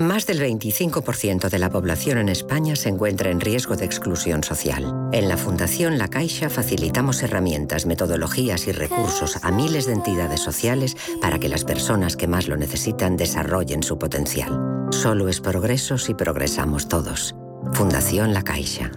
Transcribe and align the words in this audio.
más 0.00 0.26
del 0.26 0.40
25% 0.40 1.50
de 1.50 1.58
la 1.58 1.70
población 1.70 2.18
en 2.18 2.28
España 2.28 2.74
se 2.74 2.88
encuentra 2.88 3.30
en 3.30 3.40
riesgo 3.40 3.76
de 3.76 3.84
exclusión 3.84 4.42
social. 4.42 5.08
En 5.12 5.28
la 5.28 5.36
Fundación 5.36 5.98
La 5.98 6.08
Caixa 6.08 6.48
facilitamos 6.48 7.22
herramientas, 7.22 7.86
metodologías 7.86 8.66
y 8.66 8.72
recursos 8.72 9.38
a 9.44 9.50
miles 9.50 9.86
de 9.86 9.92
entidades 9.92 10.40
sociales 10.40 10.96
para 11.20 11.38
que 11.38 11.48
las 11.48 11.64
personas 11.64 12.16
que 12.16 12.26
más 12.26 12.48
lo 12.48 12.56
necesitan 12.56 13.16
desarrollen 13.16 13.82
su 13.82 13.98
potencial. 13.98 14.88
Solo 14.90 15.28
es 15.28 15.40
progreso 15.40 15.98
si 15.98 16.14
progresamos 16.14 16.88
todos. 16.88 17.34
Fundación 17.74 18.32
La 18.32 18.42
Caixa. 18.42 18.90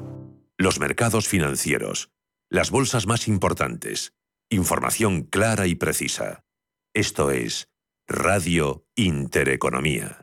Los 0.57 0.79
mercados 0.79 1.27
financieros. 1.27 2.11
Las 2.49 2.71
bolsas 2.71 3.07
más 3.07 3.27
importantes. 3.27 4.13
Información 4.49 5.23
clara 5.23 5.67
y 5.67 5.75
precisa. 5.75 6.45
Esto 6.93 7.31
es 7.31 7.67
Radio 8.07 8.85
Intereconomía. 8.95 10.22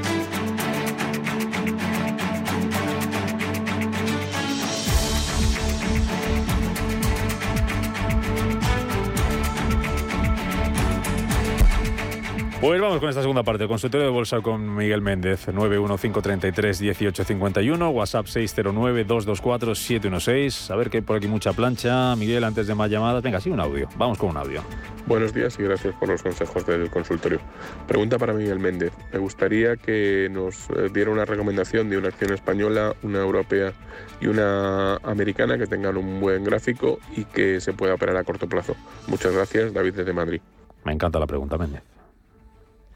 Pues 12.61 12.79
vamos 12.79 12.99
con 12.99 13.09
esta 13.09 13.21
segunda 13.21 13.41
parte. 13.41 13.67
Consultorio 13.67 14.05
de 14.05 14.11
bolsa 14.11 14.39
con 14.41 14.75
Miguel 14.75 15.01
Méndez, 15.01 15.47
915331851, 15.47 17.91
WhatsApp 17.91 18.27
609224716. 18.27 20.69
A 20.69 20.75
ver 20.75 20.91
que 20.91 20.97
hay 20.97 21.01
por 21.01 21.17
aquí 21.17 21.27
mucha 21.27 21.53
plancha. 21.53 22.15
Miguel, 22.15 22.43
antes 22.43 22.67
de 22.67 22.75
más 22.75 22.91
llamadas, 22.91 23.23
venga, 23.23 23.41
sí, 23.41 23.49
un 23.49 23.59
audio. 23.59 23.89
Vamos 23.97 24.19
con 24.19 24.29
un 24.29 24.37
audio. 24.37 24.61
Buenos 25.07 25.33
días 25.33 25.57
y 25.57 25.63
gracias 25.63 25.95
por 25.95 26.09
los 26.09 26.21
consejos 26.21 26.63
del 26.67 26.91
consultorio. 26.91 27.39
Pregunta 27.87 28.19
para 28.19 28.31
Miguel 28.31 28.59
Méndez. 28.59 28.93
Me 29.11 29.17
gustaría 29.17 29.75
que 29.75 30.29
nos 30.31 30.69
eh, 30.69 30.89
diera 30.93 31.09
una 31.09 31.25
recomendación 31.25 31.89
de 31.89 31.97
una 31.97 32.09
acción 32.09 32.31
española, 32.31 32.93
una 33.01 33.21
europea 33.21 33.73
y 34.21 34.27
una 34.27 34.97
americana 34.97 35.57
que 35.57 35.65
tengan 35.65 35.97
un 35.97 36.19
buen 36.19 36.43
gráfico 36.43 36.99
y 37.17 37.25
que 37.25 37.59
se 37.59 37.73
pueda 37.73 37.95
operar 37.95 38.17
a 38.17 38.23
corto 38.23 38.47
plazo. 38.47 38.75
Muchas 39.07 39.33
gracias, 39.33 39.73
David 39.73 39.95
desde 39.95 40.13
Madrid. 40.13 40.41
Me 40.83 40.93
encanta 40.93 41.17
la 41.17 41.25
pregunta, 41.25 41.57
Méndez. 41.57 41.81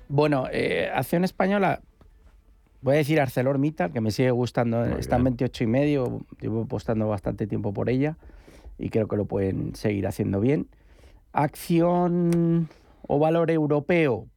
Bueno, 0.08 0.48
eh, 0.52 0.90
acción 0.94 1.24
española, 1.24 1.82
voy 2.82 2.96
a 2.96 2.98
decir 2.98 3.20
ArcelorMittal, 3.20 3.92
que 3.92 4.02
me 4.02 4.12
sigue 4.12 4.32
gustando, 4.32 4.84
está 4.86 5.16
en 5.16 5.24
28 5.24 5.64
y 5.64 5.68
medio, 5.68 6.22
llevo 6.40 6.64
apostando 6.64 7.08
bastante 7.08 7.48
tiempo 7.48 7.74
por 7.74 7.90
ella 7.90 8.18
y 8.78 8.90
creo 8.90 9.08
que 9.08 9.16
lo 9.16 9.26
pueden 9.26 9.76
seguir 9.76 10.08
haciendo 10.08 10.40
bien. 10.40 10.68
Acción 11.32 12.70
o 13.08 13.20
valor 13.20 13.52
europeo. 13.52 14.28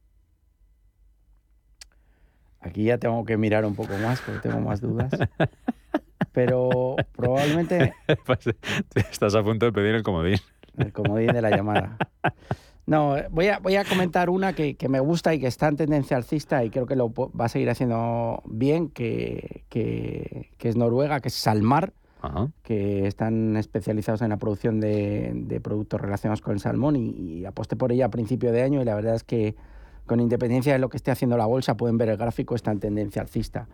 Aquí 2.61 2.83
ya 2.83 2.97
tengo 2.97 3.23
que 3.23 3.37
mirar 3.37 3.65
un 3.65 3.75
poco 3.75 3.97
más 3.97 4.21
porque 4.21 4.49
tengo 4.49 4.59
más 4.59 4.81
dudas. 4.81 5.11
Pero 6.31 6.95
probablemente... 7.15 7.93
Pues, 8.25 8.39
estás 9.11 9.35
a 9.35 9.43
punto 9.43 9.65
de 9.65 9.71
pedir 9.71 9.95
el 9.95 10.03
comodín. 10.03 10.39
El 10.77 10.91
comodín 10.91 11.27
de 11.27 11.41
la 11.41 11.49
llamada. 11.49 11.97
No, 12.89 13.15
voy 13.29 13.49
a, 13.49 13.59
voy 13.59 13.75
a 13.75 13.85
comentar 13.85 14.31
una 14.31 14.53
que, 14.53 14.75
me 14.89 14.99
gusta 14.99 15.35
y 15.35 15.39
que 15.39 15.45
está 15.45 15.67
en 15.67 15.75
tendencia 15.75 16.17
alcista 16.17 16.63
y 16.63 16.71
creo 16.71 16.87
que 16.87 16.95
lo 16.95 17.13
va 17.13 17.45
a 17.45 17.49
seguir 17.49 17.69
haciendo 17.69 18.41
bien, 18.45 18.89
que, 18.89 19.63
es 20.59 20.75
Noruega, 20.75 21.19
que 21.19 21.27
es 21.27 21.35
Salmar, 21.35 21.93
que 22.63 23.05
están 23.05 23.57
especializados 23.57 24.23
en 24.23 24.29
la 24.29 24.37
producción 24.37 24.79
de, 24.79 25.61
productos 25.63 26.01
relacionados 26.01 26.41
con 26.41 26.55
el 26.55 26.59
salmón 26.59 26.95
y, 26.95 27.09
y, 27.11 27.45
aposté 27.45 27.75
por 27.75 27.91
ella 27.91 28.07
a 28.07 28.09
principio 28.09 28.51
de 28.51 28.63
año 28.63 28.81
y 28.81 28.85
la 28.85 28.95
verdad 28.95 29.13
es 29.13 29.23
que 29.23 29.55
con 30.07 30.19
independencia 30.19 30.73
de 30.73 30.79
lo 30.79 30.89
que 30.89 30.97
esté 30.97 31.11
haciendo 31.11 31.37
la 31.37 31.45
bolsa, 31.45 31.77
pueden 31.77 31.99
ver 31.99 32.09
el 32.09 32.17
gráfico, 32.17 32.55
está 32.55 32.71
en 32.71 32.79
tendencia 32.79 33.21
alcista. 33.21 33.67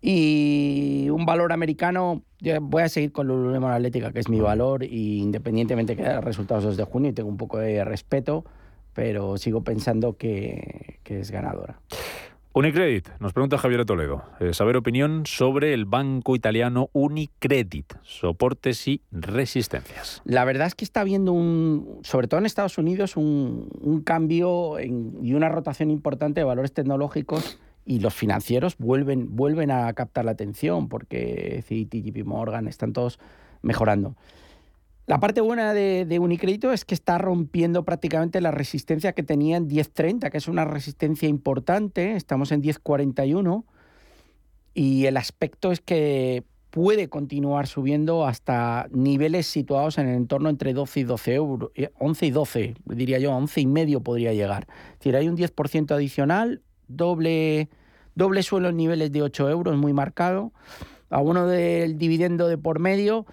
Y 0.00 1.08
un 1.10 1.24
valor 1.24 1.52
americano, 1.52 2.22
yo 2.40 2.60
voy 2.60 2.82
a 2.82 2.88
seguir 2.88 3.12
con 3.12 3.26
Lululemon 3.26 3.72
Atlética, 3.72 4.12
que 4.12 4.20
es 4.20 4.28
mi 4.28 4.40
valor, 4.40 4.84
y 4.84 5.20
independientemente 5.20 5.96
que 5.96 6.02
haya 6.02 6.20
resultados 6.20 6.64
2 6.64 6.76
de 6.76 6.84
junio, 6.84 7.10
y 7.10 7.12
tengo 7.12 7.28
un 7.28 7.36
poco 7.36 7.58
de 7.58 7.84
respeto, 7.84 8.44
pero 8.92 9.36
sigo 9.38 9.64
pensando 9.64 10.16
que, 10.16 10.98
es 11.04 11.30
ganadora. 11.30 11.80
Unicredit, 12.52 13.08
nos 13.20 13.34
pregunta 13.34 13.58
Javier 13.58 13.84
Toledo, 13.84 14.22
eh, 14.40 14.54
saber 14.54 14.78
opinión 14.78 15.26
sobre 15.26 15.74
el 15.74 15.84
banco 15.84 16.34
italiano 16.34 16.88
Unicredit, 16.94 17.92
soportes 18.02 18.88
y 18.88 19.02
resistencias. 19.10 20.22
La 20.24 20.44
verdad 20.46 20.66
es 20.66 20.74
que 20.74 20.86
está 20.86 21.02
habiendo 21.02 21.32
un, 21.32 22.00
sobre 22.02 22.28
todo 22.28 22.40
en 22.40 22.46
Estados 22.46 22.78
Unidos, 22.78 23.16
un, 23.18 24.02
cambio 24.06 24.78
y 24.80 25.34
una 25.34 25.50
rotación 25.50 25.90
importante 25.90 26.40
de 26.40 26.44
valores 26.44 26.72
tecnológicos 26.72 27.58
y 27.86 28.00
los 28.00 28.14
financieros 28.14 28.76
vuelven, 28.76 29.36
vuelven 29.36 29.70
a 29.70 29.90
captar 29.94 30.24
la 30.24 30.32
atención 30.32 30.88
porque 30.88 31.64
Citi, 31.66 32.02
JP 32.02 32.26
Morgan 32.26 32.66
están 32.66 32.92
todos 32.92 33.18
mejorando. 33.62 34.16
La 35.06 35.20
parte 35.20 35.40
buena 35.40 35.72
de, 35.72 36.04
de, 36.04 36.18
Unicrédito 36.18 36.72
es 36.72 36.84
que 36.84 36.94
está 36.94 37.16
rompiendo 37.16 37.84
prácticamente 37.84 38.40
la 38.40 38.50
resistencia 38.50 39.12
que 39.12 39.22
tenía 39.22 39.56
en 39.56 39.68
10.30, 39.68 40.30
que 40.30 40.38
es 40.38 40.48
una 40.48 40.64
resistencia 40.64 41.28
importante, 41.28 42.16
estamos 42.16 42.50
en 42.50 42.60
10.41 42.60 43.64
y 44.74 45.06
el 45.06 45.16
aspecto 45.16 45.70
es 45.70 45.80
que 45.80 46.42
puede 46.76 47.08
continuar 47.08 47.68
subiendo 47.68 48.26
hasta 48.26 48.88
niveles 48.90 49.46
situados 49.46 49.96
en 49.96 50.08
el 50.08 50.16
entorno 50.16 50.50
entre 50.50 50.74
12 50.74 51.00
y 51.00 51.04
12 51.04 51.34
euros, 51.34 51.70
11 51.98 52.26
y 52.26 52.30
12, 52.30 52.74
diría 52.84 53.18
yo, 53.18 53.32
11 53.32 53.60
y 53.62 53.66
medio 53.66 54.00
podría 54.02 54.34
llegar. 54.34 54.66
Es 54.92 54.98
decir, 54.98 55.16
hay 55.16 55.28
un 55.28 55.38
10% 55.38 55.92
adicional 55.92 56.62
doble, 56.88 57.68
doble 58.14 58.42
suelo 58.42 58.68
en 58.68 58.76
niveles 58.76 59.12
de 59.12 59.22
8 59.22 59.50
euros, 59.50 59.76
muy 59.76 59.92
marcado, 59.92 60.52
a 61.10 61.20
uno 61.20 61.46
del 61.46 61.98
dividendo 61.98 62.48
de 62.48 62.58
por 62.58 62.78
medio. 62.78 63.26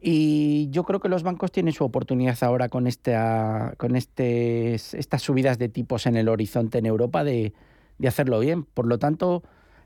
Y 0.00 0.68
yo 0.70 0.84
creo 0.84 1.00
que 1.00 1.08
los 1.08 1.22
bancos 1.22 1.50
tienen 1.50 1.72
su 1.72 1.84
oportunidad 1.84 2.36
ahora 2.42 2.68
con, 2.68 2.86
esta, 2.86 3.74
con 3.78 3.96
este, 3.96 4.74
estas 4.74 5.22
subidas 5.22 5.58
de 5.58 5.68
tipos 5.68 6.06
en 6.06 6.16
el 6.16 6.28
horizonte 6.28 6.78
en 6.78 6.86
Europa 6.86 7.24
de, 7.24 7.54
de 7.98 8.08
hacerlo 8.08 8.38
bien. 8.40 8.64
Por 8.64 8.86
lo 8.86 8.98
tanto, 8.98 9.42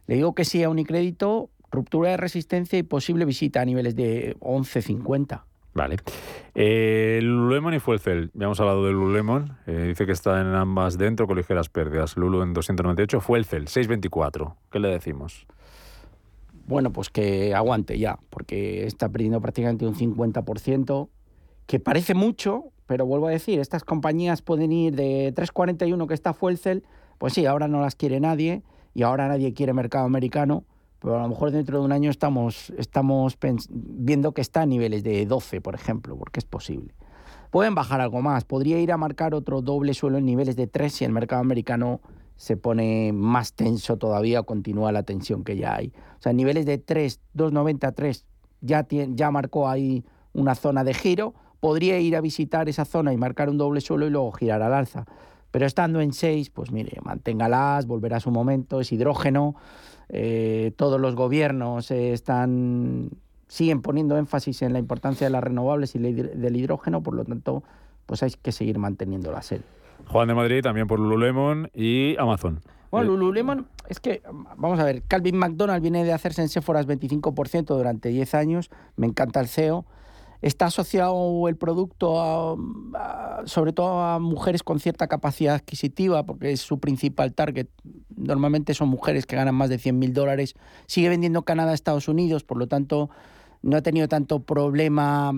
le 0.07 0.17
digo 0.17 0.35
que 0.35 0.45
sí 0.45 0.63
a 0.63 0.69
Unicrédito, 0.69 1.51
ruptura 1.71 2.11
de 2.11 2.17
resistencia 2.17 2.79
y 2.79 2.83
posible 2.83 3.25
visita 3.25 3.61
a 3.61 3.65
niveles 3.65 3.95
de 3.95 4.37
11.50. 4.41 5.45
Vale. 5.73 5.97
Eh, 6.55 7.21
Lululemon 7.23 7.75
y 7.75 7.79
Fuelcel. 7.79 8.31
Ya 8.35 8.47
hemos 8.47 8.61
hablado 8.61 8.85
de 8.85 8.93
Lululemon. 8.93 9.57
Eh, 9.67 9.87
dice 9.89 10.07
que 10.07 10.13
está 10.13 10.41
en 10.41 10.49
ambas 10.49 10.99
dentro 10.99 11.27
con 11.27 11.37
ligeras 11.37 11.69
pérdidas. 11.69 12.17
Lulu 12.17 12.43
en 12.43 12.53
298. 12.53 13.21
Fuelcel, 13.21 13.69
624. 13.69 14.57
¿Qué 14.71 14.79
le 14.81 14.89
decimos? 14.89 15.47
Bueno, 16.67 16.93
pues 16.93 17.11
que 17.11 17.55
aguante 17.55 17.99
ya, 17.99 18.19
porque 18.31 18.87
está 18.87 19.09
perdiendo 19.09 19.41
prácticamente 19.41 19.87
un 19.87 19.97
50%, 19.97 21.09
que 21.67 21.81
parece 21.81 22.15
mucho, 22.15 22.67
pero 22.87 23.07
vuelvo 23.07 23.27
a 23.27 23.31
decir, 23.31 23.59
estas 23.59 23.83
compañías 23.83 24.41
pueden 24.41 24.71
ir 24.71 24.95
de 24.95 25.33
341 25.35 26.07
que 26.07 26.15
está 26.15 26.33
Fuelcel, 26.33 26.85
pues 27.19 27.33
sí, 27.33 27.45
ahora 27.45 27.67
no 27.67 27.81
las 27.81 27.97
quiere 27.97 28.21
nadie 28.21 28.63
y 28.95 29.03
ahora 29.03 29.27
nadie 29.27 29.53
quiere 29.53 29.73
mercado 29.73 30.05
americano 30.05 30.65
pero 31.01 31.19
a 31.19 31.23
lo 31.23 31.29
mejor 31.29 31.51
dentro 31.51 31.79
de 31.79 31.85
un 31.85 31.93
año 31.93 32.11
estamos, 32.11 32.71
estamos 32.77 33.37
viendo 33.69 34.33
que 34.33 34.43
está 34.43 34.63
a 34.63 34.67
niveles 34.67 35.03
de 35.03 35.27
12, 35.27 35.61
por 35.61 35.75
ejemplo, 35.75 36.17
porque 36.17 36.41
es 36.41 36.45
posible. 36.45 36.95
Pueden 37.51 37.75
bajar 37.75 38.01
algo 38.01 38.23
más, 38.23 38.45
podría 38.45 38.79
ir 38.79 38.93
a 38.93 38.97
marcar 38.97 39.35
otro 39.35 39.63
doble 39.63 39.95
suelo 39.95 40.19
en 40.19 40.27
niveles 40.27 40.57
de 40.57 40.67
3 40.67 40.93
si 40.93 41.05
el 41.05 41.13
mercado 41.13 41.41
americano 41.41 42.01
se 42.37 42.57
pone 42.57 43.13
más 43.13 43.53
tenso 43.53 43.99
todavía 43.99 44.43
continúa 44.45 44.93
la 44.93 45.03
tensión 45.03 45.45
que 45.45 45.57
ya 45.57 45.75
hay. 45.75 45.93
O 46.19 46.23
sea, 46.23 46.33
niveles 46.33 46.65
de 46.65 46.79
3, 46.79 47.21
2,90, 47.35 47.95
3, 47.95 48.25
ya, 48.61 48.87
ya 48.89 49.31
marcó 49.31 49.69
ahí 49.69 50.05
una 50.33 50.55
zona 50.55 50.85
de 50.85 50.95
giro, 50.95 51.35
podría 51.61 51.99
ir 51.99 52.17
a 52.17 52.21
visitar 52.21 52.69
esa 52.69 52.85
zona 52.85 53.13
y 53.13 53.17
marcar 53.17 53.51
un 53.51 53.59
doble 53.59 53.81
suelo 53.81 54.07
y 54.07 54.11
luego 54.11 54.33
girar 54.33 54.63
al 54.63 54.73
alza. 54.73 55.05
Pero 55.51 55.67
estando 55.67 56.01
en 56.01 56.13
6, 56.13 56.51
pues 56.51 56.71
mire, 56.71 56.99
manténgalas, 57.03 57.87
volverá 57.87 58.19
a 58.19 58.21
su 58.21 58.31
momento, 58.31 58.81
es 58.81 58.93
hidrógeno, 58.93 59.57
eh, 60.13 60.73
todos 60.77 61.01
los 61.01 61.15
gobiernos 61.15 61.91
están 61.91 63.11
siguen 63.51 63.83
poniendo 63.83 64.17
énfasis 64.17 64.63
en 64.63 64.73
la 64.73 64.79
importancia 64.79 65.27
de 65.27 65.31
las 65.31 65.43
renovables 65.43 65.95
y 65.97 65.99
del 65.99 66.57
hidrógeno, 66.57 67.03
por 67.03 67.15
lo 67.15 67.25
tanto, 67.25 67.65
pues 68.07 68.23
hay 68.23 68.31
que 68.41 68.53
seguir 68.53 68.79
manteniendo 68.79 69.33
la 69.33 69.43
serie. 69.43 69.65
Juan 70.07 70.29
de 70.29 70.35
Madrid 70.35 70.63
también 70.63 70.87
por 70.87 71.01
Lululemon 71.01 71.69
y 71.75 72.17
Amazon. 72.19 72.61
Bueno, 72.93 73.11
Lululemon, 73.11 73.67
es 73.89 74.01
que, 74.01 74.23
vamos 74.57 74.79
a 74.81 74.85
ver, 74.85 75.03
Calvin 75.03 75.37
McDonald 75.37 75.83
viene 75.83 76.05
de 76.05 76.13
hacerse 76.13 76.43
en 76.43 76.49
Sephora 76.49 76.83
25% 76.83 77.67
durante 77.67 78.09
10 78.09 78.35
años, 78.35 78.71
me 78.97 79.07
encanta 79.07 79.41
el 79.41 79.49
CEO, 79.49 79.85
está 80.43 80.67
asociado 80.67 81.49
el 81.49 81.57
producto 81.57 82.59
sobre 83.45 83.73
todo 83.73 84.01
a 84.01 84.19
mujeres 84.19 84.63
con 84.63 84.81
cierta 84.81 85.07
capacidad 85.07 85.55
adquisitiva, 85.55 86.25
porque 86.25 86.53
es 86.53 86.61
su 86.61 86.79
principal 86.79 87.35
target. 87.35 87.69
Normalmente 88.17 88.75
son 88.75 88.89
mujeres 88.89 89.27
que 89.27 89.37
ganan 89.37 89.55
más 89.55 89.69
de 89.69 89.79
100 89.79 89.99
mil 89.99 90.13
dólares. 90.13 90.55
Sigue 90.87 91.09
vendiendo 91.09 91.43
Canadá 91.43 91.73
a 91.73 91.75
Estados 91.75 92.09
Unidos, 92.09 92.45
por 92.45 92.59
lo 92.59 92.67
tanto 92.67 93.11
no 93.63 93.77
ha 93.77 93.83
tenido 93.83 94.09
tanto 94.09 94.41
problema. 94.41 95.33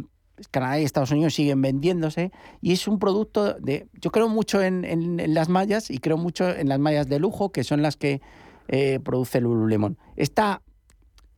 Canadá 0.51 0.81
y 0.81 0.85
Estados 0.85 1.11
Unidos 1.13 1.35
siguen 1.35 1.61
vendiéndose 1.63 2.33
y 2.61 2.73
es 2.73 2.89
un 2.89 2.99
producto 2.99 3.55
de... 3.55 3.87
Yo 4.01 4.11
creo 4.11 4.29
mucho 4.29 4.61
en, 4.63 5.23
las 5.35 5.49
mallas 5.49 5.91
y 5.91 5.99
creo 5.99 6.17
mucho 6.17 6.49
en 6.49 6.69
las 6.69 6.81
mallas 6.81 7.09
de 7.09 7.21
lujo, 7.21 7.53
que 7.53 7.63
son 7.63 7.83
las 7.83 7.97
que 7.97 8.23
eh, 8.67 8.99
produce 9.05 9.41
Lululemon. 9.41 9.99
Está 10.17 10.63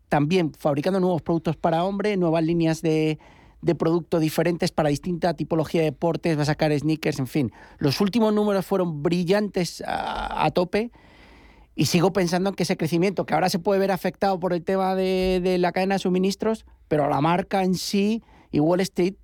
también 0.08 0.52
fabricando 0.56 1.00
nuevos 1.00 1.22
productos 1.22 1.56
para 1.56 1.84
hombre, 1.84 2.16
nuevas 2.16 2.44
líneas 2.44 2.80
de, 2.80 3.18
de 3.64 3.74
productos 3.74 4.20
diferentes 4.20 4.72
para 4.72 4.90
distinta 4.90 5.32
tipología 5.34 5.80
de 5.80 5.86
deportes, 5.86 6.36
va 6.36 6.42
a 6.42 6.44
sacar 6.44 6.78
sneakers, 6.78 7.18
en 7.18 7.26
fin. 7.26 7.52
Los 7.78 8.02
últimos 8.02 8.32
números 8.34 8.66
fueron 8.66 9.02
brillantes 9.02 9.82
a, 9.86 10.50
tope 10.50 10.90
y 11.74 11.86
sigo 11.86 12.12
pensando 12.12 12.50
en 12.50 12.56
que 12.56 12.64
ese 12.64 12.76
crecimiento, 12.76 13.24
que 13.24 13.32
ahora 13.32 13.48
se 13.48 13.58
puede 13.58 13.80
ver 13.80 13.90
afectado 13.90 14.38
por 14.38 14.52
el 14.52 14.62
tema 14.62 14.94
de, 14.94 15.56
la 15.58 15.72
cadena 15.72 15.94
de 15.94 15.98
suministros, 16.00 16.66
pero 16.88 17.08
la 17.08 17.22
marca 17.22 17.64
en 17.64 17.74
sí 17.74 18.22
y 18.52 18.60
Wall 18.60 18.80
Street 18.80 19.14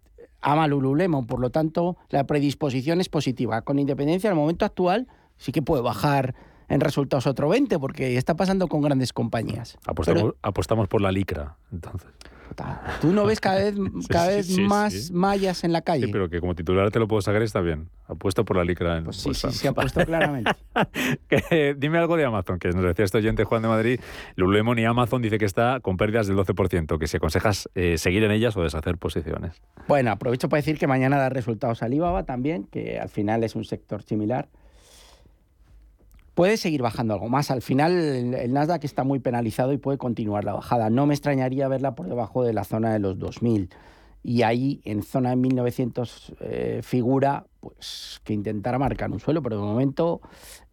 ama 0.40 0.66
Lululemon, 0.66 1.26
por 1.26 1.38
lo 1.38 1.50
tanto 1.50 1.98
la 2.08 2.24
predisposición 2.24 3.02
es 3.02 3.10
positiva. 3.10 3.60
Con 3.60 3.78
independencia, 3.78 4.28
en 4.28 4.32
el 4.32 4.40
momento 4.40 4.64
actual 4.64 5.06
sí 5.36 5.52
que 5.52 5.60
puede 5.60 5.82
bajar 5.82 6.34
en 6.70 6.80
resultados 6.80 7.26
otro 7.26 7.50
20, 7.50 7.78
porque 7.78 8.16
está 8.16 8.36
pasando 8.36 8.68
con 8.68 8.80
grandes 8.80 9.12
compañías. 9.12 9.76
apostamos 10.40 10.88
por 10.88 11.02
la 11.02 11.12
licra, 11.12 11.58
entonces. 11.70 12.08
Tú 13.00 13.12
no 13.12 13.24
ves 13.24 13.40
cada 13.40 13.56
vez, 13.56 13.74
cada 14.08 14.28
vez 14.28 14.58
más 14.58 15.10
mallas 15.10 15.64
en 15.64 15.72
la 15.72 15.82
calle. 15.82 16.06
Sí, 16.06 16.12
pero 16.12 16.28
que 16.28 16.40
como 16.40 16.54
titular 16.54 16.90
te 16.90 16.98
lo 16.98 17.08
puedo 17.08 17.22
sacar 17.22 17.42
está 17.42 17.60
bien. 17.60 17.88
Apuesto 18.06 18.44
por 18.44 18.56
la 18.56 18.64
licra. 18.64 18.98
En 18.98 19.04
pues 19.04 19.16
sí, 19.16 19.34
sí, 19.34 19.50
sí, 19.52 19.66
apuesto 19.66 20.04
claramente. 20.04 20.50
dime 21.76 21.98
algo 21.98 22.16
de 22.16 22.24
Amazon, 22.24 22.58
que 22.58 22.68
nos 22.70 22.82
decía 22.82 23.04
este 23.04 23.18
oyente 23.18 23.44
Juan 23.44 23.62
de 23.62 23.68
Madrid. 23.68 24.00
Lululemon 24.36 24.78
y 24.78 24.84
Amazon 24.84 25.22
dice 25.22 25.38
que 25.38 25.44
está 25.44 25.80
con 25.80 25.96
pérdidas 25.96 26.26
del 26.26 26.36
12%, 26.36 26.98
que 26.98 27.06
si 27.06 27.16
aconsejas 27.16 27.68
eh, 27.74 27.98
seguir 27.98 28.24
en 28.24 28.32
ellas 28.32 28.56
o 28.56 28.62
deshacer 28.62 28.98
posiciones. 28.98 29.62
Bueno, 29.86 30.10
aprovecho 30.10 30.48
para 30.48 30.58
decir 30.58 30.78
que 30.78 30.86
mañana 30.86 31.18
da 31.18 31.28
resultados 31.28 31.82
Alibaba 31.82 32.24
también, 32.24 32.64
que 32.64 32.98
al 32.98 33.08
final 33.08 33.44
es 33.44 33.54
un 33.54 33.64
sector 33.64 34.02
similar 34.02 34.48
puede 36.34 36.56
seguir 36.56 36.82
bajando 36.82 37.14
algo 37.14 37.28
más. 37.28 37.50
Al 37.50 37.62
final 37.62 37.92
el, 37.92 38.52
Nasdaq 38.52 38.84
está 38.84 39.04
muy 39.04 39.18
penalizado 39.18 39.72
y 39.72 39.78
puede 39.78 39.98
continuar 39.98 40.44
la 40.44 40.54
bajada. 40.54 40.90
No 40.90 41.06
me 41.06 41.14
extrañaría 41.14 41.68
verla 41.68 41.94
por 41.94 42.08
debajo 42.08 42.42
de 42.42 42.52
la 42.52 42.64
zona 42.64 42.92
de 42.92 42.98
los 42.98 43.18
2000. 43.18 43.70
Y 44.22 44.42
ahí, 44.42 44.82
en 44.84 45.02
zona 45.02 45.30
de 45.30 45.36
1900, 45.36 46.34
eh, 46.40 46.80
figura 46.82 47.46
pues, 47.60 48.20
que 48.22 48.34
intentara 48.34 48.78
marcar 48.78 49.10
un 49.10 49.18
suelo, 49.18 49.42
pero 49.42 49.56
de 49.56 49.62
momento 49.62 50.20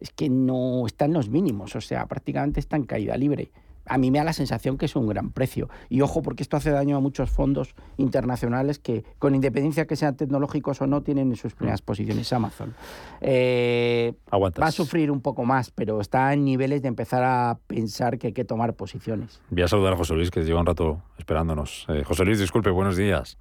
es 0.00 0.10
que 0.10 0.28
no 0.28 0.86
está 0.86 1.06
en 1.06 1.14
los 1.14 1.30
mínimos, 1.30 1.74
o 1.74 1.80
sea, 1.80 2.06
prácticamente 2.06 2.60
está 2.60 2.76
en 2.76 2.84
caída 2.84 3.16
libre 3.16 3.50
a 3.88 3.98
mí 3.98 4.10
me 4.10 4.18
da 4.18 4.24
la 4.24 4.32
sensación 4.32 4.78
que 4.78 4.86
es 4.86 4.96
un 4.96 5.06
gran 5.06 5.30
precio. 5.30 5.68
Y 5.88 6.00
ojo, 6.00 6.22
porque 6.22 6.42
esto 6.42 6.56
hace 6.56 6.70
daño 6.70 6.96
a 6.96 7.00
muchos 7.00 7.30
fondos 7.30 7.74
internacionales 7.96 8.78
que, 8.78 9.04
con 9.18 9.34
independencia 9.34 9.86
que 9.86 9.96
sean 9.96 10.16
tecnológicos 10.16 10.80
o 10.82 10.86
no, 10.86 11.02
tienen 11.02 11.30
en 11.30 11.36
sus 11.36 11.54
primeras 11.54 11.82
mm. 11.82 11.84
posiciones 11.84 12.32
Amazon. 12.32 12.74
Eh, 13.20 14.14
va 14.32 14.66
a 14.66 14.70
sufrir 14.70 15.10
un 15.10 15.20
poco 15.20 15.44
más, 15.44 15.70
pero 15.70 16.00
está 16.00 16.32
en 16.32 16.44
niveles 16.44 16.82
de 16.82 16.88
empezar 16.88 17.22
a 17.24 17.58
pensar 17.66 18.18
que 18.18 18.28
hay 18.28 18.32
que 18.32 18.44
tomar 18.44 18.74
posiciones. 18.74 19.40
Voy 19.50 19.62
a 19.62 19.68
saludar 19.68 19.94
a 19.94 19.96
José 19.96 20.14
Luis, 20.14 20.30
que 20.30 20.42
lleva 20.44 20.60
un 20.60 20.66
rato 20.66 21.02
esperándonos. 21.18 21.86
Eh, 21.88 22.04
José 22.04 22.24
Luis, 22.24 22.38
disculpe, 22.38 22.70
buenos 22.70 22.96
días. 22.96 23.38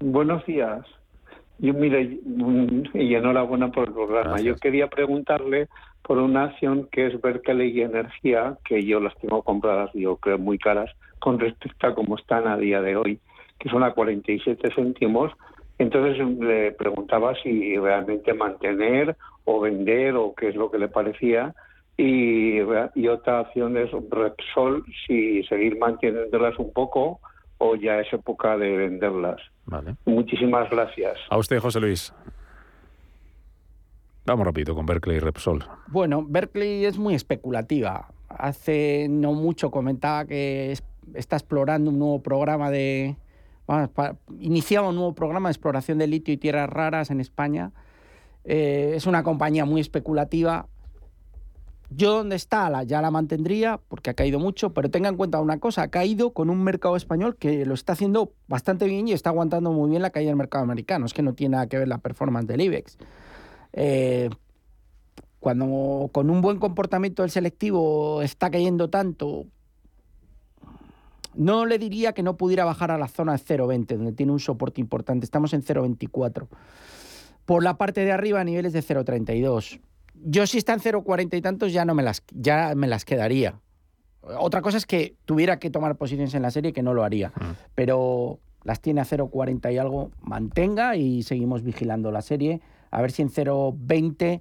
Buenos 0.00 0.44
días. 0.46 0.84
Yo, 1.58 1.72
mire, 1.72 2.18
y 2.94 3.14
enhorabuena 3.14 3.70
por 3.70 3.88
el 3.88 3.94
programa. 3.94 4.40
Yo 4.40 4.56
quería 4.56 4.88
preguntarle 4.88 5.68
por 6.02 6.18
una 6.18 6.44
acción 6.44 6.88
que 6.90 7.06
es 7.06 7.20
Berkeley 7.20 7.80
Energía, 7.80 8.58
que 8.64 8.84
yo 8.84 9.00
las 9.00 9.16
tengo 9.18 9.42
compradas, 9.42 9.90
yo 9.94 10.16
creo, 10.16 10.38
muy 10.38 10.58
caras, 10.58 10.90
con 11.18 11.38
respecto 11.38 11.86
a 11.86 11.94
cómo 11.94 12.16
están 12.16 12.46
a 12.46 12.56
día 12.56 12.82
de 12.82 12.96
hoy, 12.96 13.20
que 13.58 13.68
son 13.70 13.82
a 13.82 13.92
47 13.92 14.70
céntimos. 14.74 15.32
Entonces 15.78 16.18
le 16.38 16.72
preguntaba 16.72 17.34
si 17.42 17.76
realmente 17.76 18.34
mantener 18.34 19.16
o 19.44 19.60
vender 19.60 20.16
o 20.16 20.34
qué 20.34 20.48
es 20.48 20.56
lo 20.56 20.70
que 20.70 20.78
le 20.78 20.88
parecía. 20.88 21.54
Y, 21.96 22.58
y 22.94 23.08
otra 23.08 23.40
acción 23.40 23.76
es 23.76 23.90
Repsol, 24.10 24.84
si 25.06 25.44
seguir 25.44 25.78
manteniéndolas 25.78 26.58
un 26.58 26.72
poco 26.72 27.20
o 27.58 27.76
ya 27.76 28.00
es 28.00 28.12
época 28.12 28.56
de 28.56 28.76
venderlas. 28.76 29.40
Vale. 29.66 29.96
Muchísimas 30.04 30.68
gracias. 30.70 31.18
A 31.30 31.38
usted, 31.38 31.58
José 31.58 31.80
Luis. 31.80 32.12
Vamos 34.26 34.46
rápido 34.46 34.74
con 34.74 34.86
Berkeley 34.86 35.18
y 35.18 35.20
Repsol. 35.20 35.64
Bueno, 35.88 36.24
Berkeley 36.26 36.84
es 36.86 36.98
muy 36.98 37.14
especulativa. 37.14 38.08
Hace 38.28 39.06
no 39.10 39.32
mucho 39.32 39.70
comentaba 39.70 40.24
que 40.24 40.74
está 41.14 41.36
explorando 41.36 41.90
un 41.90 41.98
nuevo 41.98 42.22
programa 42.22 42.70
de... 42.70 43.16
iniciaba 44.40 44.88
un 44.88 44.96
nuevo 44.96 45.14
programa 45.14 45.50
de 45.50 45.52
exploración 45.52 45.98
de 45.98 46.06
litio 46.06 46.32
y 46.32 46.38
tierras 46.38 46.70
raras 46.70 47.10
en 47.10 47.20
España. 47.20 47.72
Eh, 48.44 48.92
es 48.94 49.06
una 49.06 49.22
compañía 49.22 49.66
muy 49.66 49.80
especulativa. 49.80 50.68
Yo 51.96 52.16
donde 52.16 52.36
está 52.36 52.82
ya 52.82 53.00
la 53.00 53.10
mantendría 53.10 53.78
porque 53.88 54.10
ha 54.10 54.14
caído 54.14 54.38
mucho, 54.38 54.72
pero 54.72 54.90
tenga 54.90 55.08
en 55.08 55.16
cuenta 55.16 55.40
una 55.40 55.58
cosa, 55.60 55.82
ha 55.82 55.88
caído 55.88 56.32
con 56.32 56.50
un 56.50 56.64
mercado 56.64 56.96
español 56.96 57.36
que 57.36 57.64
lo 57.64 57.74
está 57.74 57.92
haciendo 57.92 58.32
bastante 58.48 58.86
bien 58.86 59.06
y 59.06 59.12
está 59.12 59.30
aguantando 59.30 59.70
muy 59.70 59.90
bien 59.90 60.02
la 60.02 60.10
caída 60.10 60.30
del 60.30 60.36
mercado 60.36 60.64
americano. 60.64 61.06
Es 61.06 61.14
que 61.14 61.22
no 61.22 61.34
tiene 61.34 61.52
nada 61.52 61.68
que 61.68 61.78
ver 61.78 61.88
la 61.88 61.98
performance 61.98 62.48
del 62.48 62.62
IBEX. 62.62 62.98
Eh, 63.74 64.30
cuando 65.38 66.08
con 66.10 66.30
un 66.30 66.40
buen 66.40 66.58
comportamiento 66.58 67.22
del 67.22 67.30
selectivo 67.30 68.22
está 68.22 68.50
cayendo 68.50 68.88
tanto, 68.90 69.46
no 71.34 71.66
le 71.66 71.78
diría 71.78 72.12
que 72.12 72.22
no 72.22 72.36
pudiera 72.36 72.64
bajar 72.64 72.90
a 72.90 72.98
la 72.98 73.08
zona 73.08 73.32
de 73.32 73.38
0,20, 73.38 73.96
donde 73.96 74.12
tiene 74.12 74.32
un 74.32 74.40
soporte 74.40 74.80
importante. 74.80 75.24
Estamos 75.24 75.52
en 75.52 75.62
0,24. 75.62 76.48
Por 77.44 77.62
la 77.62 77.76
parte 77.76 78.04
de 78.04 78.12
arriba, 78.12 78.42
niveles 78.42 78.72
de 78.72 78.80
0,32. 78.82 79.80
Yo 80.14 80.46
si 80.46 80.58
está 80.58 80.72
en 80.72 80.80
0,40 80.80 81.36
y 81.36 81.42
tantos 81.42 81.72
ya, 81.72 81.84
no 81.84 81.94
me 81.94 82.02
las, 82.02 82.22
ya 82.32 82.74
me 82.74 82.86
las 82.86 83.04
quedaría. 83.04 83.60
Otra 84.22 84.62
cosa 84.62 84.78
es 84.78 84.86
que 84.86 85.16
tuviera 85.24 85.58
que 85.58 85.70
tomar 85.70 85.96
posiciones 85.96 86.34
en 86.34 86.42
la 86.42 86.50
serie, 86.50 86.72
que 86.72 86.82
no 86.82 86.94
lo 86.94 87.04
haría. 87.04 87.28
Mm. 87.28 87.52
Pero 87.74 88.38
las 88.62 88.80
tiene 88.80 89.00
a 89.00 89.04
0,40 89.04 89.72
y 89.72 89.78
algo, 89.78 90.10
mantenga 90.20 90.96
y 90.96 91.22
seguimos 91.22 91.62
vigilando 91.62 92.10
la 92.10 92.22
serie 92.22 92.60
a 92.94 93.02
ver 93.02 93.10
si 93.10 93.22
en 93.22 93.28
0,20 93.28 94.40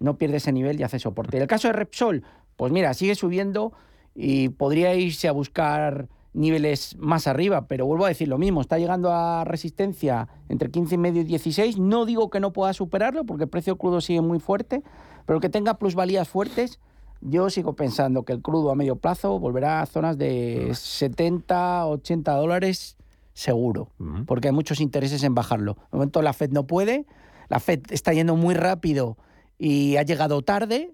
no 0.00 0.18
pierde 0.18 0.38
ese 0.38 0.52
nivel 0.52 0.80
y 0.80 0.82
hace 0.82 0.98
soporte. 0.98 1.38
El 1.38 1.46
caso 1.46 1.68
de 1.68 1.72
Repsol, 1.72 2.24
pues 2.56 2.72
mira, 2.72 2.92
sigue 2.94 3.14
subiendo 3.14 3.72
y 4.14 4.48
podría 4.48 4.94
irse 4.96 5.28
a 5.28 5.32
buscar 5.32 6.08
niveles 6.34 6.96
más 6.98 7.28
arriba, 7.28 7.68
pero 7.68 7.86
vuelvo 7.86 8.06
a 8.06 8.08
decir 8.08 8.26
lo 8.26 8.38
mismo, 8.38 8.60
está 8.60 8.78
llegando 8.78 9.12
a 9.12 9.44
resistencia 9.44 10.28
entre 10.48 10.70
15 10.70 10.94
y 10.96 10.98
medio 10.98 11.20
y 11.22 11.24
16, 11.24 11.78
no 11.78 12.04
digo 12.04 12.28
que 12.28 12.40
no 12.40 12.52
pueda 12.52 12.72
superarlo 12.72 13.24
porque 13.24 13.44
el 13.44 13.50
precio 13.50 13.76
crudo 13.76 14.00
sigue 14.00 14.20
muy 14.20 14.40
fuerte, 14.40 14.82
pero 15.26 15.40
que 15.40 15.48
tenga 15.48 15.78
plusvalías 15.78 16.28
fuertes, 16.28 16.80
yo 17.20 17.50
sigo 17.50 17.74
pensando 17.74 18.24
que 18.24 18.32
el 18.32 18.42
crudo 18.42 18.70
a 18.70 18.74
medio 18.74 18.96
plazo 18.96 19.38
volverá 19.38 19.80
a 19.80 19.86
zonas 19.86 20.18
de 20.18 20.70
70, 20.74 21.86
80 21.86 22.32
dólares 22.32 22.96
seguro, 23.32 23.88
porque 24.26 24.48
hay 24.48 24.54
muchos 24.54 24.80
intereses 24.80 25.22
en 25.22 25.34
bajarlo. 25.34 25.74
De 25.74 25.98
momento 25.98 26.20
la 26.22 26.32
Fed 26.32 26.50
no 26.50 26.66
puede, 26.66 27.06
la 27.48 27.60
Fed 27.60 27.80
está 27.90 28.12
yendo 28.12 28.36
muy 28.36 28.54
rápido 28.54 29.16
y 29.58 29.96
ha 29.96 30.02
llegado 30.02 30.42
tarde 30.42 30.92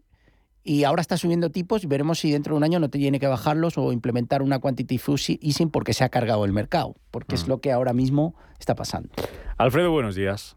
y 0.63 0.85
ahora 0.85 1.01
está 1.01 1.17
subiendo 1.17 1.51
tipos 1.51 1.83
y 1.83 1.87
veremos 1.87 2.19
si 2.19 2.31
dentro 2.31 2.55
de 2.55 2.59
un 2.59 2.65
año 2.65 2.79
no 2.79 2.91
tiene 2.91 3.19
que 3.19 3.27
bajarlos 3.27 3.79
o 3.79 3.93
implementar 3.93 4.43
una 4.43 4.59
quantitative 4.59 5.39
easing 5.41 5.71
porque 5.71 5.95
se 5.95 6.05
ha 6.05 6.11
cargado 6.11 6.45
el 6.45 6.53
mercado, 6.53 6.95
porque 7.11 7.37
es 7.37 7.49
lo 7.49 7.61
que 7.61 7.73
ahora 7.73 7.95
mismo 7.95 8.35
está 8.59 8.75
pasando. 8.75 9.09
Alfredo, 9.57 9.91
buenos 9.91 10.15
días. 10.15 10.55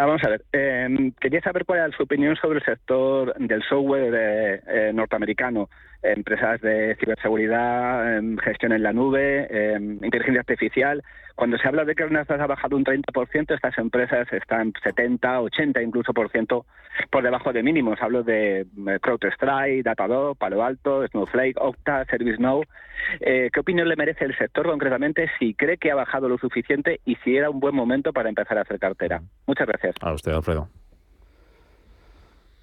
Ah, 0.00 0.06
vamos 0.06 0.22
a 0.22 0.28
ver, 0.28 0.44
em, 0.52 1.10
quería 1.20 1.40
saber 1.40 1.64
cuál 1.64 1.80
era 1.80 1.96
su 1.96 2.04
opinión 2.04 2.36
sobre 2.36 2.60
el 2.60 2.64
sector 2.64 3.34
del 3.36 3.60
software 3.64 4.14
eh, 4.14 4.62
eh, 4.68 4.92
norteamericano, 4.94 5.68
empresas 6.04 6.60
de 6.60 6.96
ciberseguridad, 7.00 8.16
em, 8.16 8.36
gestión 8.38 8.70
en 8.70 8.84
la 8.84 8.92
nube, 8.92 9.48
em, 9.50 9.94
inteligencia 9.94 10.38
artificial. 10.38 11.02
Cuando 11.38 11.56
se 11.56 11.68
habla 11.68 11.84
de 11.84 11.94
que 11.94 12.02
el 12.02 12.12
Nasdaq 12.12 12.40
ha 12.40 12.48
bajado 12.48 12.76
un 12.76 12.84
30%, 12.84 13.54
estas 13.54 13.78
empresas 13.78 14.26
están 14.32 14.72
70, 14.82 15.40
80 15.42 15.82
incluso 15.84 16.12
por 16.12 16.32
ciento 16.32 16.66
por 17.12 17.22
debajo 17.22 17.52
de 17.52 17.62
mínimos. 17.62 17.96
Hablo 18.02 18.24
de 18.24 18.62
eh, 18.62 18.98
CrowdStrike, 19.00 19.84
Datadog, 19.84 20.36
Palo 20.36 20.64
Alto, 20.64 21.06
Snowflake, 21.06 21.56
Okta, 21.60 22.04
ServiceNow. 22.06 22.64
Eh, 23.20 23.50
¿Qué 23.52 23.60
opinión 23.60 23.88
le 23.88 23.94
merece 23.94 24.24
el 24.24 24.36
sector 24.36 24.66
concretamente 24.66 25.30
si 25.38 25.54
cree 25.54 25.76
que 25.76 25.92
ha 25.92 25.94
bajado 25.94 26.28
lo 26.28 26.38
suficiente 26.38 27.00
y 27.04 27.14
si 27.22 27.36
era 27.36 27.50
un 27.50 27.60
buen 27.60 27.76
momento 27.76 28.12
para 28.12 28.28
empezar 28.28 28.58
a 28.58 28.62
hacer 28.62 28.80
cartera? 28.80 29.22
Muchas 29.46 29.68
gracias. 29.68 29.94
A 30.00 30.12
usted, 30.12 30.32
Alfredo. 30.32 30.68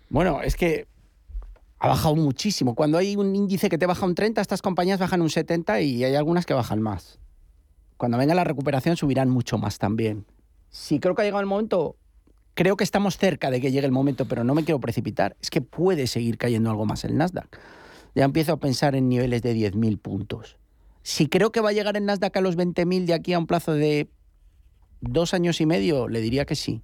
Bueno, 0.09 0.41
es 0.41 0.57
que 0.57 0.85
ha 1.79 1.87
bajado 1.87 2.17
muchísimo. 2.17 2.75
Cuando 2.75 2.97
hay 2.97 3.15
un 3.15 3.33
índice 3.37 3.69
que 3.69 3.77
te 3.77 3.85
baja 3.85 4.05
un 4.05 4.15
30, 4.15 4.41
estas 4.41 4.61
compañías 4.61 4.99
bajan 4.99 5.21
un 5.21 5.29
70 5.29 5.79
y 5.79 6.03
hay 6.03 6.15
algunas 6.15 6.45
que 6.45 6.53
bajan 6.53 6.81
más. 6.81 7.21
Cuando 7.97 8.17
venga 8.17 8.35
la 8.35 8.43
recuperación 8.43 8.97
subirán 8.97 9.29
mucho 9.29 9.57
más 9.57 9.77
también. 9.77 10.25
Si 10.69 10.99
creo 10.99 11.15
que 11.15 11.21
ha 11.21 11.25
llegado 11.25 11.41
el 11.41 11.47
momento, 11.47 11.95
creo 12.53 12.75
que 12.75 12.83
estamos 12.83 13.17
cerca 13.17 13.49
de 13.49 13.61
que 13.61 13.71
llegue 13.71 13.85
el 13.85 13.91
momento, 13.91 14.25
pero 14.25 14.43
no 14.43 14.53
me 14.53 14.63
quiero 14.63 14.79
precipitar. 14.79 15.35
Es 15.41 15.49
que 15.49 15.61
puede 15.61 16.07
seguir 16.07 16.37
cayendo 16.37 16.69
algo 16.69 16.85
más 16.85 17.03
el 17.05 17.17
Nasdaq 17.17 17.59
ya 18.15 18.23
empiezo 18.23 18.53
a 18.53 18.57
pensar 18.57 18.95
en 18.95 19.09
niveles 19.09 19.41
de 19.41 19.53
10.000 19.53 19.99
puntos. 19.99 20.57
Si 21.03 21.27
creo 21.27 21.51
que 21.51 21.59
va 21.59 21.69
a 21.69 21.73
llegar 21.73 21.97
el 21.97 22.05
Nasdaq 22.05 22.35
a 22.37 22.41
los 22.41 22.57
20.000 22.57 23.05
de 23.05 23.13
aquí 23.13 23.33
a 23.33 23.39
un 23.39 23.45
plazo 23.45 23.73
de 23.73 24.09
dos 25.01 25.33
años 25.33 25.61
y 25.61 25.65
medio, 25.65 26.07
le 26.07 26.21
diría 26.21 26.45
que 26.45 26.55
sí. 26.55 26.81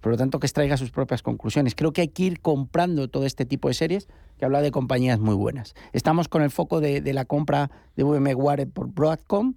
Por 0.00 0.12
lo 0.12 0.18
tanto, 0.18 0.40
que 0.40 0.46
extraiga 0.46 0.76
sus 0.76 0.90
propias 0.90 1.22
conclusiones. 1.22 1.74
Creo 1.74 1.92
que 1.92 2.00
hay 2.00 2.08
que 2.08 2.24
ir 2.24 2.40
comprando 2.40 3.08
todo 3.08 3.24
este 3.24 3.46
tipo 3.46 3.68
de 3.68 3.74
series 3.74 4.08
que 4.38 4.44
habla 4.44 4.60
de 4.60 4.70
compañías 4.70 5.20
muy 5.20 5.34
buenas. 5.34 5.74
Estamos 5.92 6.28
con 6.28 6.42
el 6.42 6.50
foco 6.50 6.80
de, 6.80 7.00
la 7.12 7.24
compra 7.24 7.70
de 7.96 8.04
VMware 8.04 8.68
por 8.68 8.88
Broadcom, 8.88 9.54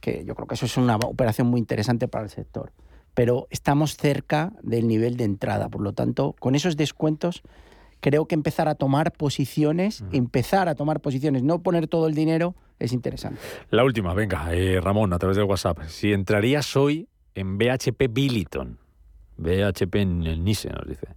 que 0.00 0.24
yo 0.24 0.34
creo 0.34 0.46
que 0.46 0.54
eso 0.54 0.66
es 0.66 0.76
una 0.76 0.96
operación 0.96 1.48
muy 1.48 1.60
interesante 1.60 2.08
para 2.08 2.24
el 2.24 2.30
sector. 2.30 2.72
Pero 3.14 3.48
estamos 3.50 3.96
cerca 3.96 4.52
del 4.62 4.86
nivel 4.86 5.16
de 5.16 5.24
entrada. 5.24 5.68
Por 5.68 5.82
lo 5.82 5.92
tanto, 5.92 6.34
con 6.38 6.54
esos 6.54 6.76
descuentos 6.76 7.42
creo 8.00 8.26
que 8.26 8.34
empezar 8.34 8.68
a 8.68 8.74
tomar 8.74 9.12
posiciones, 9.12 10.04
empezar 10.12 10.68
a 10.68 10.74
tomar 10.74 11.00
posiciones, 11.00 11.42
no 11.42 11.62
poner 11.62 11.88
todo 11.88 12.06
el 12.06 12.14
dinero, 12.14 12.54
es 12.78 12.92
interesante. 12.92 13.40
La 13.70 13.84
última, 13.84 14.14
venga, 14.14 14.54
eh, 14.54 14.80
Ramón, 14.80 15.12
a 15.12 15.18
través 15.18 15.36
de 15.36 15.42
WhatsApp. 15.42 15.82
Si 15.88 16.12
entrarías 16.12 16.76
hoy 16.76 17.08
en 17.34 17.58
BHP 17.58 18.08
Billiton, 18.10 18.78
BHP 19.36 19.96
en 19.96 20.26
el 20.26 20.44
Nice, 20.44 20.68
nos 20.70 20.86
dice. 20.86 21.08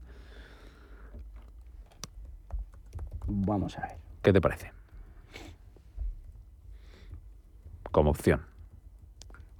Vamos 3.28 3.78
a 3.78 3.82
ver. 3.82 3.98
¿Qué 4.22 4.34
te 4.34 4.42
parece? 4.42 4.72
Como 7.92 8.12
opción. 8.12 8.50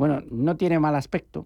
Bueno, 0.02 0.24
no 0.32 0.58
tiene 0.58 0.80
mal 0.80 0.96
aspecto. 0.96 1.46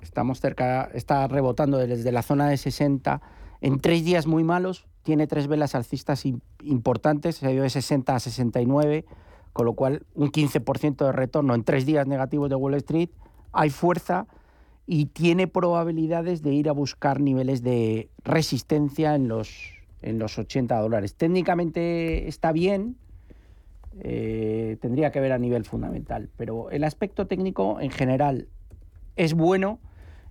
Estamos 0.00 0.40
cerca, 0.40 0.90
está 0.92 1.28
rebotando 1.28 1.78
desde 1.78 2.10
la 2.10 2.22
zona 2.22 2.48
de 2.48 2.56
60 2.56 3.22
en 3.60 3.78
tres 3.78 4.04
días 4.04 4.26
muy 4.26 4.42
malos, 4.42 4.88
tiene 5.04 5.28
tres 5.28 5.46
velas 5.46 5.76
alcistas 5.76 6.24
importantes, 6.64 7.36
se 7.36 7.46
ha 7.46 7.52
ido 7.52 7.62
de 7.62 7.70
60 7.70 8.12
a 8.12 8.18
69, 8.18 9.04
con 9.52 9.66
lo 9.66 9.74
cual 9.74 10.04
un 10.16 10.32
15% 10.32 11.06
de 11.06 11.12
retorno 11.12 11.54
en 11.54 11.62
tres 11.62 11.86
días 11.86 12.08
negativos 12.08 12.50
de 12.50 12.56
Wall 12.56 12.74
Street. 12.74 13.10
Hay 13.52 13.70
fuerza 13.70 14.26
y 14.84 15.06
tiene 15.06 15.46
probabilidades 15.46 16.42
de 16.42 16.54
ir 16.54 16.68
a 16.68 16.72
buscar 16.72 17.20
niveles 17.20 17.62
de 17.62 18.10
resistencia 18.24 19.14
en 19.14 19.28
los, 19.28 19.54
en 20.02 20.18
los 20.18 20.36
80 20.36 20.76
dólares. 20.80 21.14
Técnicamente 21.14 22.26
está 22.26 22.50
bien, 22.50 22.96
eh, 23.98 24.76
tendría 24.80 25.10
que 25.10 25.20
ver 25.20 25.32
a 25.32 25.38
nivel 25.38 25.64
fundamental, 25.64 26.28
pero 26.36 26.70
el 26.70 26.84
aspecto 26.84 27.26
técnico 27.26 27.80
en 27.80 27.90
general 27.90 28.48
es 29.16 29.34
bueno. 29.34 29.80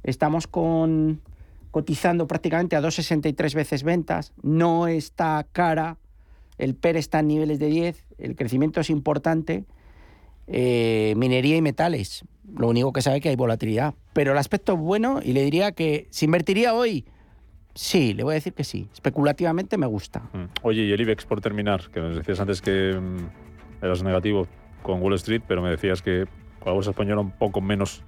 Estamos 0.04 0.48
cotizando 0.48 2.28
prácticamente 2.28 2.76
a 2.76 2.82
2,63 2.82 3.54
veces 3.54 3.84
ventas, 3.84 4.34
no 4.42 4.88
está 4.88 5.46
cara, 5.52 5.98
el 6.58 6.76
PER 6.76 6.98
está 6.98 7.20
en 7.20 7.28
niveles 7.28 7.60
de 7.60 7.68
10, 7.68 8.06
el 8.18 8.36
crecimiento 8.36 8.80
es 8.80 8.90
importante, 8.90 9.66
eh, 10.48 11.14
minería 11.18 11.58
y 11.58 11.62
metales, 11.62 12.24
lo 12.58 12.70
único 12.70 12.94
que 12.94 13.02
sabe 13.02 13.18
es 13.18 13.24
que 13.24 13.30
hay 13.30 13.36
volatilidad, 13.36 13.94
pero 14.14 14.32
el 14.32 14.38
aspecto 14.38 14.74
es 14.74 14.80
bueno 14.80 15.20
y 15.24 15.34
le 15.34 15.44
diría 15.44 15.72
que 15.72 16.08
si 16.10 16.26
invertiría 16.26 16.74
hoy, 16.74 17.06
sí, 17.76 18.14
le 18.14 18.24
voy 18.24 18.34
a 18.34 18.36
decir 18.36 18.54
que 18.54 18.64
sí, 18.64 18.88
especulativamente 18.94 19.78
me 19.78 19.86
gusta. 19.86 20.22
Mm. 20.34 20.46
Oye, 20.64 20.84
y 20.84 20.92
el 20.92 21.02
IBEX 21.02 21.26
por 21.26 21.42
terminar, 21.42 21.90
que 21.92 22.00
nos 22.00 22.16
decías 22.16 22.40
antes 22.40 22.62
que 22.62 23.00
mm, 23.00 23.49
eras 23.82 24.04
negativo 24.04 24.48
con 24.84 25.02
Wall 25.02 25.14
Street, 25.16 25.42
pero 25.48 25.62
me 25.62 25.70
decías 25.70 26.02
que 26.02 26.26
con 26.60 26.68
la 26.68 26.74
bolsa 26.74 26.92
española 26.92 27.22
un 27.22 27.32
poco 27.32 27.62
menos 27.62 28.04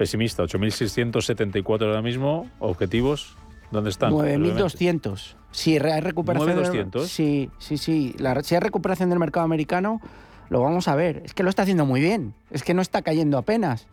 Pesimista, 0.00 0.42
8.674 0.44 1.82
ahora 1.82 2.00
mismo. 2.00 2.48
Objetivos, 2.58 3.36
¿dónde 3.70 3.90
están? 3.90 4.14
9.200. 4.14 5.34
Si 5.50 5.76
hay 5.76 6.00
recuperación. 6.00 6.56
¿9.200? 6.56 7.04
Sí, 7.04 7.50
sí, 7.58 7.76
sí. 7.76 8.16
si 8.42 8.54
hay 8.54 8.60
recuperación 8.60 9.10
del 9.10 9.18
mercado 9.18 9.44
americano, 9.44 10.00
lo 10.48 10.62
vamos 10.62 10.88
a 10.88 10.94
ver. 10.94 11.20
Es 11.26 11.34
que 11.34 11.42
lo 11.42 11.50
está 11.50 11.64
haciendo 11.64 11.84
muy 11.84 12.00
bien. 12.00 12.32
Es 12.50 12.62
que 12.62 12.72
no 12.72 12.80
está 12.80 13.02
cayendo 13.02 13.36
apenas. 13.36 13.88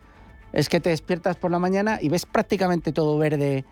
Es 0.53 0.69
que 0.69 0.79
te 0.79 0.91
despiertas 0.91 1.35
por 1.35 1.51
la 1.51 1.59
mañana 1.59 1.99
y 2.01 2.07
ves 2.07 2.25
prácticamente 2.25 2.93
todo 2.93 3.17
verde 3.17 3.65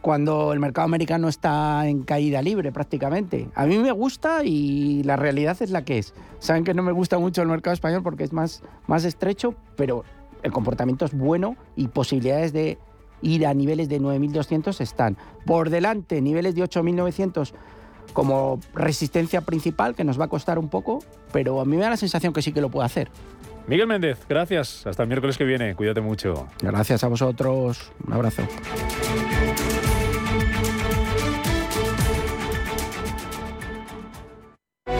cuando 0.00 0.52
el 0.52 0.60
mercado 0.60 0.86
americano 0.86 1.28
está 1.28 1.86
en 1.86 2.02
caída 2.02 2.42
libre 2.42 2.72
prácticamente. 2.72 3.48
A 3.54 3.66
mí 3.66 3.78
me 3.78 3.92
gusta 3.92 4.44
y 4.44 5.02
la 5.02 5.16
realidad 5.16 5.56
es 5.60 5.70
la 5.70 5.84
que 5.84 5.98
es. 5.98 6.14
Saben 6.38 6.64
que 6.64 6.74
no 6.74 6.82
me 6.82 6.92
gusta 6.92 7.18
mucho 7.18 7.42
el 7.42 7.48
mercado 7.48 7.74
español 7.74 8.02
porque 8.02 8.24
es 8.24 8.32
más, 8.32 8.62
más 8.86 9.04
estrecho, 9.04 9.54
pero 9.76 10.04
el 10.42 10.52
comportamiento 10.52 11.04
es 11.04 11.12
bueno 11.12 11.56
y 11.76 11.88
posibilidades 11.88 12.52
de 12.52 12.78
ir 13.22 13.46
a 13.46 13.52
niveles 13.52 13.88
de 13.88 14.00
9.200 14.00 14.80
están. 14.80 15.16
Por 15.44 15.70
delante, 15.70 16.20
niveles 16.22 16.54
de 16.54 16.62
8.900 16.62 17.52
como 18.12 18.58
resistencia 18.74 19.42
principal, 19.42 19.94
que 19.94 20.04
nos 20.04 20.18
va 20.18 20.24
a 20.24 20.28
costar 20.28 20.58
un 20.58 20.68
poco, 20.68 21.00
pero 21.32 21.60
a 21.60 21.64
mí 21.64 21.76
me 21.76 21.82
da 21.82 21.90
la 21.90 21.96
sensación 21.96 22.32
que 22.32 22.42
sí 22.42 22.52
que 22.52 22.60
lo 22.60 22.70
puede 22.70 22.86
hacer. 22.86 23.10
Miguel 23.66 23.86
Méndez, 23.86 24.18
gracias. 24.28 24.86
Hasta 24.86 25.04
el 25.04 25.08
miércoles 25.08 25.38
que 25.38 25.44
viene. 25.44 25.74
Cuídate 25.76 26.00
mucho. 26.00 26.48
Gracias 26.60 27.04
a 27.04 27.08
vosotros. 27.08 27.92
Un 28.06 28.12
abrazo. 28.14 28.42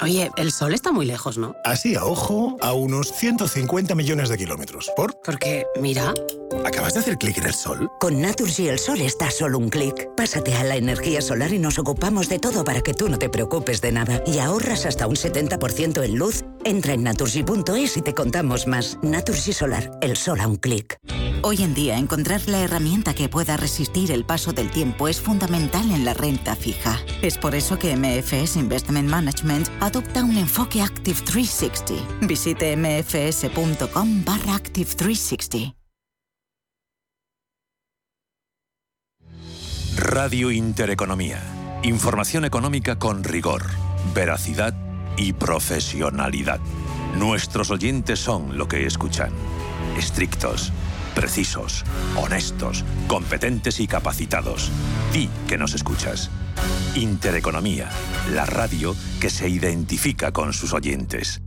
Oye, 0.00 0.28
el 0.36 0.50
sol 0.50 0.74
está 0.74 0.90
muy 0.90 1.06
lejos, 1.06 1.38
¿no? 1.38 1.54
Así 1.64 1.94
a 1.94 2.04
ojo, 2.04 2.56
a 2.60 2.72
unos 2.72 3.12
150 3.12 3.94
millones 3.94 4.28
de 4.28 4.36
kilómetros. 4.36 4.90
¿Por? 4.96 5.14
Porque, 5.24 5.64
mira. 5.80 6.12
¿Acabas 6.64 6.94
de 6.94 7.00
hacer 7.00 7.16
clic 7.16 7.38
en 7.38 7.46
el 7.46 7.54
sol? 7.54 7.88
Con 8.00 8.20
Naturgy 8.20 8.68
el 8.68 8.80
sol 8.80 9.00
está 9.00 9.30
solo 9.30 9.58
un 9.58 9.70
clic. 9.70 10.08
Pásate 10.16 10.52
a 10.54 10.64
la 10.64 10.76
energía 10.76 11.20
solar 11.20 11.52
y 11.52 11.60
nos 11.60 11.78
ocupamos 11.78 12.28
de 12.28 12.40
todo 12.40 12.64
para 12.64 12.80
que 12.80 12.92
tú 12.92 13.08
no 13.08 13.18
te 13.18 13.28
preocupes 13.28 13.80
de 13.80 13.92
nada. 13.92 14.20
Y 14.26 14.40
ahorras 14.40 14.84
hasta 14.84 15.06
un 15.06 15.14
70% 15.14 16.04
en 16.04 16.16
luz. 16.16 16.44
Entra 16.64 16.94
en 16.94 17.04
naturgy.es 17.04 17.96
y 17.96 18.02
te 18.02 18.14
contamos 18.14 18.66
más. 18.66 18.98
Naturgy 19.02 19.52
Solar, 19.52 19.96
el 20.00 20.16
sol 20.16 20.40
a 20.40 20.48
un 20.48 20.56
clic. 20.56 20.98
Hoy 21.46 21.62
en 21.62 21.74
día, 21.74 21.98
encontrar 21.98 22.40
la 22.46 22.62
herramienta 22.62 23.12
que 23.12 23.28
pueda 23.28 23.58
resistir 23.58 24.10
el 24.10 24.24
paso 24.24 24.54
del 24.54 24.70
tiempo 24.70 25.08
es 25.08 25.20
fundamental 25.20 25.90
en 25.90 26.06
la 26.06 26.14
renta 26.14 26.56
fija. 26.56 26.98
Es 27.20 27.36
por 27.36 27.54
eso 27.54 27.78
que 27.78 27.94
MFS 27.94 28.56
Investment 28.56 29.10
Management 29.10 29.68
adopta 29.80 30.24
un 30.24 30.38
enfoque 30.38 30.80
Active 30.80 31.20
360. 31.20 32.26
Visite 32.26 32.74
mfs.com 32.74 34.24
barra 34.24 34.54
Active 34.54 34.90
360. 34.94 35.74
Radio 39.98 40.50
Intereconomía. 40.50 41.42
Información 41.82 42.46
económica 42.46 42.98
con 42.98 43.22
rigor, 43.22 43.64
veracidad 44.14 44.72
y 45.18 45.34
profesionalidad. 45.34 46.60
Nuestros 47.18 47.70
oyentes 47.70 48.18
son 48.18 48.56
lo 48.56 48.66
que 48.66 48.86
escuchan. 48.86 49.30
Estrictos 49.98 50.72
Precisos, 51.14 51.84
honestos, 52.16 52.84
competentes 53.06 53.78
y 53.78 53.86
capacitados. 53.86 54.70
Di 55.12 55.30
que 55.46 55.56
nos 55.56 55.74
escuchas. 55.74 56.30
Intereconomía, 56.96 57.88
la 58.32 58.46
radio 58.46 58.96
que 59.20 59.30
se 59.30 59.48
identifica 59.48 60.32
con 60.32 60.52
sus 60.52 60.72
oyentes. 60.72 61.40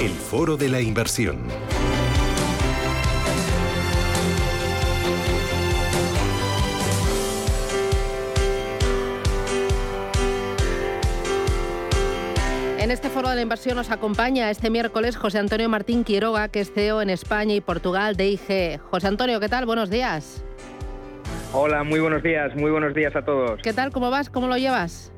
El 0.00 0.12
foro 0.12 0.56
de 0.56 0.68
la 0.68 0.80
inversión. 0.80 1.38
En 12.84 12.90
este 12.90 13.08
foro 13.08 13.30
de 13.30 13.36
la 13.36 13.40
inversión 13.40 13.76
nos 13.76 13.90
acompaña 13.90 14.50
este 14.50 14.68
miércoles 14.68 15.16
José 15.16 15.38
Antonio 15.38 15.70
Martín 15.70 16.04
Quiroga, 16.04 16.48
que 16.48 16.60
es 16.60 16.70
CEO 16.70 17.00
en 17.00 17.08
España 17.08 17.54
y 17.54 17.62
Portugal 17.62 18.14
de 18.14 18.28
IG. 18.28 18.78
José 18.78 19.06
Antonio, 19.06 19.40
¿qué 19.40 19.48
tal? 19.48 19.64
Buenos 19.64 19.88
días. 19.88 20.44
Hola, 21.54 21.82
muy 21.82 21.98
buenos 22.00 22.22
días, 22.22 22.54
muy 22.54 22.70
buenos 22.70 22.92
días 22.92 23.16
a 23.16 23.24
todos. 23.24 23.62
¿Qué 23.62 23.72
tal? 23.72 23.90
¿Cómo 23.90 24.10
vas? 24.10 24.28
¿Cómo 24.28 24.48
lo 24.48 24.58
llevas? 24.58 25.10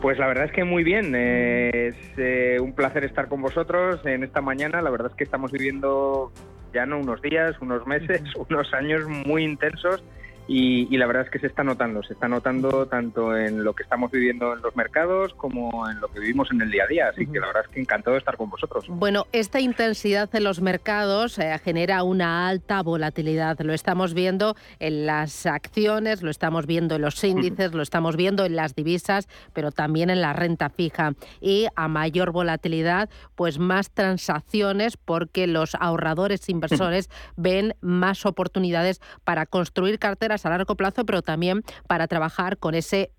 Pues 0.00 0.20
la 0.20 0.28
verdad 0.28 0.44
es 0.44 0.52
que 0.52 0.62
muy 0.62 0.84
bien. 0.84 1.12
Eh, 1.16 1.88
es 1.88 1.96
eh, 2.16 2.60
un 2.60 2.74
placer 2.74 3.02
estar 3.02 3.26
con 3.26 3.42
vosotros 3.42 3.98
en 4.04 4.22
esta 4.22 4.40
mañana. 4.40 4.80
La 4.82 4.90
verdad 4.90 5.10
es 5.10 5.16
que 5.16 5.24
estamos 5.24 5.50
viviendo 5.50 6.30
ya 6.72 6.86
no 6.86 7.00
unos 7.00 7.20
días, 7.22 7.56
unos 7.60 7.84
meses, 7.88 8.22
unos 8.48 8.72
años 8.72 9.08
muy 9.08 9.42
intensos 9.42 10.04
y, 10.48 10.96
la 10.96 11.06
verdad 11.06 11.24
es 11.24 11.30
que 11.30 11.38
se 11.38 11.46
está 11.46 11.62
notando, 11.62 12.02
se 12.02 12.14
está 12.14 12.28
notando 12.28 12.86
tanto 12.86 13.36
en 13.36 13.62
lo 13.62 13.74
que 13.74 13.84
estamos 13.84 14.10
viviendo 14.10 14.52
en 14.52 14.60
los 14.60 14.74
mercados 14.76 15.32
como 15.34 15.88
en 15.88 16.00
lo 16.00 16.08
que 16.08 16.20
vivimos 16.20 16.50
en 16.50 16.60
el 16.60 16.70
día 16.70 16.84
a 16.84 16.86
día. 16.86 17.08
Así 17.08 17.26
que 17.26 17.38
la 17.38 17.46
verdad 17.46 17.62
es 17.66 17.70
que 17.72 17.80
encantado 17.80 18.14
de 18.14 18.18
estar 18.18 18.36
con 18.36 18.50
vosotros. 18.50 18.86
Bueno, 18.88 19.26
esta 19.32 19.60
intensidad 19.60 20.28
en 20.34 20.44
los 20.44 20.60
mercados 20.60 21.38
eh, 21.38 21.58
genera 21.64 22.02
una 22.02 22.48
alta 22.48 22.82
volatilidad. 22.82 23.58
Lo 23.60 23.72
estamos 23.72 24.14
viendo 24.14 24.56
en 24.80 25.06
las 25.06 25.46
acciones, 25.46 26.22
lo 26.22 26.30
estamos 26.30 26.66
viendo 26.66 26.96
en 26.96 27.02
los 27.02 27.22
índices, 27.22 27.72
lo 27.72 27.82
estamos 27.82 28.16
viendo 28.16 28.44
en 28.44 28.56
las 28.56 28.74
divisas, 28.74 29.28
pero 29.52 29.70
también 29.70 30.10
en 30.10 30.20
la 30.20 30.32
renta 30.32 30.70
fija. 30.70 31.12
Y 31.40 31.66
a 31.76 31.88
mayor 31.88 32.32
volatilidad, 32.32 33.08
pues 33.36 33.58
más 33.58 33.90
transacciones 33.90 34.96
porque 34.96 35.46
los 35.46 35.76
ahorradores 35.76 36.48
inversores 36.48 37.08
ven 37.36 37.74
más 37.80 38.26
oportunidades 38.26 39.00
para 39.24 39.46
construir 39.46 39.98
carteras 39.98 40.31
a 40.44 40.50
largo 40.50 40.76
plazo, 40.76 41.04
pero 41.04 41.22
también 41.22 41.62
para 41.86 42.06
trabajar 42.08 42.58
con 42.58 42.74
ese 42.74 43.12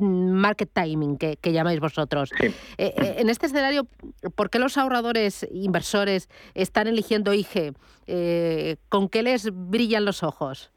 market 0.00 0.70
timing 0.72 1.16
que, 1.16 1.52
llamáis 1.52 1.80
vosotros. 1.80 2.30
Eh, 2.40 2.52
eh, 2.78 3.16
en 3.18 3.28
este 3.28 3.46
escenario, 3.46 3.86
¿por 4.34 4.50
qué 4.50 4.58
los 4.58 4.78
ahorradores 4.78 5.46
inversores 5.52 6.28
están 6.54 6.86
eligiendo 6.86 7.34
IG? 7.34 7.74
Eh, 8.06 8.76
¿Con 8.88 9.08
qué 9.08 9.22
les 9.22 9.48
brillan 9.52 10.04
los 10.04 10.22
ojos? 10.22 10.70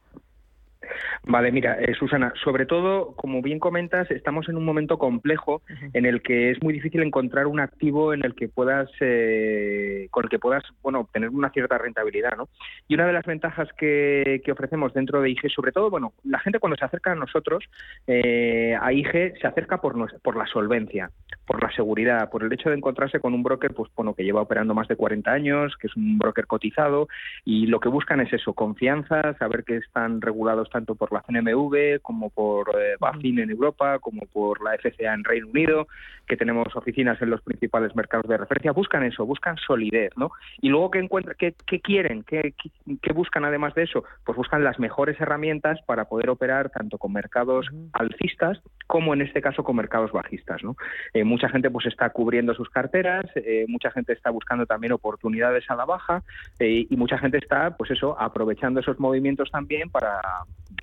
Vale, 1.26 1.52
mira, 1.52 1.78
eh, 1.80 1.94
Susana, 1.94 2.34
sobre 2.44 2.66
todo, 2.66 3.16
como 3.16 3.42
bien 3.42 3.60
comentas, 3.60 4.10
estamos 4.12 4.50
en 4.50 4.58
un 4.58 4.66
momento 4.66 4.98
complejo 4.98 5.62
en 5.94 6.06
el 6.06 6.22
que 6.22 6.52
es 6.52 6.62
muy 6.62 6.74
difícil 6.74 7.02
encontrar 7.02 7.48
un 7.48 7.60
activo 7.60 8.14
en 8.14 8.26
el 8.26 8.36
que 8.36 8.50
puedas, 8.50 8.90
eh, 9.00 10.08
con 10.12 10.26
el 10.26 10.30
que 10.30 10.40
puedas, 10.40 10.64
bueno, 10.82 11.02
obtener 11.02 11.30
una 11.30 11.50
cierta 11.50 11.78
rentabilidad, 11.78 12.36
¿no? 12.38 12.50
Y 12.88 12.96
una 12.96 13.08
de 13.08 13.14
las 13.14 13.26
ventajas 13.26 13.70
que, 13.78 14.42
ofrecemos 14.54 14.94
dentro 14.94 15.20
de 15.20 15.32
IG, 15.32 15.50
sobre 15.50 15.72
todo, 15.72 15.90
bueno, 15.90 16.14
la 16.24 16.38
gente 16.38 16.60
cuando 16.60 16.78
se 16.78 16.86
acerca 16.86 17.12
a 17.12 17.16
nosotros, 17.16 17.64
eh, 18.06 18.78
a 18.80 18.94
IG, 18.94 19.34
se 19.42 19.48
acerca 19.48 19.82
por, 19.82 19.96
por 20.22 20.36
la 20.36 20.46
solvencia, 20.46 21.10
por 21.48 21.64
la 21.64 21.72
seguridad, 21.72 22.30
por 22.30 22.44
el 22.44 22.54
hecho 22.54 22.70
de 22.70 22.76
encontrarse 22.76 23.20
con 23.20 23.34
un 23.34 23.42
broker, 23.42 23.74
pues, 23.74 23.90
bueno, 23.96 24.14
que 24.14 24.24
lleva 24.24 24.42
operando 24.42 24.74
más 24.74 24.88
de 24.88 24.96
40 24.96 25.32
años, 25.32 25.76
que 25.78 25.88
es 25.88 25.96
un 25.96 26.18
broker 26.18 26.46
cotizado, 26.46 27.08
y 27.46 27.68
lo 27.68 27.80
que 27.80 27.90
buscan 27.90 28.20
es 28.20 28.32
eso, 28.34 28.54
confianza, 28.54 29.34
saber 29.40 29.64
que 29.64 29.78
están 29.78 30.22
regulados 30.22 30.70
tanto 30.70 30.83
por 30.86 31.12
la 31.12 31.22
CNMV 31.22 32.02
como 32.02 32.30
por 32.30 32.70
eh, 32.78 32.96
BaFin 33.00 33.40
en 33.40 33.50
Europa, 33.50 34.00
como 34.00 34.22
por 34.28 34.62
la 34.64 34.78
FCA 34.78 35.14
en 35.14 35.24
Reino 35.24 35.48
Unido, 35.48 35.88
que 36.28 36.38
tenemos 36.38 36.76
oficinas 36.76 37.22
en 37.22 37.30
los 37.30 37.42
principales 37.42 37.96
mercados 37.96 38.28
de 38.28 38.38
referencia, 38.38 38.72
buscan 38.72 39.04
eso, 39.04 39.26
buscan 39.26 39.58
solidez, 39.58 40.12
¿no? 40.16 40.32
Y 40.62 40.70
luego, 40.70 40.92
¿qué, 40.92 41.00
encuentran, 41.00 41.36
qué, 41.38 41.54
quieren? 41.82 42.24
¿Qué, 42.24 42.54
¿Qué, 43.02 43.14
buscan 43.14 43.46
además 43.46 43.74
de 43.76 43.84
eso? 43.84 44.04
Pues 44.26 44.38
buscan 44.38 44.64
las 44.64 44.80
mejores 44.80 45.20
herramientas 45.20 45.80
para 45.86 46.06
poder 46.06 46.30
operar 46.30 46.70
tanto 46.70 46.98
con 46.98 47.14
mercados 47.14 47.68
alcistas 47.94 48.62
como 48.88 49.14
en 49.14 49.22
este 49.22 49.42
caso 49.42 49.64
con 49.64 49.76
mercados 49.76 50.12
bajistas, 50.12 50.64
¿no? 50.64 50.76
Eh, 51.14 51.24
mucha 51.24 51.50
gente 51.50 51.70
pues 51.70 51.86
está 51.88 52.10
cubriendo 52.10 52.54
sus 52.54 52.70
carteras, 52.70 53.26
eh, 53.36 53.66
mucha 53.68 53.92
gente 53.92 54.14
está 54.14 54.30
buscando 54.30 54.66
también 54.66 54.94
oportunidades 54.94 55.70
a 55.70 55.76
la 55.76 55.86
baja 55.86 56.24
y 56.60 56.96
mucha 56.96 57.18
gente 57.18 57.38
está, 57.38 57.76
pues 57.76 57.92
eso, 57.92 58.20
aprovechando 58.20 58.80
esos 58.80 59.00
movimientos 59.00 59.52
también 59.52 59.90
para, 59.90 60.22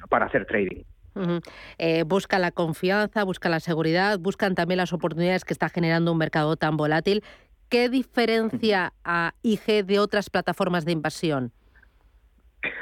para 0.08 0.26
hacer 0.26 0.46
trading. 0.46 0.82
Eh, 1.78 2.04
busca 2.04 2.38
la 2.38 2.50
confianza, 2.50 3.24
busca 3.24 3.48
la 3.48 3.60
seguridad, 3.60 4.18
buscan 4.18 4.54
también 4.54 4.78
las 4.78 4.92
oportunidades 4.92 5.44
que 5.44 5.52
está 5.52 5.68
generando 5.68 6.12
un 6.12 6.18
mercado 6.18 6.56
tan 6.56 6.76
volátil. 6.76 7.22
¿Qué 7.68 7.88
diferencia 7.88 8.92
a 9.04 9.32
IG 9.42 9.84
de 9.84 9.98
otras 9.98 10.30
plataformas 10.30 10.84
de 10.84 10.92
inversión? 10.92 11.52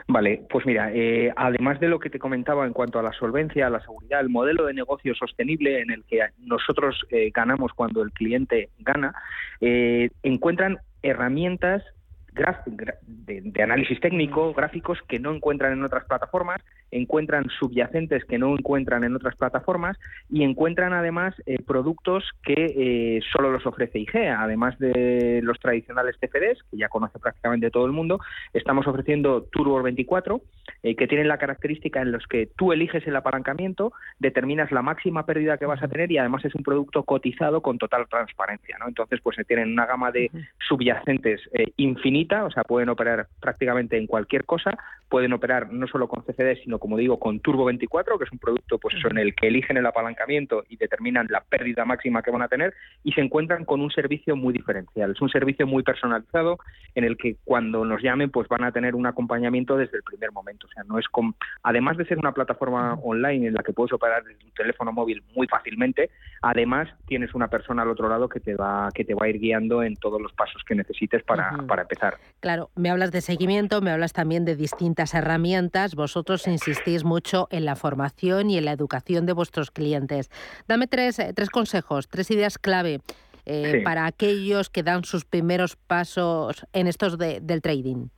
Vale, 0.09 0.44
pues 0.51 0.66
mira, 0.66 0.90
eh, 0.92 1.33
además 1.37 1.79
de 1.79 1.88
lo 1.88 2.01
que 2.01 2.11
te 2.11 2.18
comentaba 2.18 2.66
en 2.66 2.73
cuanto 2.73 2.99
a 2.99 3.03
la 3.03 3.12
solvencia, 3.12 3.71
la 3.71 3.81
seguridad, 3.81 4.21
el 4.21 4.29
modelo 4.29 4.66
de 4.66 4.75
negocio 4.75 5.14
sostenible 5.14 5.81
en 5.81 5.90
el 5.90 6.05
que 6.05 6.21
nosotros 6.38 7.05
eh, 7.11 7.31
ganamos 7.33 7.73
cuando 7.75 8.03
el 8.03 8.12
cliente 8.12 8.71
gana, 8.79 9.14
encuentran 9.61 10.79
herramientas 11.03 11.85
de, 12.37 13.62
análisis 13.62 14.01
técnico, 14.01 14.55
gráficos 14.55 14.99
que 15.09 15.18
no 15.18 15.35
encuentran 15.35 15.73
en 15.73 15.85
otras 15.85 16.05
plataformas, 16.05 16.61
encuentran 16.90 17.48
subyacentes 17.59 18.24
que 18.24 18.38
no 18.38 18.53
encuentran 18.53 19.05
en 19.05 19.14
otras 19.14 19.37
plataformas 19.37 19.96
y 20.31 20.42
encuentran 20.42 20.92
además 20.92 21.35
eh, 21.46 21.59
productos 21.64 22.24
que 22.42 22.55
eh, 22.77 23.20
solo 23.33 23.51
los 23.51 23.66
ofrece 23.66 23.98
IG. 23.98 24.16
Además 24.37 24.79
de 24.79 25.40
los 25.42 25.59
tradicionales 25.59 26.16
TFDs, 26.18 26.62
que 26.70 26.77
ya 26.77 26.88
conoce 26.88 27.18
prácticamente 27.18 27.70
todo 27.70 27.87
el 27.87 27.92
mundo, 27.92 28.20
estamos 28.53 28.87
ofreciendo 28.87 29.42
Turbo 29.44 29.83
24, 29.83 30.40
eh, 30.83 30.96
que 30.96 31.09
tienen 31.09 31.29
la 31.29 31.38
característica 31.38 32.01
en 32.03 32.12
los 32.12 32.27
que 32.27 32.48
tú 32.57 32.72
eliges 32.72 33.07
el 33.07 33.16
apalancamiento, 33.16 33.92
determinas 34.18 34.70
la 34.72 34.83
máxima 34.83 35.27
pérdida 35.27 35.59
que 35.59 35.66
vas 35.66 35.83
a 35.83 35.88
tener 35.88 36.11
y 36.12 36.18
además 36.18 36.44
es 36.44 36.55
un 36.55 36.62
producto 36.62 37.05
cotizado 37.05 37.61
con 37.62 37.79
total 37.79 38.07
transparencia. 38.09 38.77
¿no? 38.79 38.88
Entonces, 38.88 39.20
pues 39.22 39.37
se 39.37 39.44
tienen 39.44 39.72
una 39.72 39.87
gama 39.87 40.11
de 40.11 40.31
subyacentes 40.66 41.40
infinitos 41.77 42.18
o 42.18 42.51
sea, 42.51 42.64
pueden 42.64 42.88
operar 42.88 43.29
prácticamente 43.40 43.96
en 43.96 44.07
cualquier 44.07 44.44
cosa, 44.44 44.77
pueden 45.09 45.33
operar 45.33 45.72
no 45.72 45.87
solo 45.87 46.09
con 46.09 46.22
CCD, 46.22 46.62
sino 46.62 46.77
como 46.78 46.96
digo, 46.96 47.18
con 47.18 47.40
Turbo 47.40 47.64
24, 47.64 48.18
que 48.18 48.24
es 48.24 48.32
un 48.32 48.38
producto 48.38 48.78
pues 48.78 48.94
eso, 48.94 49.08
en 49.08 49.18
el 49.18 49.34
que 49.34 49.48
eligen 49.48 49.76
el 49.76 49.86
apalancamiento 49.86 50.64
y 50.68 50.76
determinan 50.76 51.26
la 51.30 51.40
pérdida 51.40 51.84
máxima 51.84 52.22
que 52.22 52.30
van 52.30 52.42
a 52.42 52.48
tener 52.48 52.74
y 53.04 53.12
se 53.12 53.20
encuentran 53.20 53.64
con 53.64 53.80
un 53.80 53.90
servicio 53.90 54.36
muy 54.36 54.52
diferencial. 54.52 55.12
Es 55.12 55.20
un 55.20 55.28
servicio 55.28 55.66
muy 55.66 55.82
personalizado 55.82 56.58
en 56.94 57.04
el 57.04 57.16
que 57.16 57.36
cuando 57.44 57.84
nos 57.84 58.02
llamen 58.02 58.30
pues 58.30 58.48
van 58.48 58.64
a 58.64 58.72
tener 58.72 58.94
un 58.94 59.06
acompañamiento 59.06 59.76
desde 59.76 59.98
el 59.98 60.02
primer 60.02 60.32
momento. 60.32 60.66
O 60.66 60.70
sea, 60.70 60.84
no 60.84 60.98
es 60.98 61.06
con, 61.08 61.34
además 61.62 61.96
de 61.96 62.06
ser 62.06 62.18
una 62.18 62.32
plataforma 62.32 62.94
online 63.02 63.48
en 63.48 63.54
la 63.54 63.62
que 63.62 63.72
puedes 63.72 63.92
operar 63.92 64.24
desde 64.24 64.38
tu 64.38 64.50
teléfono 64.50 64.92
móvil 64.92 65.22
muy 65.34 65.46
fácilmente, 65.46 66.10
además 66.42 66.88
tienes 67.06 67.34
una 67.34 67.48
persona 67.48 67.82
al 67.82 67.88
otro 67.88 68.08
lado 68.08 68.28
que 68.28 68.40
te 68.40 68.54
va 68.54 68.88
que 68.94 69.04
te 69.04 69.14
va 69.14 69.26
a 69.26 69.28
ir 69.28 69.38
guiando 69.38 69.82
en 69.82 69.96
todos 69.96 70.20
los 70.20 70.32
pasos 70.32 70.62
que 70.64 70.74
necesites 70.74 71.22
para, 71.22 71.56
para 71.66 71.82
empezar. 71.82 72.18
Claro, 72.40 72.70
me 72.76 72.90
hablas 72.90 73.12
de 73.12 73.20
seguimiento, 73.20 73.80
me 73.80 73.90
hablas 73.90 74.12
también 74.12 74.44
de 74.44 74.56
distintas 74.56 75.14
herramientas. 75.14 75.94
Vosotros 75.94 76.46
insistís 76.68 77.04
mucho 77.04 77.48
en 77.50 77.64
la 77.64 77.76
formación 77.76 78.50
y 78.50 78.59
en 78.59 78.64
la 78.64 78.72
educación 78.72 79.26
de 79.26 79.33
vuestros 79.33 79.70
clientes. 79.70 80.31
Dame 80.66 80.87
tres, 80.87 81.18
eh, 81.18 81.33
tres 81.35 81.50
consejos, 81.50 82.09
tres 82.09 82.31
ideas 82.31 82.59
clave 82.59 83.00
eh, 83.46 83.81
para 83.85 84.07
aquellos 84.07 84.68
que 84.70 84.83
dan 84.83 85.04
sus 85.04 85.24
primeros 85.24 85.76
pasos 85.76 86.66
en 86.72 86.87
estos 86.87 87.18
del 87.18 87.62
trading. 87.62 88.09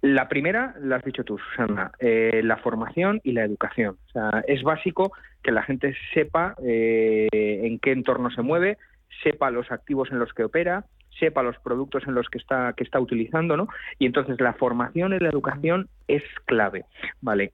La 0.00 0.28
primera, 0.28 0.74
la 0.80 0.96
has 0.96 1.04
dicho 1.04 1.24
tú, 1.24 1.38
Susana, 1.38 1.92
eh, 1.98 2.40
la 2.42 2.56
formación 2.56 3.20
y 3.22 3.32
la 3.32 3.44
educación. 3.44 3.98
O 4.06 4.10
sea, 4.10 4.44
es 4.46 4.62
básico 4.62 5.12
que 5.42 5.52
la 5.52 5.62
gente 5.62 5.94
sepa 6.14 6.54
en 6.58 7.78
qué 7.80 7.92
entorno 7.92 8.30
se 8.30 8.42
mueve, 8.42 8.78
sepa 9.22 9.50
los 9.50 9.70
activos 9.70 10.10
en 10.10 10.18
los 10.18 10.32
que 10.32 10.44
opera, 10.44 10.84
sepa 11.18 11.42
los 11.42 11.58
productos 11.58 12.04
en 12.06 12.14
los 12.14 12.28
que 12.28 12.38
está, 12.38 12.72
que 12.76 12.84
está 12.84 13.00
utilizando, 13.00 13.56
¿no? 13.56 13.68
Y 13.98 14.06
entonces 14.06 14.40
la 14.40 14.54
formación 14.54 15.12
y 15.12 15.18
la 15.18 15.28
educación 15.28 15.88
es 16.08 16.22
clave, 16.46 16.84
¿vale? 17.20 17.52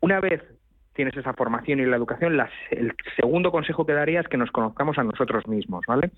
Una 0.00 0.20
vez 0.20 0.42
tienes 0.94 1.16
esa 1.16 1.32
formación 1.32 1.80
y 1.80 1.86
la 1.86 1.96
educación, 1.96 2.38
el 2.70 2.92
segundo 3.16 3.50
consejo 3.50 3.86
que 3.86 3.94
daría 3.94 4.20
es 4.20 4.28
que 4.28 4.36
nos 4.36 4.50
conozcamos 4.50 4.98
a 4.98 5.04
nosotros 5.04 5.46
mismos, 5.46 5.84
¿vale? 5.86 6.10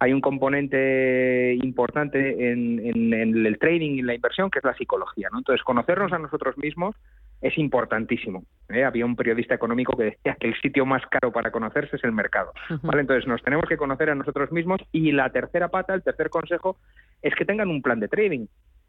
Hay 0.00 0.12
un 0.12 0.20
componente 0.20 1.54
importante 1.62 2.50
en, 2.50 2.80
en, 2.84 3.12
el 3.46 3.58
trading 3.58 3.92
y 3.92 4.02
la 4.02 4.14
inversión 4.14 4.50
que 4.50 4.58
es 4.58 4.64
la 4.64 4.74
psicología, 4.74 5.28
¿no? 5.32 5.38
Entonces, 5.38 5.62
conocernos 5.62 6.12
a 6.12 6.18
nosotros 6.18 6.56
mismos 6.56 6.96
es 7.42 7.58
importantísimo. 7.58 8.44
¿eh? 8.68 8.84
Había 8.84 9.04
un 9.04 9.16
periodista 9.16 9.54
económico 9.54 9.96
que 9.96 10.04
decía 10.04 10.36
que 10.40 10.48
el 10.48 10.60
sitio 10.60 10.86
más 10.86 11.02
caro 11.06 11.32
para 11.32 11.50
conocerse 11.50 11.96
es 11.96 12.04
el 12.04 12.12
mercado. 12.12 12.52
¿vale? 12.82 13.02
Entonces 13.02 13.26
nos 13.26 13.42
tenemos 13.42 13.66
que 13.68 13.76
conocer 13.76 14.10
a 14.10 14.14
nosotros 14.14 14.50
mismos 14.52 14.80
y 14.92 15.12
la 15.12 15.30
tercera 15.30 15.68
pata, 15.68 15.94
el 15.94 16.02
tercer 16.02 16.30
consejo, 16.30 16.78
es 17.20 17.34
que 17.34 17.44
tengan 17.44 17.68
un 17.68 17.82
plan 17.82 18.00
de 18.00 18.08
trading 18.08 18.46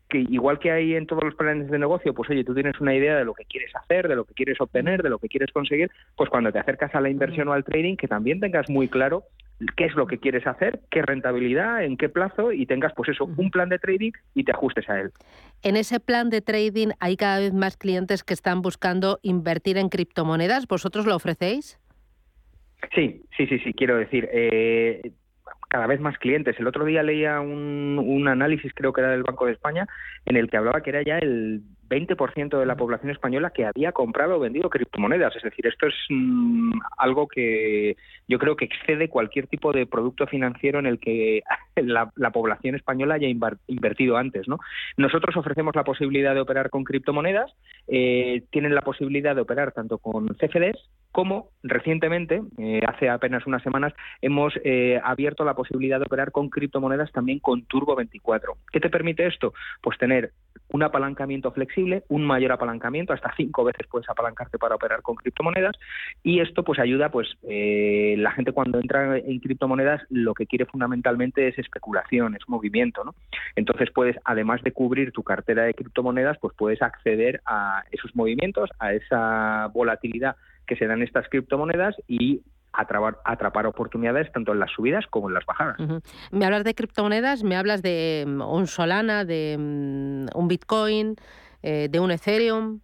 que 0.10 0.20
igual 0.20 0.60
que 0.60 0.72
hay 0.72 0.94
en 0.94 1.08
todos 1.08 1.24
los 1.24 1.36
planes 1.36 1.72
de 1.72 1.80
negocio, 1.80 2.14
pues 2.14 2.30
oye, 2.30 2.44
tú 2.44 2.54
tienes 2.54 2.80
una 2.80 2.94
idea 2.94 3.18
de 3.18 3.26
lo 3.26 3.34
que 3.34 3.46
quieres 3.46 3.72
hacer, 3.76 4.08
de 4.08 4.16
lo 4.16 4.26
que 4.26 4.34
quieres 4.36 4.60
obtener, 4.62 5.02
de 5.02 5.10
lo 5.10 5.18
que 5.18 5.28
quieres 5.28 5.52
conseguir, 5.52 5.90
pues 6.16 6.30
cuando 6.30 6.52
te 6.52 6.60
acercas 6.60 6.94
a 6.94 7.02
la 7.02 7.10
inversión 7.10 7.48
o 7.48 7.54
al 7.54 7.64
trading, 7.64 7.96
que 7.96 8.08
también 8.08 8.40
tengas 8.40 8.70
muy 8.70 8.88
claro 8.90 9.24
qué 9.76 9.86
es 9.86 9.96
lo 9.96 10.08
que 10.08 10.20
quieres 10.20 10.46
hacer, 10.48 10.82
qué 10.90 11.02
rentabilidad, 11.02 11.84
en 11.84 11.98
qué 11.98 12.10
plazo 12.10 12.52
y 12.52 12.66
tengas 12.66 12.94
pues 12.96 13.10
eso, 13.10 13.26
un 13.26 13.52
plan 13.52 13.70
de 13.70 13.80
trading 13.80 14.12
y 14.34 14.44
te 14.44 14.52
ajustes 14.52 14.90
a 14.90 15.00
él. 15.00 15.12
En 15.62 15.76
ese 15.76 16.00
plan 16.00 16.30
de 16.30 16.42
trading 16.42 16.90
hay 17.00 17.18
cada 17.18 17.40
vez 17.40 17.54
más 17.54 17.78
clientes 17.78 18.24
que 18.24 18.34
están 18.34 18.62
buscando 18.62 19.20
invertir 19.22 19.78
en 19.78 19.90
criptomonedas. 19.90 20.68
¿Vosotros 20.68 21.06
lo 21.06 21.16
ofrecéis? 21.16 21.80
Sí, 22.94 23.24
sí, 23.38 23.48
sí, 23.48 23.60
sí, 23.60 23.74
quiero 23.74 23.98
decir, 23.98 24.28
eh, 24.32 25.14
cada 25.70 25.88
vez 25.88 26.00
más 26.00 26.18
clientes. 26.18 26.60
El 26.60 26.68
otro 26.68 26.86
día 26.86 27.02
leía 27.02 27.40
un, 27.40 28.00
un, 28.00 28.28
análisis, 28.28 28.72
creo 28.76 28.94
que 28.94 29.02
era 29.02 29.12
del 29.12 29.24
Banco 29.24 29.46
de 29.46 29.54
España, 29.54 29.88
en 30.26 30.36
el 30.36 30.50
que 30.50 30.58
hablaba 30.58 30.82
que 30.82 30.90
era 30.90 31.02
ya 31.02 31.18
el 31.18 31.64
20% 31.94 32.60
de 32.60 32.66
la 32.66 32.76
población 32.76 33.12
española 33.12 33.52
que 33.52 33.66
había 33.66 33.92
comprado 33.92 34.38
o 34.38 34.40
vendido 34.40 34.70
criptomonedas. 34.70 35.36
Es 35.36 35.44
decir, 35.44 35.68
esto 35.68 35.88
es 35.88 35.96
mm, 36.10 36.80
algo 36.98 37.28
que 37.28 37.96
yo 38.28 38.40
creo 38.40 38.56
que 38.56 38.66
excede 38.66 39.10
cualquier 39.10 39.48
tipo 39.48 39.72
de 39.72 39.86
producto 39.86 40.28
financiero 40.28 40.80
en 40.80 40.88
el 40.88 41.00
que 41.00 41.44
la, 41.82 42.12
la 42.16 42.32
población 42.32 42.76
española 42.76 43.16
haya 43.16 43.28
invertido 43.28 44.18
antes. 44.18 44.48
¿no? 44.48 44.60
Nosotros 44.98 45.36
ofrecemos 45.38 45.76
la 45.76 45.84
posibilidad 45.84 46.34
de 46.34 46.42
operar 46.42 46.70
con 46.70 46.84
criptomonedas, 46.84 47.52
eh, 47.88 48.44
tienen 48.52 48.76
la 48.76 48.82
posibilidad 48.82 49.36
de 49.36 49.42
operar 49.42 49.72
tanto 49.72 49.98
con 49.98 50.28
CFDs 50.28 50.78
como 51.14 51.50
recientemente, 51.62 52.42
eh, 52.58 52.82
hace 52.88 53.08
apenas 53.08 53.46
unas 53.46 53.62
semanas, 53.62 53.94
hemos 54.20 54.52
eh, 54.64 55.00
abierto 55.04 55.46
la 55.46 55.54
posibilidad 55.54 56.00
de 56.00 56.06
operar 56.06 56.32
con 56.32 56.50
criptomonedas 56.50 57.12
también 57.12 57.38
con 57.38 57.66
Turbo 57.66 57.96
24. 57.96 58.58
¿Qué 58.72 58.80
te 58.80 58.90
permite 58.90 59.28
esto? 59.28 59.54
Pues 59.80 60.00
tener 60.00 60.32
un 60.72 60.82
apalancamiento 60.82 61.52
flexible, 61.52 62.04
un 62.10 62.26
mayor 62.26 62.52
apalancamiento, 62.52 63.14
hasta 63.14 63.32
cinco 63.38 63.64
veces 63.64 63.86
puedes 63.88 64.10
apalancarte 64.10 64.58
para 64.58 64.74
operar 64.74 65.04
con 65.04 65.16
criptomonedas 65.16 65.76
y 66.24 66.40
esto 66.40 66.64
pues 66.64 66.80
ayuda, 66.80 67.10
pues 67.10 67.28
eh, 67.48 68.16
la 68.18 68.32
gente 68.32 68.52
cuando 68.52 68.80
entra 68.80 69.20
en 69.20 69.40
criptomonedas 69.40 70.02
lo 70.10 70.34
que 70.34 70.48
quiere 70.48 70.66
fundamentalmente 70.66 71.48
es 71.48 71.60
especulación, 71.64 72.36
es 72.36 72.48
movimiento, 72.48 73.04
¿no? 73.04 73.16
Entonces 73.56 73.90
puedes, 73.94 74.16
además 74.24 74.62
de 74.64 74.72
cubrir 74.72 75.12
tu 75.12 75.24
cartera 75.24 75.64
de 75.64 75.74
criptomonedas, 75.74 76.38
pues 76.40 76.54
puedes 76.56 76.82
acceder 76.82 77.42
a 77.46 77.84
esos 77.92 78.16
movimientos, 78.16 78.70
a 78.80 78.94
esa 78.94 79.68
volatilidad 79.74 80.36
que 80.68 80.76
se 80.76 80.88
dan 80.88 81.02
estas 81.02 81.28
criptomonedas 81.30 81.96
y 82.08 82.42
atrapar, 82.74 83.18
atrapar 83.24 83.66
oportunidades 83.68 84.32
tanto 84.32 84.52
en 84.52 84.60
las 84.60 84.72
subidas 84.72 85.06
como 85.08 85.30
en 85.30 85.36
las 85.36 85.46
bajadas. 85.46 85.80
Uh 85.80 85.84
-huh. 85.84 86.02
Me 86.32 86.46
hablas 86.46 86.64
de 86.64 86.74
criptomonedas, 86.74 87.44
me 87.44 87.56
hablas 87.56 87.82
de 87.82 88.24
um, 88.26 88.42
un 88.42 88.68
Solana, 88.68 89.26
de 89.26 89.56
um, 89.58 90.28
un 90.40 90.48
Bitcoin, 90.48 91.16
eh, 91.62 91.88
de 91.90 92.00
un 92.00 92.12
Ethereum. 92.12 92.80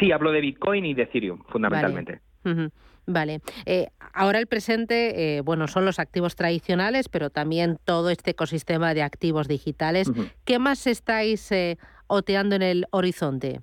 Sí, 0.00 0.12
hablo 0.12 0.32
de 0.32 0.40
Bitcoin 0.40 0.84
y 0.84 0.94
de 0.94 1.02
Ethereum, 1.02 1.42
fundamentalmente. 1.48 2.20
Vale. 2.44 2.56
Uh 2.56 2.62
-huh. 2.64 2.72
Vale. 3.06 3.40
Eh, 3.66 3.88
ahora 4.12 4.38
el 4.38 4.46
presente, 4.46 5.36
eh, 5.36 5.40
bueno, 5.40 5.68
son 5.68 5.84
los 5.84 5.98
activos 5.98 6.34
tradicionales, 6.34 7.08
pero 7.08 7.30
también 7.30 7.78
todo 7.84 8.10
este 8.10 8.32
ecosistema 8.32 8.94
de 8.94 9.02
activos 9.02 9.46
digitales. 9.46 10.08
Uh 10.08 10.14
-huh. 10.14 10.30
¿Qué 10.44 10.58
más 10.58 10.86
estáis 10.86 11.50
eh, 11.52 11.78
oteando 12.08 12.56
en 12.56 12.62
el 12.62 12.86
horizonte? 12.90 13.60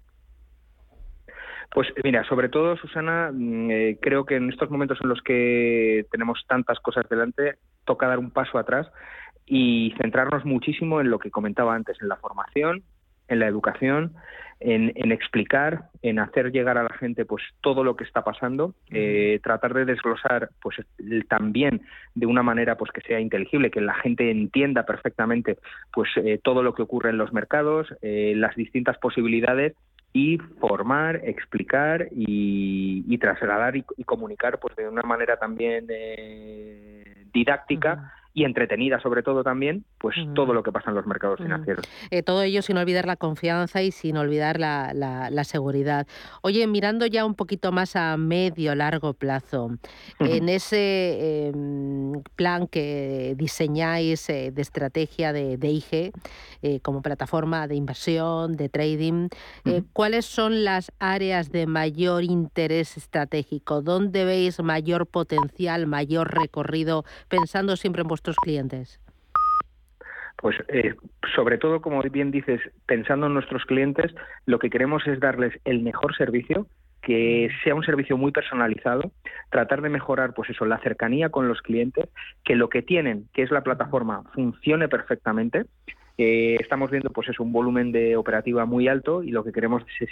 Pues 1.74 1.88
mira, 2.04 2.24
sobre 2.26 2.50
todo, 2.50 2.78
Susana, 2.78 3.32
eh, 3.72 3.98
creo 4.00 4.26
que 4.26 4.36
en 4.36 4.50
estos 4.50 4.70
momentos 4.70 5.00
en 5.02 5.10
los 5.10 5.22
que 5.24 6.06
tenemos 6.12 6.46
tantas 6.48 6.80
cosas 6.80 7.10
delante, 7.10 7.56
toca 7.84 8.08
dar 8.08 8.20
un 8.20 8.30
paso 8.30 8.60
atrás 8.60 8.88
y 9.46 9.94
centrarnos 10.00 10.46
muchísimo 10.46 11.02
en 11.02 11.10
lo 11.10 11.18
que 11.18 11.32
comentaba 11.32 11.74
antes, 11.74 11.98
en 12.00 12.10
la 12.10 12.18
formación, 12.18 12.84
en 13.28 13.40
la 13.40 13.48
educación, 13.48 14.14
en, 14.60 14.94
en 14.96 15.12
explicar, 15.12 15.90
en 16.02 16.20
hacer 16.20 16.52
llegar 16.52 16.78
a 16.78 16.84
la 16.84 16.94
gente 16.98 17.26
pues 17.26 17.44
todo 17.62 17.84
lo 17.84 17.96
que 17.96 18.06
está 18.06 18.24
pasando, 18.24 18.74
eh, 18.92 19.40
tratar 19.44 19.74
de 19.74 19.86
desglosar 19.86 20.50
pues 20.62 20.78
también 21.28 21.82
de 22.16 22.26
una 22.26 22.44
manera 22.44 22.78
pues 22.78 22.92
que 22.92 23.02
sea 23.02 23.20
inteligible, 23.20 23.72
que 23.72 23.82
la 23.82 23.96
gente 23.96 24.32
entienda 24.32 24.86
perfectamente 24.86 25.58
pues 25.92 26.10
eh, 26.16 26.40
todo 26.42 26.64
lo 26.64 26.74
que 26.74 26.82
ocurre 26.82 27.10
en 27.10 27.18
los 27.18 27.34
mercados, 27.34 27.94
eh, 28.02 28.34
las 28.38 28.56
distintas 28.56 28.98
posibilidades 29.00 29.74
y 30.14 30.38
formar, 30.60 31.22
explicar 31.24 32.08
y, 32.12 33.04
y 33.08 33.18
trasladar 33.18 33.76
y, 33.76 33.84
y, 33.98 34.04
comunicar 34.04 34.60
pues 34.60 34.76
de 34.76 34.88
una 34.88 35.02
manera 35.02 35.38
también 35.38 35.88
eh, 35.90 37.26
didáctica. 37.34 37.96
Uh 37.96 37.98
-huh 37.98 38.23
y 38.34 38.46
entretenida 38.46 39.00
sobre 39.00 39.22
todo 39.22 39.44
también, 39.44 39.86
pues 40.00 40.16
todo 40.34 40.54
lo 40.54 40.64
que 40.64 40.72
pasa 40.72 40.90
en 40.90 40.96
los 40.96 41.06
mercados 41.06 41.38
financieros. 41.40 41.86
Eh, 42.10 42.24
todo 42.24 42.42
ello 42.42 42.62
sin 42.64 42.78
olvidar 42.78 43.06
la 43.06 43.16
confianza 43.16 43.84
y 43.84 43.92
sin 43.92 44.18
olvidar 44.18 44.60
la, 44.60 44.92
la, 44.94 45.30
la, 45.30 45.44
seguridad. 45.44 46.08
Oye, 46.42 46.66
mirando 46.66 47.06
ya 47.06 47.26
un 47.26 47.36
poquito 47.36 47.72
más 47.72 47.96
a 47.96 48.18
medio, 48.18 48.74
largo 48.74 49.14
plazo, 49.14 49.66
uh 49.66 49.70
-huh. 50.20 50.38
en 50.38 50.50
ese 50.50 50.78
eh, 50.80 51.54
plan 52.36 52.68
que 52.68 53.36
diseñáis 53.38 54.30
eh, 54.30 54.52
de 54.52 54.62
estrategia 54.62 55.32
de, 55.32 55.58
de 55.58 55.70
IG 55.70 56.12
eh, 56.64 56.80
como 56.80 57.02
plataforma 57.02 57.68
de 57.68 57.76
inversión, 57.76 58.56
de 58.58 58.70
trading, 58.70 59.28
¿cuáles 59.94 60.26
son 60.26 60.64
las 60.64 60.92
áreas 61.00 61.52
de 61.52 61.68
mayor 61.68 62.24
interés 62.24 62.98
estratégico? 62.98 63.82
¿Dónde 63.82 64.26
veis 64.26 64.62
mayor 64.62 65.06
potencial, 65.08 65.86
mayor 65.88 66.34
recorrido, 66.34 67.04
pensando 67.28 67.76
siempre 67.76 68.02
en 68.02 68.08
vuestros 68.24 68.38
clientes? 68.38 69.00
Pues 70.38 70.56
eh, 70.70 70.96
sobre 71.36 71.58
todo, 71.58 71.82
como 71.82 72.02
bien 72.04 72.32
dices, 72.32 72.62
pensando 72.86 73.28
en 73.28 73.34
nuestros 73.34 73.66
clientes, 73.66 74.14
lo 74.46 74.60
que 74.60 74.70
queremos 74.70 75.06
es 75.08 75.20
darles 75.20 75.54
el 75.66 75.82
mejor 75.82 76.16
servicio, 76.16 76.68
que 77.02 77.50
sea 77.64 77.76
un 77.76 77.84
servicio 77.84 78.18
muy 78.18 78.32
personalizado, 78.32 79.12
tratar 79.50 79.82
de 79.82 79.90
mejorar 79.90 80.34
pues 80.34 80.50
eso, 80.50 80.66
la 80.66 80.80
cercanía 80.80 81.30
con 81.30 81.50
los 81.50 81.62
clientes, 81.62 82.10
que 82.46 82.56
lo 82.56 82.70
que 82.70 82.82
tienen, 82.82 83.28
que 83.34 83.44
es 83.44 83.52
la 83.52 83.62
plataforma, 83.62 84.24
funcione 84.34 84.88
perfectamente. 84.88 85.66
Eh, 86.18 86.58
estamos 86.60 86.92
viendo 86.92 87.10
pues 87.10 87.28
eso, 87.28 87.44
un 87.44 87.52
volumen 87.52 87.92
de 87.92 88.16
operativa 88.16 88.66
muy 88.66 88.88
alto 88.88 89.22
y 89.22 89.32
lo 89.32 89.44
que 89.44 89.52
queremos 89.52 89.84
es 90.00 90.10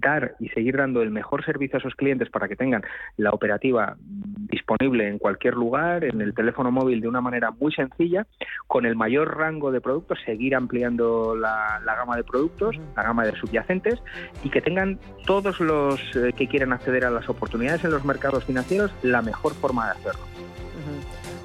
dar 0.00 0.34
y 0.40 0.48
seguir 0.48 0.76
dando 0.76 1.02
el 1.02 1.10
mejor 1.10 1.44
servicio 1.44 1.76
a 1.76 1.80
esos 1.80 1.94
clientes 1.94 2.30
para 2.30 2.48
que 2.48 2.56
tengan 2.56 2.82
la 3.16 3.30
operativa 3.30 3.96
disponible 3.98 5.08
en 5.08 5.18
cualquier 5.18 5.54
lugar, 5.54 6.04
en 6.04 6.20
el 6.20 6.34
teléfono 6.34 6.70
móvil 6.70 7.00
de 7.00 7.08
una 7.08 7.20
manera 7.20 7.50
muy 7.50 7.72
sencilla, 7.72 8.26
con 8.66 8.86
el 8.86 8.96
mayor 8.96 9.36
rango 9.36 9.70
de 9.70 9.80
productos, 9.80 10.18
seguir 10.24 10.54
ampliando 10.54 11.36
la, 11.36 11.80
la 11.84 11.96
gama 11.96 12.16
de 12.16 12.24
productos, 12.24 12.78
la 12.96 13.02
gama 13.02 13.24
de 13.24 13.32
subyacentes 13.32 14.02
y 14.42 14.50
que 14.50 14.60
tengan 14.60 14.98
todos 15.26 15.60
los 15.60 16.00
eh, 16.16 16.32
que 16.36 16.48
quieran 16.48 16.72
acceder 16.72 17.04
a 17.04 17.10
las 17.10 17.28
oportunidades 17.28 17.84
en 17.84 17.90
los 17.90 18.04
mercados 18.04 18.44
financieros 18.44 18.92
la 19.02 19.22
mejor 19.22 19.54
forma 19.54 19.86
de 19.86 19.92
hacerlo. 19.92 20.22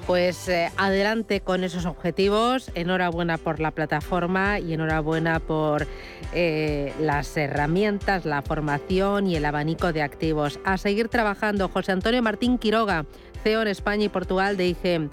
Pues 0.08 0.48
eh, 0.48 0.70
adelante 0.78 1.42
con 1.42 1.64
esos 1.64 1.84
objetivos. 1.84 2.70
Enhorabuena 2.74 3.36
por 3.36 3.60
la 3.60 3.72
plataforma 3.72 4.58
y 4.58 4.72
enhorabuena 4.72 5.38
por 5.38 5.86
eh, 6.32 6.94
las 6.98 7.36
herramientas, 7.36 8.24
la 8.24 8.40
formación 8.40 9.26
y 9.26 9.36
el 9.36 9.44
abanico 9.44 9.92
de 9.92 10.00
activos. 10.00 10.60
A 10.64 10.78
seguir 10.78 11.08
trabajando. 11.08 11.68
José 11.68 11.92
Antonio 11.92 12.22
Martín 12.22 12.56
Quiroga, 12.56 13.04
CEO 13.42 13.60
en 13.60 13.68
España 13.68 14.04
y 14.04 14.08
Portugal 14.08 14.56
de 14.56 14.68
IG. 14.68 15.10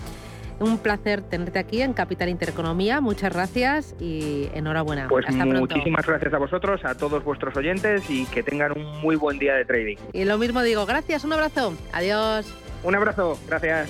Un 0.62 0.78
placer 0.78 1.24
tenerte 1.24 1.60
aquí 1.60 1.82
en 1.82 1.92
Capital 1.92 2.30
Intereconomía. 2.30 3.02
Muchas 3.02 3.34
gracias 3.34 3.96
y 4.00 4.48
enhorabuena. 4.54 5.10
Pues 5.10 5.26
Hasta 5.28 5.44
muchísimas 5.44 6.08
gracias 6.08 6.34
a 6.34 6.38
vosotros, 6.38 6.86
a 6.86 6.96
todos 6.96 7.22
vuestros 7.22 7.54
oyentes 7.58 8.10
y 8.10 8.26
que 8.28 8.44
tengan 8.44 8.72
un 8.72 9.02
muy 9.02 9.18
buen 9.18 9.40
día 9.40 9.56
de 9.56 9.66
trading. 9.66 9.98
Y 10.14 10.24
lo 10.24 10.38
mismo 10.38 10.64
digo, 10.64 10.86
gracias, 10.86 11.26
un 11.26 11.34
abrazo. 11.34 11.74
Adiós. 11.92 12.48
Un 12.82 12.96
abrazo, 12.96 13.38
gracias. 13.46 13.90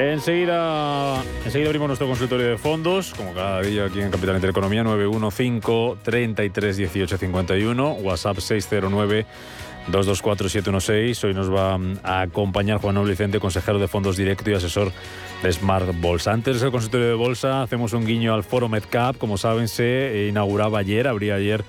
Enseguida, 0.00 1.22
enseguida 1.44 1.68
abrimos 1.68 1.88
nuestro 1.88 2.08
consultorio 2.08 2.46
de 2.46 2.56
fondos, 2.56 3.12
como 3.12 3.34
cada 3.34 3.60
día 3.60 3.84
aquí 3.84 4.00
en 4.00 4.10
Capital 4.10 4.36
Intereconomía, 4.36 4.82
915 4.82 6.00
33 6.02 6.76
18 6.78 7.18
51, 7.18 7.92
WhatsApp 7.92 8.38
609 8.38 9.26
224 9.88 10.48
716. 10.48 11.24
Hoy 11.24 11.34
nos 11.34 11.52
va 11.52 11.78
a 12.02 12.22
acompañar 12.22 12.80
Juan 12.80 12.94
Noble 12.94 13.10
Vicente, 13.10 13.40
consejero 13.40 13.78
de 13.78 13.88
fondos 13.88 14.16
directo 14.16 14.50
y 14.50 14.54
asesor 14.54 14.90
de 15.42 15.52
Smart 15.52 15.94
Bolsa. 16.00 16.32
Antes 16.32 16.62
del 16.62 16.70
consultorio 16.70 17.08
de 17.08 17.14
bolsa, 17.14 17.62
hacemos 17.62 17.92
un 17.92 18.06
guiño 18.06 18.32
al 18.32 18.42
foro 18.42 18.70
MedCap. 18.70 19.18
Como 19.18 19.36
saben, 19.36 19.68
se 19.68 20.28
inauguraba 20.30 20.78
ayer, 20.78 21.08
abría 21.08 21.34
ayer 21.34 21.62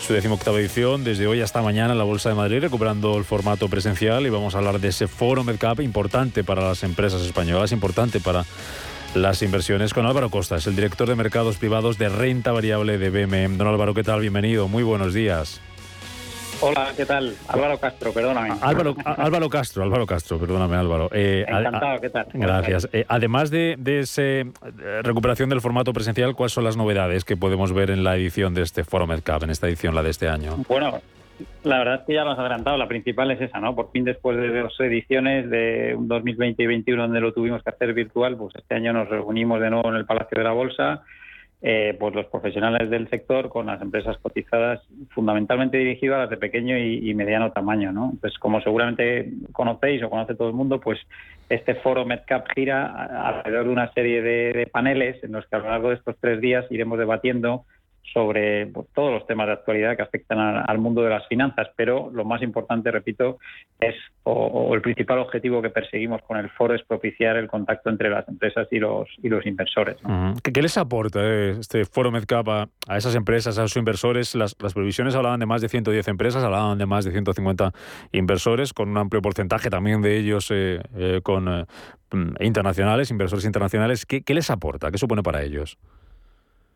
su 0.00 0.12
decimoctava 0.12 0.58
edición, 0.58 1.04
desde 1.04 1.26
hoy 1.26 1.40
hasta 1.40 1.62
mañana 1.62 1.92
en 1.92 1.98
la 1.98 2.04
Bolsa 2.04 2.28
de 2.28 2.34
Madrid, 2.34 2.60
recuperando 2.60 3.16
el 3.16 3.24
formato 3.24 3.68
presencial 3.68 4.26
y 4.26 4.30
vamos 4.30 4.54
a 4.54 4.58
hablar 4.58 4.80
de 4.80 4.88
ese 4.88 5.08
foro 5.08 5.44
MedCap 5.44 5.80
importante 5.80 6.44
para 6.44 6.62
las 6.62 6.82
empresas 6.82 7.22
españolas, 7.22 7.72
importante 7.72 8.20
para 8.20 8.44
las 9.14 9.42
inversiones 9.42 9.94
con 9.94 10.06
Álvaro 10.06 10.30
Costas, 10.30 10.66
el 10.66 10.76
director 10.76 11.08
de 11.08 11.14
mercados 11.14 11.56
privados 11.56 11.98
de 11.98 12.08
renta 12.08 12.52
variable 12.52 12.98
de 12.98 13.10
BMM. 13.10 13.56
Don 13.56 13.68
Álvaro, 13.68 13.94
¿qué 13.94 14.02
tal? 14.02 14.20
Bienvenido, 14.20 14.68
muy 14.68 14.82
buenos 14.82 15.14
días. 15.14 15.60
Hola, 16.60 16.88
¿qué 16.96 17.06
tal? 17.06 17.34
Álvaro 17.46 17.78
Castro, 17.78 18.12
perdóname. 18.12 18.50
Álvaro, 18.60 18.96
Álvaro 19.04 19.48
Castro, 19.48 19.84
Álvaro 19.84 20.06
Castro, 20.06 20.38
perdóname 20.38 20.76
Álvaro. 20.76 21.08
Eh, 21.12 21.44
Encantado, 21.46 22.00
¿qué 22.00 22.10
tal? 22.10 22.26
Gracias. 22.32 22.88
Eh, 22.92 23.04
además 23.08 23.50
de, 23.50 23.76
de 23.78 24.00
esa 24.00 24.22
eh, 24.22 24.44
recuperación 25.02 25.48
del 25.50 25.60
formato 25.60 25.92
presencial, 25.92 26.34
¿cuáles 26.34 26.52
son 26.52 26.64
las 26.64 26.76
novedades 26.76 27.24
que 27.24 27.36
podemos 27.36 27.72
ver 27.72 27.90
en 27.90 28.02
la 28.02 28.16
edición 28.16 28.54
de 28.54 28.62
este 28.62 28.82
Foro 28.82 29.06
MedCap, 29.06 29.44
en 29.44 29.50
esta 29.50 29.68
edición, 29.68 29.94
la 29.94 30.02
de 30.02 30.10
este 30.10 30.28
año? 30.28 30.56
Bueno, 30.68 31.00
la 31.62 31.78
verdad 31.78 31.94
es 32.00 32.06
que 32.06 32.14
ya 32.14 32.24
lo 32.24 32.32
has 32.32 32.38
adelantado, 32.40 32.76
la 32.76 32.88
principal 32.88 33.30
es 33.30 33.40
esa, 33.40 33.60
¿no? 33.60 33.76
Por 33.76 33.92
fin, 33.92 34.04
después 34.04 34.36
de 34.36 34.48
dos 34.60 34.74
ediciones 34.80 35.48
de 35.50 35.94
un 35.96 36.08
2020 36.08 36.60
y 36.60 36.66
2021 36.66 37.02
donde 37.02 37.20
lo 37.20 37.32
tuvimos 37.32 37.62
que 37.62 37.70
hacer 37.70 37.94
virtual, 37.94 38.36
pues 38.36 38.56
este 38.56 38.74
año 38.74 38.92
nos 38.92 39.08
reunimos 39.08 39.60
de 39.60 39.70
nuevo 39.70 39.88
en 39.90 39.94
el 39.94 40.06
Palacio 40.06 40.38
de 40.38 40.44
la 40.44 40.52
Bolsa 40.52 41.04
eh, 41.60 41.96
pues 41.98 42.14
los 42.14 42.26
profesionales 42.26 42.88
del 42.88 43.10
sector 43.10 43.48
con 43.48 43.66
las 43.66 43.82
empresas 43.82 44.16
cotizadas 44.18 44.80
fundamentalmente 45.10 45.76
dirigidas 45.76 46.16
a 46.16 46.20
las 46.20 46.30
de 46.30 46.36
pequeño 46.36 46.78
y, 46.78 47.12
mediano 47.14 47.52
tamaño. 47.52 47.92
¿no? 47.92 48.12
Pues 48.20 48.38
como 48.38 48.60
seguramente 48.60 49.32
conocéis 49.52 50.02
o 50.02 50.10
conoce 50.10 50.34
todo 50.34 50.48
el 50.48 50.54
mundo, 50.54 50.80
pues 50.80 51.00
este 51.48 51.74
foro 51.76 52.04
MedCap 52.04 52.46
gira 52.54 52.86
alrededor 53.26 53.64
de 53.64 53.72
una 53.72 53.92
serie 53.92 54.22
de 54.22 54.68
paneles 54.70 55.22
en 55.24 55.32
los 55.32 55.46
que 55.46 55.56
a 55.56 55.58
lo 55.58 55.70
largo 55.70 55.88
de 55.88 55.96
estos 55.96 56.16
tres 56.20 56.40
días 56.40 56.64
iremos 56.70 56.98
debatiendo 56.98 57.64
sobre 58.12 58.66
pues, 58.66 58.86
todos 58.94 59.12
los 59.12 59.26
temas 59.26 59.46
de 59.46 59.52
actualidad 59.54 59.96
que 59.96 60.02
afectan 60.02 60.38
al 60.38 60.78
mundo 60.78 61.02
de 61.02 61.10
las 61.10 61.26
finanzas, 61.28 61.68
pero 61.76 62.10
lo 62.12 62.24
más 62.24 62.42
importante, 62.42 62.90
repito, 62.90 63.38
es 63.80 63.94
o, 64.24 64.74
el 64.74 64.82
principal 64.82 65.18
objetivo 65.18 65.62
que 65.62 65.70
perseguimos 65.70 66.22
con 66.22 66.36
el 66.36 66.50
foro 66.50 66.74
es 66.74 66.82
propiciar 66.82 67.36
el 67.36 67.48
contacto 67.48 67.90
entre 67.90 68.10
las 68.10 68.28
empresas 68.28 68.68
y 68.70 68.78
los 68.78 69.08
y 69.22 69.28
los 69.28 69.46
inversores. 69.46 69.96
¿Qué, 70.42 70.62
les 70.62 70.76
aporta 70.76 71.20
eh, 71.22 71.56
este 71.58 71.84
foro 71.84 72.10
MedCap 72.10 72.48
a, 72.48 72.96
esas 72.96 73.14
empresas, 73.14 73.58
a 73.58 73.62
sus 73.62 73.76
inversores? 73.76 74.34
Las, 74.34 74.54
previsiones 74.54 75.14
hablaban 75.14 75.40
de 75.40 75.46
más 75.46 75.60
de 75.60 75.68
110 75.68 76.08
empresas, 76.08 76.42
hablaban 76.44 76.78
de 76.78 76.86
más 76.86 77.04
de 77.04 77.12
150 77.12 77.72
inversores, 78.12 78.72
con 78.72 78.88
un 78.88 78.98
amplio 78.98 79.22
porcentaje 79.22 79.70
también 79.70 80.02
de 80.02 80.16
ellos 80.18 80.50
eh, 80.50 80.80
eh, 80.96 81.20
con 81.22 81.44
mm, 81.44 82.34
internacionales, 82.40 83.10
inversores 83.10 83.44
internacionales. 83.44 84.06
¿Qué 84.06 84.34
les 84.34 84.50
aporta? 84.50 84.90
¿Qué 84.90 84.98
supone 84.98 85.22
para 85.22 85.42
ellos? 85.42 85.78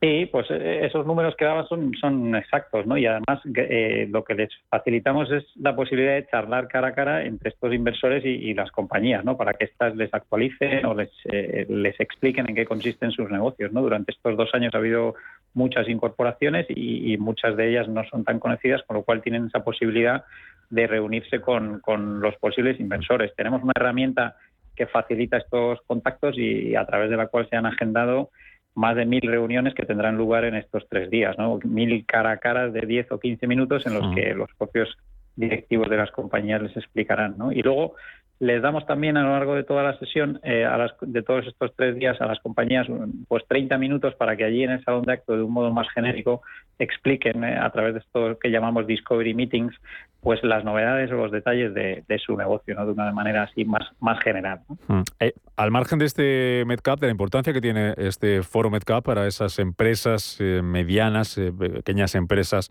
Sí, 0.02 0.26
pues 0.32 0.48
eh, 0.50 0.80
esos 0.84 1.06
números 1.06 1.36
que 1.36 1.44
daban 1.44 1.68
son, 1.68 1.94
son 1.94 2.34
exactos, 2.34 2.84
¿no? 2.86 2.98
Y 2.98 3.06
además 3.06 3.40
eh, 3.54 4.08
lo 4.10 4.24
que 4.24 4.34
les 4.34 4.50
facilitamos 4.68 5.30
es 5.30 5.44
la 5.54 5.76
posibilidad 5.76 6.14
de 6.14 6.26
charlar 6.26 6.66
cara 6.66 6.88
a 6.88 6.92
cara 6.92 7.24
entre 7.24 7.50
estos 7.50 7.72
inversores 7.72 8.24
y, 8.24 8.52
las 8.52 8.72
compañías, 8.72 9.24
¿no? 9.24 9.36
Para 9.36 9.54
que 9.54 9.66
éstas 9.66 9.94
les 9.94 10.12
actualicen 10.12 10.86
o 10.86 10.94
les, 10.94 11.08
eh, 11.26 11.66
les 11.68 12.00
expliquen 12.00 12.48
en 12.48 12.56
qué 12.56 12.64
consisten 12.64 13.12
sus 13.12 13.30
negocios, 13.30 13.72
¿no? 13.72 13.80
Durante 13.80 14.10
estos 14.10 14.36
dos 14.36 14.52
años 14.54 14.74
ha 14.74 14.78
habido 14.78 15.14
muchas 15.54 15.88
incorporaciones 15.88 16.66
y, 16.68 17.16
muchas 17.18 17.56
de 17.56 17.70
ellas 17.70 17.86
no 17.88 18.02
son 18.10 18.24
tan 18.24 18.40
conocidas, 18.40 18.82
con 18.82 18.96
lo 18.96 19.04
cual 19.04 19.22
tienen 19.22 19.46
esa 19.46 19.62
posibilidad 19.62 20.24
de 20.68 20.88
reunirse 20.88 21.40
con, 21.40 21.78
con 21.78 22.20
los 22.20 22.34
posibles 22.38 22.80
inversores. 22.80 23.36
Tenemos 23.36 23.62
una 23.62 23.72
herramienta 23.76 24.34
que 24.74 24.86
facilita 24.86 25.36
estos 25.36 25.80
contactos 25.86 26.36
y 26.36 26.74
a 26.74 26.84
través 26.86 27.08
de 27.08 27.16
la 27.16 27.28
cual 27.28 27.48
se 27.48 27.54
han 27.54 27.66
agendado 27.66 28.30
más 28.74 28.96
de 28.96 29.04
mil 29.04 29.22
reuniones 29.22 29.74
que 29.74 29.85
tendrán 29.85 30.16
lugar 30.16 30.44
en 30.44 30.54
estos 30.54 30.87
tres 30.88 31.11
días, 31.11 31.37
¿no? 31.38 31.58
Mil 31.64 32.04
cara 32.06 32.32
a 32.32 32.37
cara 32.38 32.68
de 32.68 32.87
10 32.87 33.12
o 33.12 33.20
15 33.20 33.46
minutos 33.46 33.87
en 33.87 33.94
los 33.94 34.14
que 34.14 34.35
los 34.35 34.48
propios 34.56 34.96
directivos 35.37 35.88
de 35.88 35.96
las 35.96 36.11
compañías 36.11 36.62
les 36.62 36.76
explicarán, 36.76 37.37
¿no? 37.38 37.52
Y 37.52 37.62
luego 37.62 37.94
les 38.42 38.61
damos 38.61 38.85
también 38.87 39.16
a 39.16 39.22
lo 39.22 39.31
largo 39.31 39.55
de 39.55 39.62
toda 39.62 39.85
la 39.85 39.96
sesión, 40.00 40.40
eh, 40.42 40.64
a 40.64 40.76
las, 40.76 40.90
de 41.00 41.22
todos 41.22 41.46
estos 41.46 41.72
tres 41.76 41.94
días, 41.94 42.20
a 42.20 42.26
las 42.26 42.40
compañías, 42.40 42.88
pues 43.28 43.44
30 43.46 43.78
minutos 43.78 44.16
para 44.16 44.37
que 44.37 44.42
allí 44.42 44.64
en 44.64 44.72
el 44.72 44.85
salón 44.85 45.05
de 45.05 45.12
acto, 45.12 45.37
de 45.37 45.44
un 45.44 45.52
modo 45.52 45.70
más 45.70 45.87
genérico, 45.94 46.42
expliquen 46.76 47.44
eh, 47.44 47.57
a 47.57 47.70
través 47.70 47.94
de 47.94 48.00
esto 48.00 48.37
que 48.40 48.50
llamamos 48.50 48.88
Discovery 48.88 49.33
Meetings, 49.33 49.72
pues 50.20 50.42
las 50.42 50.64
novedades 50.64 51.12
o 51.12 51.14
los 51.14 51.31
detalles 51.31 51.72
de, 51.72 52.05
su 52.24 52.37
negocio, 52.37 52.74
¿no? 52.74 52.85
de 52.85 52.92
una 52.92 53.12
manera 53.12 53.44
así 53.44 53.64
más, 53.64 53.88
más 54.00 54.18
general. 54.24 54.61
Mm. 54.88 55.02
Eh, 55.20 55.35
al 55.57 55.70
margen 55.70 56.00
de 56.00 56.07
este 56.07 56.64
MedCap, 56.66 56.98
de 56.98 57.07
la 57.07 57.12
importancia 57.12 57.52
que 57.52 57.61
tiene 57.61 57.94
este 57.96 58.42
foro 58.42 58.70
MedCap 58.70 59.05
para 59.05 59.28
esas 59.28 59.61
empresas 59.61 60.38
medianas, 60.40 61.40
pequeñas 61.59 62.16
empresas, 62.16 62.70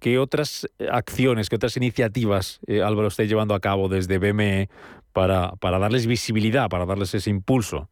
¿qué 0.00 0.18
otras 0.18 0.68
acciones, 0.90 1.48
qué 1.48 1.56
otras 1.56 1.76
iniciativas, 1.78 2.60
Álvaro, 2.84 3.08
estáis 3.08 3.30
llevando 3.30 3.54
a 3.54 3.60
cabo 3.60 3.88
desde 3.88 4.18
BME 4.18 4.68
para, 5.12 5.52
para 5.60 5.78
darles 5.78 6.06
visibilidad, 6.06 6.68
para 6.68 6.86
darles 6.86 7.14
ese 7.14 7.30
impulso. 7.30 7.88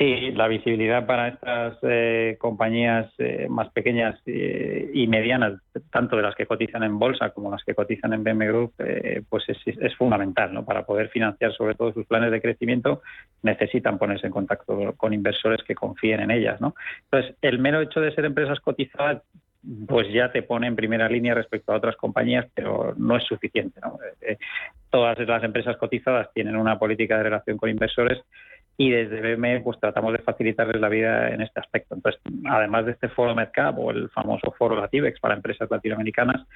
Sí, 0.00 0.30
la 0.30 0.48
visibilidad 0.48 1.04
para 1.04 1.28
estas 1.28 1.76
eh, 1.82 2.38
compañías 2.40 3.12
eh, 3.18 3.48
más 3.50 3.68
pequeñas 3.68 4.18
eh, 4.24 4.90
y 4.94 5.06
medianas, 5.06 5.60
tanto 5.90 6.16
de 6.16 6.22
las 6.22 6.34
que 6.34 6.46
cotizan 6.46 6.84
en 6.84 6.98
bolsa 6.98 7.28
como 7.34 7.50
las 7.50 7.62
que 7.64 7.74
cotizan 7.74 8.14
en 8.14 8.24
BM 8.24 8.46
Group, 8.46 8.72
pues 9.28 9.44
es, 9.50 9.94
fundamental, 9.96 10.54
¿no? 10.54 10.64
Para 10.64 10.86
poder 10.86 11.10
financiar 11.10 11.52
sobre 11.52 11.74
todo 11.74 11.92
sus 11.92 12.06
planes 12.06 12.30
de 12.30 12.40
crecimiento, 12.40 13.02
necesitan 13.42 13.98
ponerse 13.98 14.28
en 14.28 14.32
contacto 14.32 14.94
con 14.96 15.12
inversores 15.12 15.62
que 15.64 15.74
confíen 15.74 16.20
en 16.20 16.30
ellas, 16.30 16.62
¿no? 16.62 16.74
Entonces, 17.04 17.36
el 17.42 17.58
mero 17.58 17.82
hecho 17.82 18.00
de 18.00 18.14
ser 18.14 18.24
empresas 18.24 18.58
cotizadas 18.60 19.20
pues 19.86 20.10
ya 20.12 20.32
te 20.32 20.42
pone 20.42 20.66
en 20.66 20.76
primera 20.76 21.08
línea 21.08 21.34
respecto 21.34 21.72
a 21.72 21.76
otras 21.76 21.96
compañías, 21.96 22.46
pero 22.54 22.94
no 22.96 23.16
es 23.16 23.24
suficiente. 23.24 23.80
todas 24.90 25.18
las 25.18 25.44
empresas 25.44 25.76
cotizadas 25.76 26.32
tienen 26.32 26.56
una 26.56 26.78
política 26.78 27.16
de 27.18 27.24
relación 27.24 27.56
con 27.56 27.70
inversores 27.70 28.20
y 28.80 28.88
desde 28.88 29.36
BME 29.36 29.60
pues 29.60 29.78
tratamos 29.78 30.14
de 30.14 30.20
facilitarles 30.20 30.80
la 30.80 30.88
vida 30.88 31.28
en 31.28 31.42
este 31.42 31.60
aspecto. 31.60 31.94
Entonces, 31.94 32.18
además 32.48 32.86
de 32.86 32.92
este 32.92 33.10
foro 33.10 33.34
MedCap 33.34 33.78
o 33.78 33.90
el 33.90 34.08
famoso 34.08 34.54
foro 34.56 34.74
Latibex 34.74 35.20
para 35.20 35.34
empresas 35.34 35.70
latinoamericanas, 35.70 36.46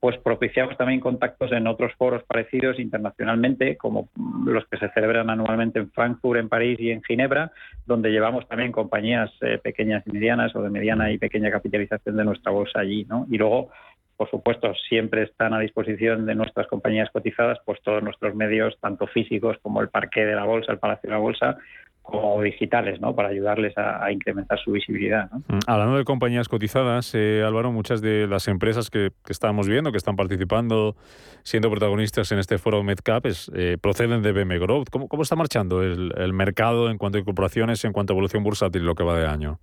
pues 0.00 0.16
propiciamos 0.16 0.78
también 0.78 1.00
contactos 1.00 1.52
en 1.52 1.66
otros 1.66 1.92
foros 1.98 2.22
parecidos 2.22 2.80
internacionalmente, 2.80 3.76
como 3.76 4.08
los 4.46 4.66
que 4.68 4.78
se 4.78 4.88
celebran 4.92 5.28
anualmente 5.28 5.78
en 5.78 5.90
Frankfurt, 5.90 6.40
en 6.40 6.48
París 6.48 6.80
y 6.80 6.90
en 6.90 7.02
Ginebra, 7.02 7.52
donde 7.84 8.10
llevamos 8.10 8.48
también 8.48 8.72
compañías 8.72 9.30
eh, 9.42 9.58
pequeñas 9.62 10.02
y 10.06 10.12
medianas 10.12 10.56
o 10.56 10.62
de 10.62 10.70
mediana 10.70 11.12
y 11.12 11.18
pequeña 11.18 11.50
capitalización 11.50 12.16
de 12.16 12.24
nuestra 12.24 12.50
bolsa 12.50 12.80
allí, 12.80 13.04
¿no? 13.04 13.26
Y 13.30 13.36
luego 13.36 13.68
por 14.16 14.30
supuesto, 14.30 14.72
siempre 14.88 15.22
están 15.24 15.54
a 15.54 15.60
disposición 15.60 16.26
de 16.26 16.34
nuestras 16.34 16.66
compañías 16.66 17.10
cotizadas, 17.10 17.58
pues 17.64 17.80
todos 17.82 18.02
nuestros 18.02 18.34
medios, 18.34 18.76
tanto 18.80 19.06
físicos 19.06 19.56
como 19.62 19.80
el 19.80 19.88
parque 19.88 20.24
de 20.24 20.34
la 20.34 20.44
bolsa, 20.44 20.72
el 20.72 20.78
palacio 20.78 21.08
de 21.08 21.14
la 21.14 21.20
bolsa, 21.20 21.56
como 22.04 22.42
digitales, 22.42 23.00
¿no? 23.00 23.14
Para 23.16 23.30
ayudarles 23.30 23.72
a, 23.78 24.12
incrementar 24.12 24.58
su 24.62 24.72
visibilidad. 24.72 25.30
Mm, 25.48 25.58
hablando 25.66 25.96
de 25.96 26.04
compañías 26.04 26.48
cotizadas, 26.48 27.14
eh, 27.14 27.42
Álvaro, 27.42 27.72
muchas 27.72 28.02
de 28.02 28.26
las 28.26 28.46
empresas 28.46 28.90
que, 28.90 29.10
estamos 29.26 29.66
viendo, 29.66 29.90
que 29.90 29.96
están 29.96 30.14
participando, 30.14 30.96
siendo 31.44 31.70
protagonistas 31.70 32.30
en 32.30 32.40
este 32.40 32.58
foro 32.58 32.82
MedCap, 32.82 33.24
eh, 33.54 33.78
proceden 33.80 34.20
de 34.20 34.32
BM 34.32 34.58
Growth. 34.58 34.90
¿Cómo, 34.90 35.08
¿Cómo, 35.08 35.22
está 35.22 35.34
marchando 35.34 35.82
el, 35.82 36.12
el 36.18 36.34
mercado 36.34 36.90
en 36.90 36.98
cuanto 36.98 37.16
a 37.16 37.22
incorporaciones, 37.22 37.82
en 37.86 37.92
cuanto 37.94 38.12
a 38.12 38.14
evolución 38.14 38.44
bursátil, 38.44 38.84
lo 38.84 38.94
que 38.94 39.02
va 39.02 39.18
de 39.18 39.26
año? 39.26 39.58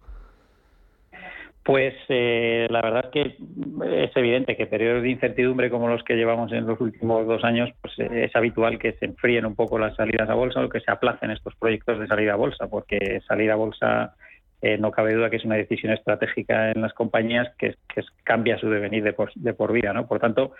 Pues 1.63 1.93
eh, 2.09 2.67
la 2.71 2.81
verdad 2.81 3.05
es 3.05 3.11
que 3.11 4.05
es 4.05 4.17
evidente 4.17 4.57
que 4.57 4.65
periodos 4.65 5.03
de 5.03 5.11
incertidumbre 5.11 5.69
como 5.69 5.87
los 5.87 6.03
que 6.03 6.15
llevamos 6.15 6.51
en 6.53 6.65
los 6.65 6.81
últimos 6.81 7.27
dos 7.27 7.43
años, 7.43 7.69
pues 7.81 7.93
eh, 7.99 8.25
es 8.25 8.35
habitual 8.35 8.79
que 8.79 8.93
se 8.93 9.05
enfríen 9.05 9.45
un 9.45 9.55
poco 9.55 9.77
las 9.77 9.95
salidas 9.95 10.27
a 10.27 10.33
bolsa 10.33 10.63
o 10.63 10.69
que 10.69 10.79
se 10.79 10.89
aplacen 10.89 11.29
estos 11.29 11.53
proyectos 11.55 11.99
de 11.99 12.07
salida 12.07 12.33
a 12.33 12.37
bolsa, 12.37 12.67
porque 12.67 13.21
salir 13.27 13.51
a 13.51 13.55
bolsa 13.55 14.15
eh, 14.63 14.79
no 14.79 14.89
cabe 14.89 15.13
duda 15.13 15.29
que 15.29 15.35
es 15.35 15.45
una 15.45 15.55
decisión 15.55 15.93
estratégica 15.93 16.71
en 16.71 16.81
las 16.81 16.93
compañías 16.93 17.53
que, 17.59 17.75
cambia 18.23 18.57
su 18.57 18.67
devenir 18.67 19.03
de 19.03 19.13
por, 19.13 19.31
de 19.35 19.53
por 19.53 19.71
vida, 19.71 19.93
¿no? 19.93 20.07
Por 20.07 20.19
tanto, 20.19 20.53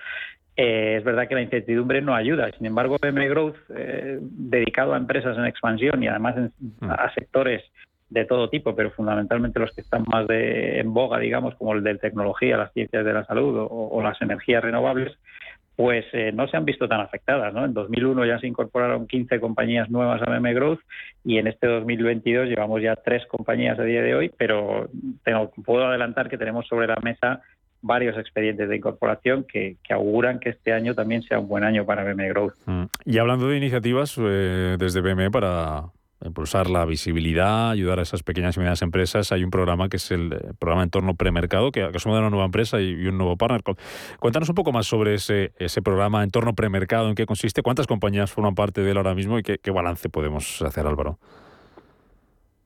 es 0.56 1.04
verdad 1.04 1.28
que 1.28 1.36
la 1.36 1.42
incertidumbre 1.42 2.02
no 2.02 2.14
ayuda. 2.14 2.52
Sin 2.52 2.68
embargo, 2.68 3.00
PM 3.00 3.28
Growth, 3.30 3.58
dedicado 3.70 4.94
a 4.94 4.98
empresas 4.98 5.36
en 5.38 5.46
expansión 5.46 6.04
y 6.04 6.08
además 6.08 6.36
mm. 6.60 6.90
a 6.90 7.12
sectores 7.14 7.64
de 8.12 8.26
todo 8.26 8.50
tipo, 8.50 8.76
pero 8.76 8.92
fundamentalmente 8.92 9.60
los 9.60 9.72
que 9.72 9.82
están 9.82 10.04
más 10.06 10.28
de, 10.28 10.80
en 10.80 10.94
boga, 10.94 11.18
digamos, 11.18 11.56
como 11.56 11.74
el 11.74 11.82
de 11.82 11.98
tecnología, 11.98 12.58
las 12.58 12.74
ciencias 12.74 13.06
de 13.06 13.14
la 13.14 13.26
salud 13.26 13.68
o, 13.72 14.02
las 14.04 14.22
energías 14.22 14.62
renovables, 14.62 15.18
pues 15.78 16.06
eh, 16.12 16.32
no 16.34 16.46
se 16.50 16.58
han 16.58 16.66
visto 16.66 16.90
tan 16.90 17.00
afectadas. 17.00 17.54
¿no? 17.54 17.64
En 17.64 17.74
2001 17.74 18.26
ya 18.26 18.38
se 18.40 18.48
incorporaron 18.48 19.08
15 19.08 19.40
compañías 19.40 19.90
nuevas 19.90 20.22
a 20.22 20.30
BM 20.30 20.54
Growth 20.54 20.82
y 21.24 21.38
en 21.38 21.48
este 21.48 21.68
2022 21.68 22.50
llevamos 22.50 22.82
ya 22.82 22.98
tres 22.98 23.26
compañías 23.28 23.80
a 23.80 23.84
día 23.84 24.02
de 24.02 24.14
hoy, 24.14 24.30
pero 24.38 24.90
tengo, 25.24 25.50
puedo 25.64 25.88
adelantar 25.88 26.30
que 26.30 26.38
tenemos 26.38 26.68
sobre 26.68 26.88
la 26.88 26.98
mesa 27.02 27.42
varios 27.82 28.18
expedientes 28.18 28.68
de 28.68 28.76
incorporación 28.76 29.46
que, 29.46 29.78
auguran 29.90 30.40
que 30.40 30.50
este 30.50 30.74
año 30.74 30.94
también 30.94 31.24
sea 31.24 31.40
un 31.40 31.48
buen 31.48 31.64
año 31.64 31.86
para 31.86 32.04
BM 32.04 32.28
Growth. 32.28 32.56
Mm. 32.66 32.84
Y 33.06 33.18
hablando 33.18 33.48
de 33.48 33.58
iniciativas 33.58 34.18
eh, 34.20 34.76
desde 34.78 35.00
BM 35.00 35.32
para, 35.32 35.86
impulsar 36.24 36.70
la 36.70 36.86
visibilidad, 36.86 37.72
ayudar 37.72 38.00
a 38.00 38.02
esas 38.04 38.24
pequeñas 38.24 38.56
y 38.56 38.60
medianas 38.60 38.82
empresas. 38.82 39.32
Hay 39.32 39.44
un 39.44 39.52
programa 39.52 39.90
que 39.90 39.98
es 39.98 40.12
el 40.12 40.34
eh, 40.34 40.54
programa 40.60 40.84
Entorno 40.84 41.16
Premercado, 41.16 41.72
que, 41.72 41.90
que 41.92 42.00
suma 42.00 42.16
de 42.16 42.22
una 42.22 42.30
nueva 42.30 42.46
empresa 42.46 42.80
y, 42.82 43.08
un 43.08 43.18
nuevo 43.18 43.38
partner. 43.38 43.64
Cuéntanos 44.20 44.50
un 44.50 44.56
poco 44.56 44.72
más 44.72 44.88
sobre 44.88 45.16
ese, 45.16 45.54
ese 45.58 45.82
programa 45.82 46.24
Entorno 46.24 46.54
Premercado, 46.54 47.10
en 47.10 47.16
qué 47.16 47.26
consiste, 47.26 47.62
cuántas 47.62 47.88
compañías 47.88 48.32
forman 48.32 48.56
parte 48.56 48.82
de 48.82 48.92
él 48.92 48.98
ahora 48.98 49.16
mismo 49.16 49.40
y 49.40 49.44
qué, 49.44 49.58
qué 49.58 49.72
balance 49.72 50.10
podemos 50.10 50.62
hacer, 50.62 50.86
Álvaro. 50.88 51.20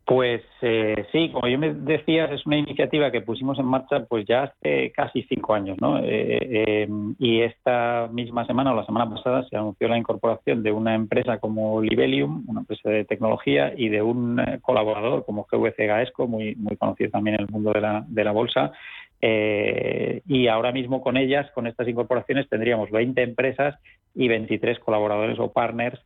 Pues 0.05 0.43
eh, 0.61 1.07
sí, 1.11 1.31
como 1.31 1.47
yo 1.47 1.57
me 1.57 1.73
decías, 1.73 2.31
es 2.31 2.45
una 2.45 2.57
iniciativa 2.57 3.09
que 3.09 3.21
pusimos 3.21 3.57
en 3.57 3.65
marcha 3.65 4.05
pues 4.05 4.27
ya 4.27 4.43
hace 4.43 4.91
casi 4.91 5.23
cinco 5.23 5.55
años, 5.55 5.77
¿no? 5.81 5.97
Eh, 5.97 6.05
eh, 6.41 6.87
y 7.17 7.41
esta 7.41 8.07
misma 8.11 8.45
semana 8.45 8.71
o 8.71 8.75
la 8.75 8.85
semana 8.85 9.09
pasada 9.09 9.47
se 9.49 9.57
anunció 9.57 9.87
la 9.87 9.97
incorporación 9.97 10.61
de 10.61 10.71
una 10.71 10.93
empresa 10.93 11.39
como 11.39 11.81
Libelium, 11.81 12.43
una 12.47 12.59
empresa 12.59 12.87
de 12.87 13.05
tecnología, 13.05 13.73
y 13.75 13.89
de 13.89 14.03
un 14.03 14.39
colaborador 14.61 15.25
como 15.25 15.47
GVC 15.51 15.87
Gaesco, 15.87 16.27
muy, 16.27 16.53
muy 16.53 16.77
conocido 16.77 17.09
también 17.09 17.37
en 17.37 17.41
el 17.41 17.49
mundo 17.49 17.71
de 17.73 17.81
la, 17.81 18.05
de 18.07 18.23
la 18.23 18.31
bolsa. 18.31 18.73
y 19.21 20.47
ahora 20.47 20.71
mismo 20.71 21.01
con 21.01 21.17
ellas, 21.17 21.49
con 21.55 21.65
estas 21.65 21.87
incorporaciones, 21.87 22.47
tendríamos 22.47 22.91
20 22.91 23.23
empresas 23.23 23.79
y 24.13 24.27
23 24.27 24.77
colaboradores 24.79 25.39
o 25.39 25.51
partners 25.51 25.99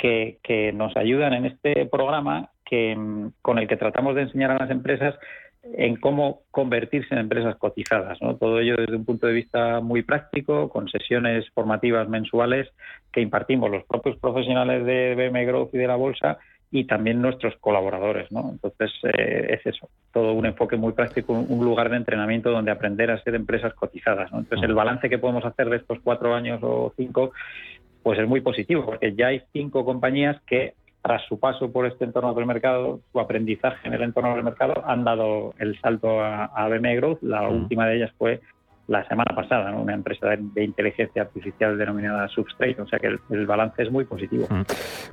que, 0.00 0.38
que 0.42 0.72
nos 0.72 0.96
ayudan 0.96 1.34
en 1.34 1.44
este 1.44 1.86
programa 1.86 2.50
que, 2.64 2.96
mm, 2.96 3.32
con 3.42 3.58
el 3.58 3.68
que 3.68 3.76
tratamos 3.76 4.14
de 4.14 4.22
enseñar 4.22 4.52
a 4.52 4.58
las 4.58 4.70
empresas 4.70 5.14
en 5.62 5.96
cómo 5.96 6.40
convertirse 6.50 7.12
en 7.12 7.20
empresas 7.20 7.56
cotizadas. 7.56 8.20
¿no? 8.22 8.36
Todo 8.36 8.60
ello 8.60 8.76
desde 8.78 8.96
un 8.96 9.04
punto 9.04 9.26
de 9.26 9.34
vista 9.34 9.80
muy 9.80 10.02
práctico, 10.02 10.70
con 10.70 10.88
sesiones 10.88 11.44
formativas 11.50 12.08
mensuales 12.08 12.68
que 13.12 13.20
impartimos 13.20 13.70
los 13.70 13.84
propios 13.84 14.16
profesionales 14.18 14.86
de 14.86 15.14
BM 15.14 15.44
Growth 15.44 15.74
y 15.74 15.78
de 15.78 15.86
la 15.86 15.96
Bolsa 15.96 16.38
y 16.70 16.84
también 16.84 17.20
nuestros 17.20 17.56
colaboradores. 17.56 18.32
¿no? 18.32 18.48
Entonces, 18.52 18.90
eh, 19.02 19.48
es 19.50 19.66
eso, 19.66 19.90
todo 20.12 20.32
un 20.32 20.46
enfoque 20.46 20.76
muy 20.76 20.92
práctico, 20.92 21.34
un 21.34 21.64
lugar 21.64 21.90
de 21.90 21.96
entrenamiento 21.96 22.50
donde 22.50 22.70
aprender 22.70 23.10
a 23.10 23.22
ser 23.22 23.34
empresas 23.34 23.74
cotizadas. 23.74 24.32
¿no? 24.32 24.38
Entonces, 24.38 24.66
el 24.66 24.74
balance 24.74 25.10
que 25.10 25.18
podemos 25.18 25.44
hacer 25.44 25.68
de 25.68 25.76
estos 25.76 25.98
cuatro 26.02 26.34
años 26.34 26.60
o 26.62 26.94
cinco 26.96 27.32
pues 28.02 28.18
es 28.18 28.28
muy 28.28 28.40
positivo, 28.40 28.84
porque 28.84 29.14
ya 29.14 29.28
hay 29.28 29.42
cinco 29.52 29.84
compañías 29.84 30.40
que 30.46 30.74
tras 31.02 31.22
su 31.26 31.38
paso 31.40 31.72
por 31.72 31.86
este 31.86 32.04
entorno 32.04 32.34
del 32.34 32.46
mercado, 32.46 33.00
su 33.12 33.20
aprendizaje 33.20 33.88
en 33.88 33.94
el 33.94 34.02
entorno 34.02 34.34
del 34.34 34.44
mercado, 34.44 34.82
han 34.86 35.04
dado 35.04 35.54
el 35.58 35.80
salto 35.80 36.20
a, 36.20 36.44
a 36.46 36.68
BM 36.68 36.94
Growth. 36.96 37.22
La 37.22 37.48
última 37.48 37.86
de 37.86 37.96
ellas 37.96 38.12
fue 38.18 38.40
la 38.90 39.06
semana 39.06 39.32
pasada, 39.36 39.70
una 39.70 39.94
empresa 39.94 40.26
de, 40.30 40.64
inteligencia 40.64 41.22
artificial 41.22 41.78
denominada 41.78 42.26
Substrate, 42.26 42.82
o 42.82 42.88
sea 42.88 42.98
que 42.98 43.06
el, 43.06 43.46
balance 43.46 43.84
es 43.84 43.90
muy 43.90 44.04
positivo. 44.04 44.48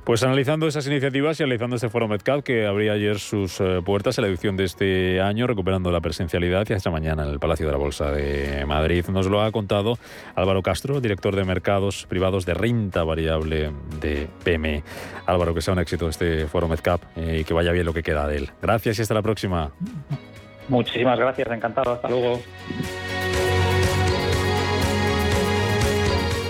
Pues 0.02 0.24
analizando 0.24 0.66
esas 0.66 0.88
iniciativas 0.88 1.38
y 1.38 1.44
analizando 1.44 1.76
este 1.76 1.88
foro 1.88 2.08
MedCal 2.08 2.42
que 2.42 2.66
abría 2.66 2.94
ayer 2.94 3.20
sus 3.20 3.60
eh, 3.60 3.80
puertas 3.84 4.18
en 4.18 4.22
la 4.22 4.28
edición 4.30 4.56
de 4.56 4.64
este 4.64 5.20
año, 5.20 5.46
recuperando 5.46 5.92
la 5.92 6.00
presencialidad 6.00 6.66
y 6.68 6.72
hasta 6.72 6.90
mañana 6.90 7.22
en 7.22 7.30
el 7.30 7.38
Palacio 7.38 7.66
de 7.66 7.72
la 7.72 7.78
Bolsa 7.78 8.10
de 8.10 8.66
Madrid. 8.66 9.04
Nos 9.12 9.28
lo 9.28 9.42
ha 9.42 9.52
contado 9.52 9.96
Álvaro 10.34 10.60
Castro, 10.60 11.00
director 11.00 11.36
de 11.36 11.44
mercados 11.44 12.04
privados 12.06 12.46
de 12.46 12.54
renta 12.54 13.04
variable 13.04 13.70
de 14.00 14.26
PME. 14.42 14.82
Álvaro, 15.24 15.54
que 15.54 15.60
sea 15.60 15.74
un 15.74 15.78
éxito 15.78 16.08
este 16.08 16.48
foro 16.48 16.66
MedCap 16.66 17.00
eh, 17.14 17.38
y 17.42 17.44
que 17.44 17.54
vaya 17.54 17.70
bien 17.70 17.86
lo 17.86 17.94
que 17.94 18.02
queda 18.02 18.26
de 18.26 18.38
él. 18.38 18.50
Gracias 18.60 18.98
y 18.98 19.02
hasta 19.02 19.14
la 19.14 19.22
próxima. 19.22 19.70
Muchísimas 20.68 21.16
gracias, 21.16 21.48
encantado. 21.52 21.92
Hasta 21.92 22.08
luego. 22.08 22.40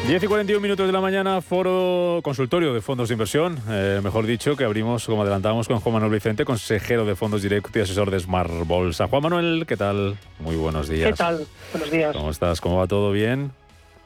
10 0.08 0.22
y 0.22 0.26
41 0.26 0.62
minutos 0.62 0.86
de 0.86 0.92
la 0.94 1.02
mañana, 1.02 1.42
foro 1.42 2.20
consultorio 2.22 2.72
de 2.72 2.80
fondos 2.80 3.10
de 3.10 3.12
inversión, 3.12 3.58
eh, 3.68 4.00
mejor 4.02 4.24
dicho, 4.24 4.56
que 4.56 4.64
abrimos, 4.64 5.04
como 5.04 5.20
adelantamos, 5.20 5.68
con 5.68 5.80
Juan 5.80 5.92
Manuel 5.92 6.12
Vicente, 6.12 6.46
consejero 6.46 7.04
de 7.04 7.14
fondos 7.14 7.42
directos 7.42 7.76
y 7.76 7.80
asesor 7.80 8.10
de 8.10 8.18
Smart 8.18 8.50
Bolsa. 8.64 9.06
Juan 9.06 9.22
Manuel, 9.24 9.66
¿qué 9.68 9.76
tal? 9.76 10.16
Muy 10.40 10.56
buenos 10.56 10.88
días. 10.88 11.10
¿Qué 11.10 11.14
tal? 11.14 11.46
Buenos 11.72 11.90
días. 11.90 12.16
¿Cómo 12.16 12.30
estás? 12.30 12.58
¿Cómo 12.62 12.78
va 12.78 12.86
todo 12.86 13.12
bien? 13.12 13.52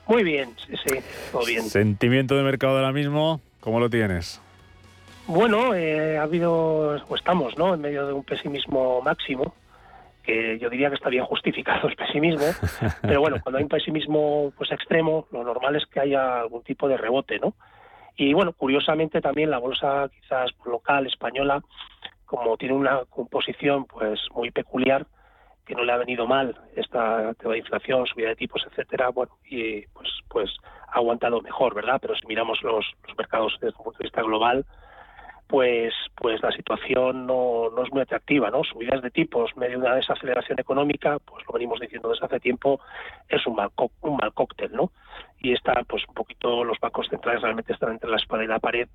Muy 0.08 0.24
bien, 0.24 0.52
sí, 0.66 0.74
sí, 0.84 0.98
todo 1.30 1.46
bien. 1.46 1.62
¿Sentimiento 1.62 2.34
de 2.34 2.42
mercado 2.42 2.78
ahora 2.78 2.90
mismo? 2.90 3.40
¿Cómo 3.60 3.78
lo 3.78 3.88
tienes? 3.88 4.40
Bueno, 5.28 5.72
eh, 5.72 6.18
ha 6.18 6.24
habido, 6.24 7.00
o 7.08 7.14
estamos, 7.14 7.56
¿no?, 7.56 7.74
en 7.74 7.80
medio 7.80 8.08
de 8.08 8.12
un 8.12 8.24
pesimismo 8.24 9.02
máximo 9.02 9.54
que 10.22 10.58
yo 10.58 10.70
diría 10.70 10.88
que 10.88 10.96
está 10.96 11.08
bien 11.08 11.24
justificado 11.24 11.88
el 11.88 11.96
pesimismo, 11.96 12.44
pero 13.02 13.20
bueno, 13.20 13.36
cuando 13.42 13.58
hay 13.58 13.64
un 13.64 13.68
pesimismo 13.68 14.52
pues 14.56 14.70
extremo, 14.72 15.26
lo 15.32 15.44
normal 15.44 15.76
es 15.76 15.86
que 15.86 16.00
haya 16.00 16.40
algún 16.40 16.62
tipo 16.62 16.88
de 16.88 16.96
rebote, 16.96 17.38
¿no? 17.38 17.54
Y 18.16 18.34
bueno, 18.34 18.52
curiosamente 18.52 19.20
también 19.20 19.50
la 19.50 19.58
bolsa 19.58 20.10
quizás 20.20 20.50
local 20.64 21.06
española, 21.06 21.62
como 22.26 22.56
tiene 22.56 22.74
una 22.74 23.04
composición 23.08 23.86
pues 23.86 24.20
muy 24.34 24.50
peculiar, 24.50 25.06
que 25.64 25.74
no 25.74 25.84
le 25.84 25.92
ha 25.92 25.96
venido 25.96 26.26
mal 26.26 26.56
esta 26.76 27.34
tema 27.34 27.52
de 27.52 27.60
inflación, 27.60 28.06
subida 28.06 28.28
de 28.28 28.36
tipos, 28.36 28.66
etcétera, 28.70 29.10
bueno, 29.10 29.32
y 29.44 29.82
pues 29.88 30.08
pues 30.28 30.50
ha 30.88 30.96
aguantado 30.96 31.40
mejor, 31.40 31.74
¿verdad? 31.74 31.98
Pero 32.00 32.14
si 32.16 32.26
miramos 32.26 32.62
los, 32.62 32.84
los 33.06 33.16
mercados 33.16 33.56
desde 33.60 33.76
un 33.78 33.84
punto 33.84 33.98
de 33.98 34.04
vista 34.04 34.22
global, 34.22 34.64
pues 35.52 35.92
pues 36.16 36.42
la 36.42 36.50
situación 36.50 37.26
no, 37.26 37.68
no, 37.76 37.82
es 37.82 37.92
muy 37.92 38.00
atractiva, 38.00 38.50
¿no? 38.50 38.64
Subidas 38.64 39.02
de 39.02 39.10
tipos, 39.10 39.54
medio 39.54 39.78
de 39.78 39.84
una 39.84 39.96
desaceleración 39.96 40.58
económica, 40.58 41.18
pues 41.18 41.44
lo 41.46 41.52
venimos 41.52 41.78
diciendo 41.78 42.08
desde 42.08 42.24
hace 42.24 42.40
tiempo, 42.40 42.80
es 43.28 43.46
un 43.46 43.56
mal, 43.56 43.68
un 44.00 44.16
mal 44.16 44.32
cóctel, 44.32 44.72
¿no? 44.72 44.92
Y 45.40 45.52
está, 45.52 45.82
pues 45.86 46.04
un 46.08 46.14
poquito, 46.14 46.64
los 46.64 46.80
bancos 46.80 47.06
centrales 47.10 47.42
realmente 47.42 47.74
están 47.74 47.90
entre 47.90 48.08
la 48.08 48.16
espada 48.16 48.42
y 48.42 48.46
la 48.46 48.60
pared. 48.60 48.88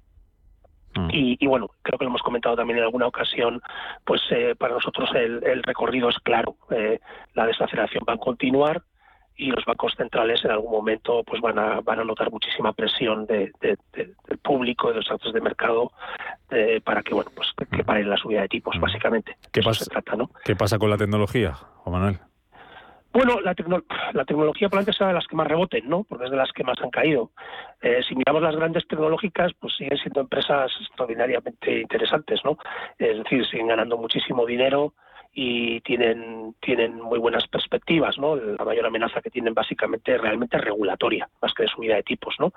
Mm. 0.96 1.10
Y, 1.12 1.38
y, 1.40 1.46
bueno, 1.46 1.70
creo 1.84 2.00
que 2.00 2.06
lo 2.06 2.10
hemos 2.10 2.24
comentado 2.24 2.56
también 2.56 2.80
en 2.80 2.86
alguna 2.86 3.06
ocasión, 3.06 3.62
pues 4.04 4.22
eh, 4.32 4.56
para 4.58 4.74
nosotros 4.74 5.12
el, 5.14 5.44
el, 5.44 5.62
recorrido 5.62 6.10
es 6.10 6.18
claro. 6.24 6.56
Eh, 6.72 7.00
la 7.36 7.46
desaceleración 7.46 8.04
va 8.10 8.14
a 8.14 8.18
continuar, 8.18 8.82
y 9.38 9.52
los 9.52 9.64
bancos 9.66 9.94
centrales 9.96 10.44
en 10.44 10.52
algún 10.52 10.72
momento 10.72 11.24
pues 11.24 11.42
van 11.42 11.60
a 11.60 11.80
van 11.82 12.00
a 12.00 12.04
notar 12.04 12.32
muchísima 12.32 12.74
presión 12.74 13.26
de, 13.26 13.52
del 13.62 14.38
público 14.42 14.90
de 14.90 14.96
los 14.96 15.12
actores 15.12 15.34
de 15.34 15.42
mercado 15.42 15.92
eh, 16.50 16.82
para 16.84 17.04
que 17.04 17.14
bueno 17.14 17.32
pues 17.36 17.54
que, 17.70 17.84
paren 17.84 18.10
la 18.10 18.18
subida 18.18 18.42
de 18.42 18.50
tipos 18.50 18.80
básicamente 18.80 19.38
¿Qué 19.52 19.62
pasa, 19.62 19.86
se 19.86 19.92
trata, 19.92 20.16
¿no? 20.16 20.30
¿Qué 20.44 20.56
pasa 20.56 20.80
con 20.80 20.90
la 20.90 20.98
tecnología, 20.98 21.54
Juan 21.54 21.94
Manuel? 22.00 22.20
Bueno, 23.14 23.40
la, 23.42 23.56
la 24.14 24.26
tecnología 24.26 24.70
probablemente 24.70 24.96
sea 24.96 25.08
de 25.08 25.14
las 25.14 25.26
que 25.26 25.36
más 25.36 25.48
reboten, 25.48 25.90
¿no? 25.90 26.04
Porque 26.04 26.26
es 26.26 26.30
de 26.30 26.38
las 26.38 26.52
que 26.52 26.64
más 26.64 26.80
han 26.84 26.92
caído. 26.92 27.32
Eh, 27.82 28.02
si 28.08 28.16
miramos 28.16 28.44
las 28.44 28.56
grandes 28.56 28.88
tecnológicas, 28.88 29.54
pues 29.60 29.76
siguen 29.76 29.98
siendo 29.98 30.22
empresas 30.22 30.72
extraordinariamente 30.82 31.82
interesantes, 31.82 32.42
¿no? 32.44 32.60
Es 33.00 33.18
decir, 33.18 33.44
siguen 33.48 33.70
ganando 33.70 33.98
muchísimo 33.98 34.46
dinero, 34.46 34.94
y 35.40 35.82
tienen, 35.82 36.56
tienen 36.62 37.00
muy 37.00 37.20
buenas 37.20 37.48
perspectivas, 37.48 38.18
¿no? 38.18 38.36
La 38.36 38.66
mayor 38.66 38.88
amenaza 38.88 39.22
que 39.22 39.30
tienen 39.30 39.54
básicamente 39.54 40.18
realmente 40.18 40.58
regulatoria, 40.58 41.30
más 41.44 41.54
que 41.54 41.62
de 41.62 41.70
subida 41.70 41.96
de 41.96 42.02
tipos, 42.02 42.34
¿no? 42.40 42.54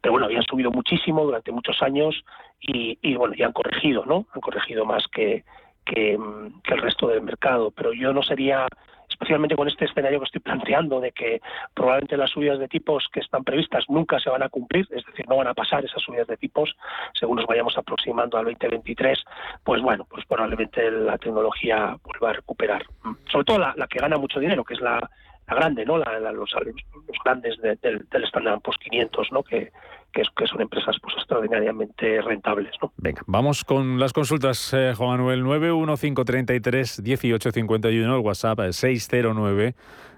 Pero 0.00 0.10
bueno, 0.10 0.26
habían 0.26 0.42
subido 0.42 0.72
muchísimo 0.72 1.24
durante 1.24 1.52
muchos 1.52 1.80
años 1.80 2.24
y, 2.60 2.98
y 3.02 3.14
bueno, 3.14 3.36
ya 3.36 3.46
han 3.46 3.52
corregido, 3.52 4.04
¿no? 4.04 4.26
Han 4.34 4.40
corregido 4.40 4.84
más 4.84 5.06
que, 5.06 5.44
que, 5.86 6.18
que 6.64 6.74
el 6.74 6.82
resto 6.82 7.06
del 7.06 7.22
mercado. 7.22 7.70
Pero 7.70 7.92
yo 7.92 8.12
no 8.12 8.24
sería 8.24 8.66
especialmente 9.14 9.56
con 9.56 9.68
este 9.68 9.84
escenario 9.86 10.18
que 10.18 10.26
estoy 10.26 10.40
planteando 10.40 11.00
de 11.00 11.12
que 11.12 11.40
probablemente 11.72 12.16
las 12.16 12.30
subidas 12.30 12.58
de 12.58 12.68
tipos 12.68 13.06
que 13.12 13.20
están 13.20 13.44
previstas 13.44 13.84
nunca 13.88 14.18
se 14.18 14.28
van 14.28 14.42
a 14.42 14.48
cumplir, 14.48 14.86
es 14.90 15.04
decir, 15.06 15.26
no 15.28 15.36
van 15.36 15.46
a 15.46 15.54
pasar 15.54 15.84
esas 15.84 16.02
subidas 16.02 16.26
de 16.26 16.36
tipos 16.36 16.76
según 17.18 17.36
nos 17.36 17.46
vayamos 17.46 17.76
aproximando 17.78 18.36
al 18.36 18.44
2023, 18.44 19.18
pues 19.62 19.82
bueno, 19.82 20.04
pues 20.08 20.24
probablemente 20.26 20.90
la 20.90 21.16
tecnología 21.16 21.96
vuelva 22.02 22.30
a 22.30 22.32
recuperar. 22.34 22.84
Sobre 23.30 23.44
todo 23.44 23.58
la, 23.58 23.86
que 23.88 24.00
gana 24.00 24.18
mucho 24.18 24.40
dinero, 24.40 24.64
que 24.64 24.74
es 24.74 24.80
la, 24.80 24.98
grande, 25.46 25.84
¿no? 25.84 25.98
La, 25.98 26.18
los, 26.32 26.50
los, 26.52 27.16
grandes 27.24 27.60
del, 27.60 28.06
del 28.10 28.24
Standard 28.24 28.60
Poor's 28.60 28.78
500, 28.78 29.32
¿no? 29.32 29.42
Que, 29.42 29.70
que, 30.14 30.46
son 30.46 30.60
empresas 30.60 30.96
pues 31.02 31.16
extraordinariamente 31.16 32.22
rentables. 32.22 32.70
Venga, 32.96 33.22
vamos 33.26 33.64
con 33.64 33.98
las 33.98 34.12
consultas, 34.12 34.72
eh, 34.72 34.94
Juan 34.96 35.18
Manuel. 35.18 35.42
915331851, 35.44 38.16
el 38.16 38.20
WhatsApp 38.20 38.60
es 38.60 38.76
609. 38.76 39.74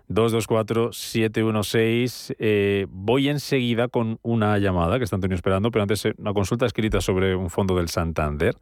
224-716. 0.08 2.36
Eh, 2.38 2.86
voy 2.88 3.28
enseguida 3.28 3.88
con 3.88 4.20
una 4.22 4.56
llamada 4.58 4.98
que 4.98 5.04
está 5.04 5.16
Antonio 5.16 5.34
esperando, 5.34 5.72
pero 5.72 5.82
antes 5.82 6.04
eh, 6.04 6.14
una 6.18 6.32
consulta 6.32 6.64
escrita 6.66 7.00
sobre 7.00 7.34
un 7.34 7.50
fondo 7.50 7.76
del 7.76 7.88
Santander. 7.88 8.54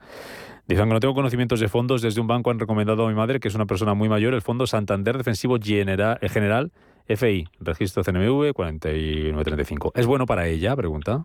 Dicen 0.66 0.88
que 0.88 0.94
no 0.94 1.00
tengo 1.00 1.14
conocimientos 1.14 1.60
de 1.60 1.68
fondos. 1.68 2.00
Desde 2.02 2.20
un 2.20 2.26
banco 2.26 2.50
han 2.50 2.58
recomendado 2.58 3.04
a 3.04 3.08
mi 3.08 3.14
madre, 3.14 3.40
que 3.40 3.48
es 3.48 3.54
una 3.54 3.66
persona 3.66 3.94
muy 3.94 4.08
mayor, 4.08 4.34
el 4.34 4.42
fondo 4.42 4.66
Santander 4.66 5.16
Defensivo 5.18 5.58
General, 5.62 6.18
General 6.22 6.72
FI, 7.06 7.48
registro 7.60 8.02
CNMV 8.02 8.52
4935. 8.54 9.92
¿Es 9.94 10.06
bueno 10.06 10.24
para 10.26 10.46
ella? 10.46 10.74
Pregunta. 10.74 11.24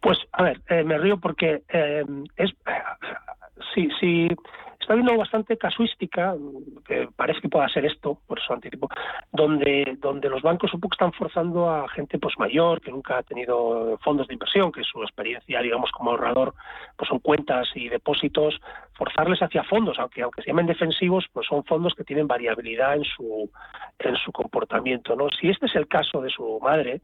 Pues, 0.00 0.18
a 0.32 0.42
ver, 0.42 0.60
eh, 0.68 0.82
me 0.82 0.98
río 0.98 1.18
porque 1.18 1.62
eh, 1.68 2.04
es 2.36 2.50
sí, 3.74 3.88
sí, 4.00 4.28
está 4.90 4.94
habiendo 4.94 5.16
bastante 5.16 5.56
casuística, 5.56 6.34
que 6.84 7.08
parece 7.14 7.40
que 7.40 7.48
pueda 7.48 7.68
ser 7.68 7.84
esto, 7.84 8.18
por 8.26 8.40
eso 8.40 8.52
anticipo, 8.52 8.88
donde, 9.30 9.96
donde 10.00 10.28
los 10.28 10.42
bancos 10.42 10.74
un 10.74 10.80
poco 10.80 10.94
están 10.94 11.12
forzando 11.12 11.70
a 11.70 11.88
gente 11.90 12.18
pues 12.18 12.34
mayor, 12.38 12.80
que 12.80 12.90
nunca 12.90 13.18
ha 13.18 13.22
tenido 13.22 13.96
fondos 14.02 14.26
de 14.26 14.34
inversión, 14.34 14.72
que 14.72 14.82
su 14.82 15.00
experiencia, 15.02 15.62
digamos, 15.62 15.92
como 15.92 16.10
ahorrador, 16.10 16.54
pues 16.96 17.08
son 17.08 17.20
cuentas 17.20 17.68
y 17.76 17.88
depósitos, 17.88 18.60
forzarles 18.94 19.40
hacia 19.40 19.62
fondos, 19.62 19.96
aunque 20.00 20.22
aunque 20.22 20.42
se 20.42 20.48
llamen 20.48 20.66
defensivos, 20.66 21.24
pues 21.32 21.46
son 21.46 21.62
fondos 21.64 21.94
que 21.94 22.02
tienen 22.02 22.26
variabilidad 22.26 22.96
en 22.96 23.04
su, 23.04 23.48
en 24.00 24.16
su 24.16 24.32
comportamiento. 24.32 25.14
¿no? 25.14 25.28
Si 25.40 25.50
este 25.50 25.66
es 25.66 25.76
el 25.76 25.86
caso 25.86 26.20
de 26.20 26.30
su 26.30 26.58
madre, 26.60 27.00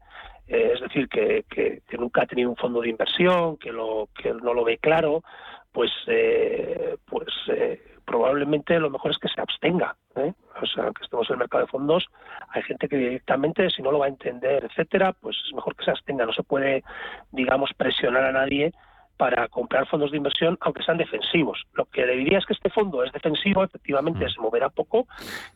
eh, 0.47 0.71
es 0.75 0.81
decir, 0.81 1.07
que, 1.07 1.45
que, 1.49 1.81
que, 1.87 1.97
nunca 1.97 2.23
ha 2.23 2.25
tenido 2.25 2.49
un 2.49 2.55
fondo 2.55 2.81
de 2.81 2.89
inversión, 2.89 3.57
que, 3.57 3.71
lo, 3.71 4.09
que 4.21 4.33
no 4.33 4.53
lo 4.53 4.63
ve 4.63 4.77
claro, 4.77 5.23
pues, 5.71 5.91
eh, 6.07 6.97
pues 7.05 7.27
eh, 7.49 7.81
probablemente 8.05 8.79
lo 8.79 8.89
mejor 8.89 9.11
es 9.11 9.17
que 9.17 9.27
se 9.27 9.41
abstenga. 9.41 9.95
¿eh? 10.15 10.33
O 10.61 10.65
sea, 10.65 10.91
que 10.91 11.03
estemos 11.03 11.29
en 11.29 11.33
el 11.33 11.39
mercado 11.39 11.65
de 11.65 11.71
fondos, 11.71 12.07
hay 12.49 12.63
gente 12.63 12.87
que 12.87 12.97
directamente, 12.97 13.69
si 13.69 13.81
no 13.81 13.91
lo 13.91 13.99
va 13.99 14.05
a 14.05 14.09
entender, 14.09 14.63
etcétera, 14.65 15.13
pues 15.13 15.35
es 15.45 15.53
mejor 15.53 15.75
que 15.75 15.85
se 15.85 15.91
abstenga. 15.91 16.25
No 16.25 16.33
se 16.33 16.43
puede, 16.43 16.83
digamos, 17.31 17.71
presionar 17.75 18.23
a 18.23 18.31
nadie 18.31 18.73
para 19.17 19.47
comprar 19.47 19.87
fondos 19.87 20.11
de 20.11 20.17
inversión, 20.17 20.57
aunque 20.61 20.83
sean 20.83 20.97
defensivos. 20.97 21.63
Lo 21.73 21.85
que 21.85 22.05
le 22.05 22.15
diría 22.15 22.37
es 22.37 22.45
que 22.45 22.53
este 22.53 22.69
fondo 22.69 23.03
es 23.03 23.11
defensivo, 23.11 23.63
efectivamente 23.63 24.25
mm. 24.25 24.29
se 24.29 24.41
moverá 24.41 24.69
poco, 24.69 25.07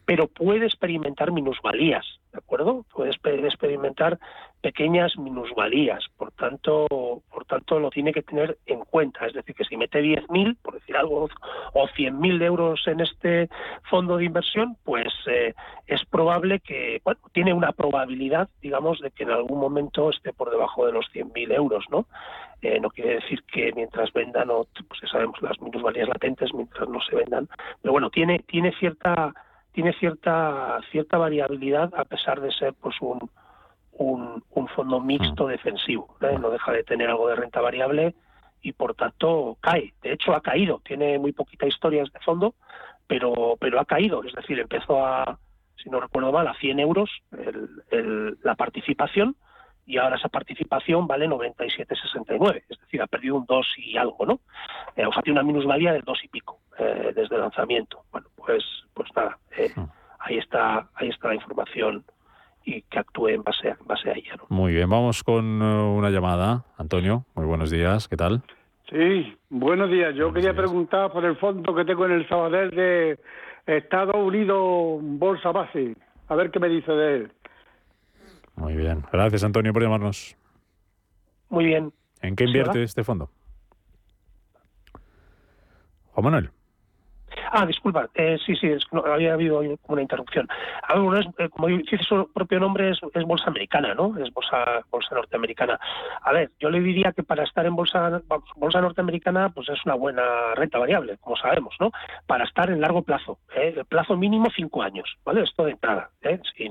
pero 0.05 0.27
puede 0.27 0.65
experimentar 0.65 1.31
minusvalías, 1.31 2.05
¿de 2.31 2.39
acuerdo? 2.39 2.85
Puede 2.93 3.11
experimentar 3.11 4.19
pequeñas 4.61 5.17
minusvalías, 5.17 6.03
por 6.17 6.31
tanto, 6.31 6.87
por 7.31 7.45
tanto 7.45 7.79
lo 7.79 7.89
tiene 7.89 8.13
que 8.13 8.21
tener 8.21 8.57
en 8.65 8.81
cuenta. 8.85 9.25
Es 9.25 9.33
decir, 9.33 9.55
que 9.55 9.65
si 9.65 9.75
mete 9.75 10.01
10.000, 10.01 10.57
por 10.61 10.75
decir 10.75 10.95
algo, 10.95 11.27
o 11.73 11.87
100.000 11.87 12.43
euros 12.43 12.81
en 12.87 13.01
este 13.01 13.49
fondo 13.89 14.17
de 14.17 14.25
inversión, 14.25 14.77
pues 14.83 15.11
eh, 15.27 15.53
es 15.87 16.05
probable 16.05 16.59
que, 16.59 17.01
bueno, 17.03 17.19
tiene 17.33 17.53
una 17.53 17.71
probabilidad, 17.71 18.49
digamos, 18.61 18.99
de 18.99 19.11
que 19.11 19.23
en 19.23 19.31
algún 19.31 19.59
momento 19.59 20.09
esté 20.09 20.31
por 20.31 20.51
debajo 20.51 20.85
de 20.85 20.93
los 20.93 21.05
100.000 21.11 21.53
euros, 21.53 21.85
¿no? 21.89 22.05
Eh, 22.61 22.79
no 22.79 22.89
quiere 22.89 23.15
decir 23.15 23.43
que 23.43 23.71
mientras 23.73 24.13
vendan, 24.13 24.49
o, 24.51 24.67
pues 24.87 25.01
ya 25.01 25.07
sabemos 25.07 25.41
las 25.41 25.59
minusvalías 25.59 26.07
latentes, 26.07 26.53
mientras 26.53 26.87
no 26.87 27.01
se 27.01 27.15
vendan, 27.15 27.49
pero 27.81 27.91
bueno, 27.91 28.09
tiene, 28.09 28.39
tiene 28.39 28.71
cierta 28.73 29.33
tiene 29.71 29.93
cierta 29.93 30.79
cierta 30.91 31.17
variabilidad 31.17 31.93
a 31.95 32.05
pesar 32.05 32.41
de 32.41 32.51
ser 32.51 32.73
pues 32.73 32.95
un, 32.99 33.29
un, 33.93 34.43
un 34.51 34.67
fondo 34.67 34.99
mixto 34.99 35.45
mm. 35.45 35.49
defensivo 35.49 36.15
¿eh? 36.21 36.37
no 36.39 36.49
deja 36.49 36.73
de 36.73 36.83
tener 36.83 37.09
algo 37.09 37.29
de 37.29 37.35
renta 37.35 37.61
variable 37.61 38.13
y 38.61 38.73
por 38.73 38.95
tanto 38.95 39.57
cae. 39.61 39.93
De 40.03 40.13
hecho 40.13 40.35
ha 40.35 40.41
caído. 40.41 40.81
Tiene 40.83 41.17
muy 41.17 41.31
poquita 41.31 41.65
historia 41.67 42.03
de 42.03 42.19
fondo 42.19 42.53
pero 43.07 43.57
pero 43.59 43.79
ha 43.79 43.85
caído. 43.85 44.23
Es 44.23 44.33
decir 44.33 44.59
empezó 44.59 45.05
a 45.05 45.39
si 45.81 45.89
no 45.89 45.99
recuerdo 45.99 46.31
mal 46.31 46.47
a 46.47 46.53
100 46.55 46.79
euros 46.79 47.09
el, 47.91 48.37
la 48.43 48.55
participación 48.55 49.35
y 49.85 49.97
ahora 49.97 50.15
esa 50.15 50.29
participación 50.29 51.07
vale 51.07 51.27
97,69, 51.27 52.63
es 52.69 52.79
decir, 52.79 53.01
ha 53.01 53.07
perdido 53.07 53.35
un 53.35 53.45
2 53.45 53.67
y 53.77 53.97
algo, 53.97 54.25
¿no? 54.25 54.39
Eh, 54.95 55.05
o 55.05 55.11
sea, 55.11 55.21
tiene 55.21 55.39
una 55.39 55.47
minusvalía 55.47 55.93
del 55.93 56.03
2 56.03 56.23
y 56.23 56.27
pico 56.27 56.59
eh, 56.77 57.11
desde 57.15 57.35
el 57.35 57.41
lanzamiento. 57.41 58.03
Bueno, 58.11 58.27
pues, 58.35 58.63
pues 58.93 59.09
nada, 59.15 59.37
eh, 59.57 59.71
ahí 60.19 60.37
está, 60.37 60.87
ahí 60.95 61.09
está 61.09 61.29
la 61.29 61.35
información 61.35 62.03
y 62.63 62.81
que 62.83 62.99
actúe 62.99 63.29
en 63.29 63.43
base 63.43 63.69
a, 63.69 63.77
en 63.79 63.87
base 63.87 64.09
a 64.09 64.13
ella. 64.13 64.35
¿no? 64.37 64.45
Muy 64.49 64.73
bien, 64.73 64.89
vamos 64.89 65.23
con 65.23 65.61
uh, 65.61 65.95
una 65.95 66.09
llamada. 66.09 66.63
Antonio, 66.77 67.25
muy 67.35 67.45
buenos 67.45 67.71
días, 67.71 68.07
¿qué 68.07 68.17
tal? 68.17 68.41
Sí, 68.89 69.37
buenos 69.49 69.89
días. 69.89 70.13
Yo 70.15 70.33
quería 70.33 70.53
preguntar 70.53 71.11
por 71.11 71.23
el 71.25 71.37
fondo 71.37 71.73
que 71.73 71.85
tengo 71.85 72.05
en 72.05 72.11
el 72.11 72.27
Sabadell 72.27 72.71
de 72.71 73.19
Estados 73.65 74.15
Unidos 74.15 74.99
Bolsa 75.01 75.51
Base. 75.51 75.95
A 76.27 76.35
ver 76.35 76.51
qué 76.51 76.59
me 76.59 76.67
dice 76.67 76.91
de 76.91 77.15
él. 77.15 77.31
Muy 78.55 78.75
bien. 78.75 79.03
Gracias, 79.11 79.43
Antonio, 79.43 79.73
por 79.73 79.81
llamarnos. 79.81 80.35
Muy 81.49 81.65
bien. 81.65 81.93
¿En 82.21 82.35
qué 82.35 82.45
invierte 82.45 82.83
este 82.83 83.03
fondo? 83.03 83.29
Juan 86.11 86.23
Manuel. 86.23 86.51
Ah, 87.51 87.65
disculpa, 87.65 88.09
eh, 88.15 88.37
sí, 88.45 88.55
sí, 88.55 88.71
había 89.05 89.33
habido 89.33 89.61
una 89.87 90.01
interrupción. 90.01 90.47
A 90.83 90.99
ver, 90.99 91.27
eh, 91.37 91.49
como 91.49 91.67
dice 91.67 91.97
su 91.99 92.31
propio 92.31 92.59
nombre, 92.59 92.91
es, 92.91 92.99
bolsa 93.25 93.47
americana, 93.47 93.93
¿no? 93.93 94.17
Es 94.17 94.33
bolsa, 94.33 94.81
bolsa 94.89 95.15
norteamericana. 95.15 95.79
A 96.21 96.31
ver, 96.31 96.51
yo 96.59 96.69
le 96.69 96.79
diría 96.79 97.11
que 97.11 97.23
para 97.23 97.43
estar 97.43 97.65
en 97.65 97.75
bolsa, 97.75 98.21
bolsa 98.55 98.81
norteamericana, 98.81 99.49
pues 99.49 99.69
es 99.69 99.79
una 99.85 99.95
buena 99.95 100.23
renta 100.55 100.77
variable, 100.77 101.17
como 101.19 101.35
sabemos, 101.35 101.75
¿no? 101.79 101.91
Para 102.25 102.45
estar 102.45 102.69
en 102.69 102.81
largo 102.81 103.01
plazo, 103.01 103.39
¿eh? 103.55 103.73
el 103.75 103.85
plazo 103.85 104.15
mínimo 104.17 104.49
cinco 104.55 104.81
años, 104.81 105.17
¿vale? 105.25 105.43
Esto 105.43 105.65
de 105.65 105.71
entrada. 105.71 106.09
¿eh? 106.21 106.39
Si, 106.55 106.69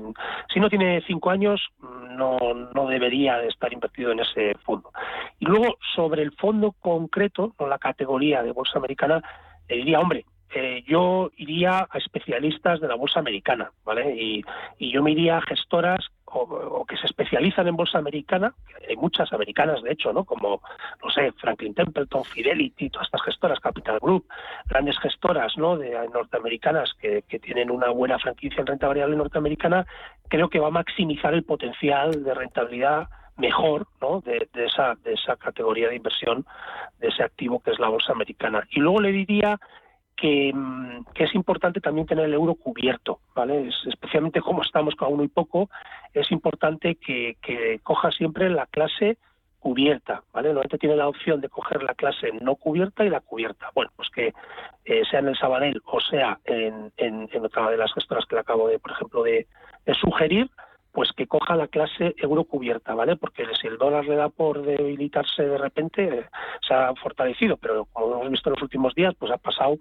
si 0.53 0.59
no 0.59 0.69
tiene 0.69 1.01
cinco 1.07 1.29
años, 1.29 1.61
no, 1.81 2.37
no 2.73 2.87
debería 2.87 3.37
de 3.37 3.47
estar 3.47 3.71
invertido 3.71 4.11
en 4.11 4.19
ese 4.19 4.55
fondo. 4.63 4.91
Y 5.39 5.45
luego, 5.45 5.77
sobre 5.95 6.23
el 6.23 6.31
fondo 6.33 6.71
concreto, 6.71 7.53
no 7.59 7.67
la 7.67 7.79
categoría 7.79 8.43
de 8.43 8.51
bolsa 8.51 8.79
americana, 8.79 9.21
le 9.69 9.77
diría, 9.77 9.99
hombre, 9.99 10.25
eh, 10.53 10.83
yo 10.85 11.31
iría 11.37 11.87
a 11.89 11.97
especialistas 11.97 12.79
de 12.81 12.87
la 12.87 12.95
bolsa 12.95 13.19
americana, 13.19 13.71
¿vale? 13.85 14.15
Y, 14.15 14.43
yo 14.79 15.01
me 15.01 15.11
iría 15.11 15.37
a 15.37 15.41
gestoras 15.41 16.05
o, 16.25 16.85
que 16.85 16.97
se 16.97 17.05
especializan 17.05 17.67
en 17.67 17.75
bolsa 17.77 17.97
americana, 17.97 18.53
hay 18.87 18.95
muchas 18.97 19.31
americanas 19.31 19.81
de 19.81 19.91
hecho, 19.91 20.11
¿no? 20.11 20.25
Como, 20.25 20.61
no 21.03 21.09
sé, 21.11 21.31
Franklin 21.33 21.73
Templeton, 21.73 22.25
Fidelity, 22.25 22.89
todas 22.89 23.07
estas 23.07 23.21
gestoras, 23.23 23.59
Capital 23.59 23.99
Group, 23.99 24.25
grandes 24.67 24.97
gestoras, 24.99 25.57
¿no? 25.57 25.77
De 25.77 25.91
norteamericanas 26.13 26.93
que, 26.99 27.23
que 27.27 27.39
tienen 27.39 27.71
una 27.71 27.89
buena 27.89 28.19
franquicia 28.19 28.59
en 28.59 28.67
renta 28.67 28.87
variable 28.87 29.15
norteamericana, 29.15 29.85
creo 30.27 30.49
que 30.49 30.59
va 30.59 30.67
a 30.67 30.71
maximizar 30.71 31.33
el 31.33 31.43
potencial 31.43 32.23
de 32.23 32.33
rentabilidad 32.33 33.07
mejor 33.37 33.87
¿no? 34.01 34.21
de, 34.21 34.47
esa, 34.53 34.95
de 35.03 35.13
esa 35.13 35.35
categoría 35.35 35.89
de 35.89 35.95
inversión, 35.95 36.45
de 36.99 37.07
ese 37.09 37.23
activo 37.23 37.59
que 37.59 37.71
es 37.71 37.79
la 37.79 37.89
bolsa 37.89 38.13
americana. 38.13 38.65
Y 38.71 38.79
luego 38.79 39.01
le 39.01 39.11
diría 39.11 39.59
que, 40.21 40.53
es 41.15 41.35
importante 41.35 41.81
también 41.81 42.07
tener 42.07 42.25
el 42.25 42.33
euro 42.33 42.55
cubierto, 42.55 43.19
¿vale? 43.35 43.69
especialmente 43.87 44.41
como 44.41 44.61
estamos 44.61 44.95
con 44.95 45.13
uno 45.13 45.23
y 45.23 45.27
poco, 45.27 45.69
es 46.13 46.31
importante 46.31 46.95
que, 46.95 47.37
que 47.41 47.79
coja 47.83 48.11
siempre 48.11 48.49
la 48.49 48.67
clase 48.67 49.17
cubierta, 49.59 50.23
¿vale? 50.33 50.49
Normalmente 50.49 50.79
tiene 50.79 50.95
la 50.95 51.07
opción 51.07 51.39
de 51.39 51.49
coger 51.49 51.83
la 51.83 51.93
clase 51.93 52.31
no 52.41 52.55
cubierta 52.55 53.05
y 53.05 53.09
la 53.09 53.19
cubierta. 53.19 53.69
Bueno, 53.75 53.91
pues 53.95 54.09
que 54.09 54.33
eh, 54.85 55.03
sea 55.09 55.19
en 55.19 55.27
el 55.27 55.37
Sabadell 55.37 55.81
o 55.85 56.01
sea 56.01 56.39
en, 56.45 56.91
en, 56.97 57.45
otra 57.45 57.69
de 57.69 57.77
las 57.77 57.93
gestoras 57.93 58.25
que 58.25 58.35
le 58.35 58.41
acabo 58.41 58.67
de, 58.67 58.79
por 58.79 58.91
ejemplo, 58.91 59.21
de 59.21 59.45
sugerir, 59.99 60.49
pues 60.91 61.11
que 61.13 61.27
coja 61.27 61.55
la 61.55 61.67
clase 61.67 62.15
euro 62.17 62.43
cubierta, 62.43 62.93
¿vale? 62.93 63.15
Porque 63.15 63.45
si 63.59 63.67
el 63.67 63.77
dólar 63.77 64.05
le 64.05 64.15
da 64.15 64.29
por 64.29 64.61
debilitarse 64.63 65.43
de 65.43 65.57
repente, 65.57 66.03
eh, 66.03 66.25
se 66.67 66.73
ha 66.73 66.93
fortalecido, 66.95 67.57
pero 67.57 67.85
como 67.93 68.15
hemos 68.15 68.31
visto 68.31 68.49
en 68.49 68.53
los 68.53 68.61
últimos 68.61 68.93
días, 68.93 69.13
pues 69.17 69.31
ha 69.31 69.37
pasado, 69.37 69.77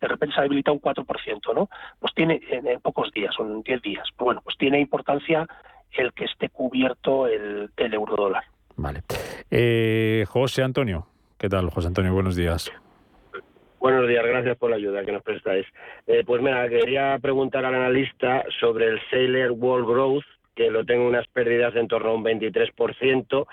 de 0.00 0.08
repente 0.08 0.34
se 0.34 0.40
ha 0.40 0.44
debilitado 0.44 0.74
un 0.74 0.80
4%, 0.80 1.54
¿no? 1.54 1.68
Pues 2.00 2.14
tiene 2.14 2.40
en, 2.50 2.80
pocos 2.80 3.10
días, 3.12 3.34
son 3.34 3.62
10 3.62 3.82
días. 3.82 4.08
Pues 4.16 4.24
bueno, 4.24 4.40
pues 4.42 4.56
tiene 4.56 4.80
importancia 4.80 5.46
el 5.92 6.12
que 6.12 6.24
esté 6.24 6.48
cubierto 6.48 7.26
el, 7.26 7.70
el 7.76 7.94
euro 7.94 8.16
dólar. 8.16 8.44
Vale. 8.76 9.02
Eh, 9.50 10.24
José 10.28 10.62
Antonio, 10.62 11.06
¿qué 11.38 11.48
tal, 11.48 11.70
José 11.70 11.88
Antonio? 11.88 12.12
Buenos 12.12 12.36
días. 12.36 12.72
Buenos 13.78 14.08
días, 14.08 14.24
gracias 14.24 14.56
por 14.56 14.70
la 14.70 14.76
ayuda 14.76 15.04
que 15.04 15.12
nos 15.12 15.22
prestáis. 15.22 15.66
Eh, 16.06 16.22
pues 16.24 16.40
mira, 16.40 16.66
quería 16.70 17.18
preguntar 17.20 17.66
al 17.66 17.74
analista 17.74 18.42
sobre 18.58 18.86
el 18.86 19.00
Sailor 19.10 19.52
World 19.52 19.86
Growth, 19.86 20.24
que 20.54 20.70
lo 20.70 20.84
tengo 20.84 21.06
unas 21.06 21.26
pérdidas 21.28 21.74
de 21.74 21.80
en 21.80 21.88
torno 21.88 22.10
a 22.10 22.14
un 22.14 22.24
23%, 22.24 23.46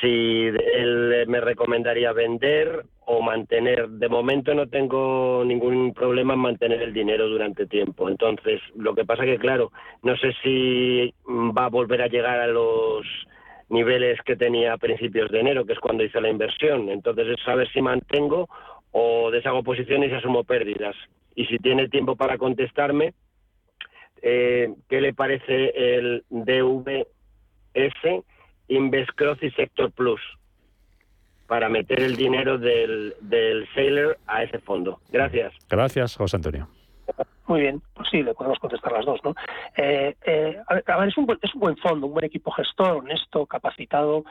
si 0.00 0.46
él 0.74 1.24
me 1.28 1.40
recomendaría 1.40 2.12
vender 2.12 2.84
o 3.06 3.22
mantener. 3.22 3.88
De 3.88 4.08
momento 4.08 4.54
no 4.54 4.68
tengo 4.68 5.42
ningún 5.44 5.94
problema 5.94 6.34
en 6.34 6.40
mantener 6.40 6.82
el 6.82 6.92
dinero 6.92 7.28
durante 7.28 7.66
tiempo. 7.66 8.08
Entonces, 8.08 8.60
lo 8.76 8.94
que 8.94 9.04
pasa 9.04 9.24
que, 9.24 9.38
claro, 9.38 9.72
no 10.02 10.16
sé 10.16 10.32
si 10.42 11.14
va 11.26 11.66
a 11.66 11.70
volver 11.70 12.02
a 12.02 12.08
llegar 12.08 12.38
a 12.40 12.48
los 12.48 13.06
niveles 13.68 14.20
que 14.22 14.36
tenía 14.36 14.72
a 14.72 14.78
principios 14.78 15.30
de 15.30 15.40
enero, 15.40 15.64
que 15.64 15.74
es 15.74 15.78
cuando 15.80 16.04
hice 16.04 16.20
la 16.20 16.30
inversión. 16.30 16.88
Entonces, 16.88 17.28
es 17.28 17.44
saber 17.44 17.68
si 17.72 17.80
mantengo 17.80 18.48
o 18.90 19.30
deshago 19.30 19.62
posiciones 19.62 20.10
y 20.10 20.14
asumo 20.14 20.44
pérdidas. 20.44 20.96
Y 21.34 21.46
si 21.46 21.58
tiene 21.58 21.88
tiempo 21.88 22.16
para 22.16 22.36
contestarme, 22.36 23.14
eh, 24.22 24.74
¿qué 24.88 25.00
le 25.00 25.14
parece 25.14 25.96
el 25.96 26.24
DVS, 26.30 27.04
Investcross 28.68 29.42
y 29.42 29.50
Sector 29.50 29.92
Plus? 29.92 30.20
para 31.48 31.70
meter 31.70 32.00
el 32.00 32.14
dinero 32.14 32.58
del, 32.58 33.14
del 33.22 33.66
Sailor 33.74 34.18
a 34.26 34.42
ese 34.42 34.58
fondo. 34.58 35.00
Gracias. 35.10 35.54
Gracias, 35.70 36.14
José 36.14 36.36
Antonio. 36.36 36.68
Muy 37.46 37.62
bien, 37.62 37.82
pues 37.94 38.08
sí, 38.10 38.22
le 38.22 38.34
podemos 38.34 38.58
contestar 38.58 38.92
las 38.92 39.06
dos, 39.06 39.18
¿no? 39.24 39.34
Eh, 39.74 40.14
eh, 40.26 40.58
a 40.66 40.74
ver, 40.98 41.08
es 41.08 41.16
un, 41.16 41.24
buen, 41.24 41.38
es 41.40 41.54
un 41.54 41.60
buen 41.60 41.76
fondo, 41.78 42.06
un 42.06 42.12
buen 42.12 42.26
equipo 42.26 42.50
gestor, 42.50 42.98
honesto, 42.98 43.46
capacitado, 43.46 44.24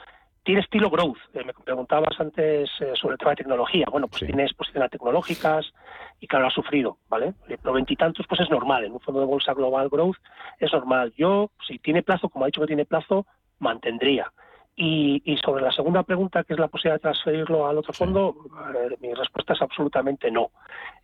tiene 0.47 0.61
estilo 0.61 0.89
growth. 0.89 1.17
me 1.33 1.53
preguntabas 1.65 2.17
antes 2.21 2.69
sobre 2.93 3.15
el 3.15 3.19
tema 3.19 3.31
de 3.31 3.35
tecnología. 3.35 3.85
Bueno, 3.91 4.07
pues 4.07 4.25
tiene 4.25 4.43
exposiciones 4.43 4.89
tecnológicas, 4.89 5.73
y 6.21 6.27
claro, 6.27 6.47
ha 6.47 6.51
sufrido, 6.51 6.97
¿vale? 7.09 7.33
Pero 7.47 7.73
veintitantos, 7.73 8.25
pues 8.27 8.39
es 8.39 8.49
normal, 8.49 8.85
en 8.85 8.93
un 8.93 9.01
fondo 9.01 9.19
de 9.19 9.25
bolsa 9.25 9.53
global 9.53 9.89
growth 9.89 10.15
es 10.57 10.71
normal. 10.71 11.13
Yo, 11.17 11.51
si 11.67 11.79
tiene 11.79 12.01
plazo, 12.01 12.29
como 12.29 12.45
ha 12.45 12.47
dicho 12.47 12.61
que 12.61 12.67
tiene 12.67 12.85
plazo, 12.85 13.25
mantendría. 13.59 14.31
Y, 14.73 15.21
y 15.25 15.35
sobre 15.37 15.63
la 15.63 15.71
segunda 15.73 16.03
pregunta, 16.03 16.45
que 16.45 16.53
es 16.53 16.59
la 16.59 16.69
posibilidad 16.69 16.95
de 16.95 17.01
transferirlo 17.01 17.67
al 17.67 17.79
otro 17.79 17.91
fondo, 17.91 18.37
eh, 18.73 18.95
mi 19.01 19.13
respuesta 19.13 19.51
es 19.51 19.61
absolutamente 19.61 20.31
no. 20.31 20.51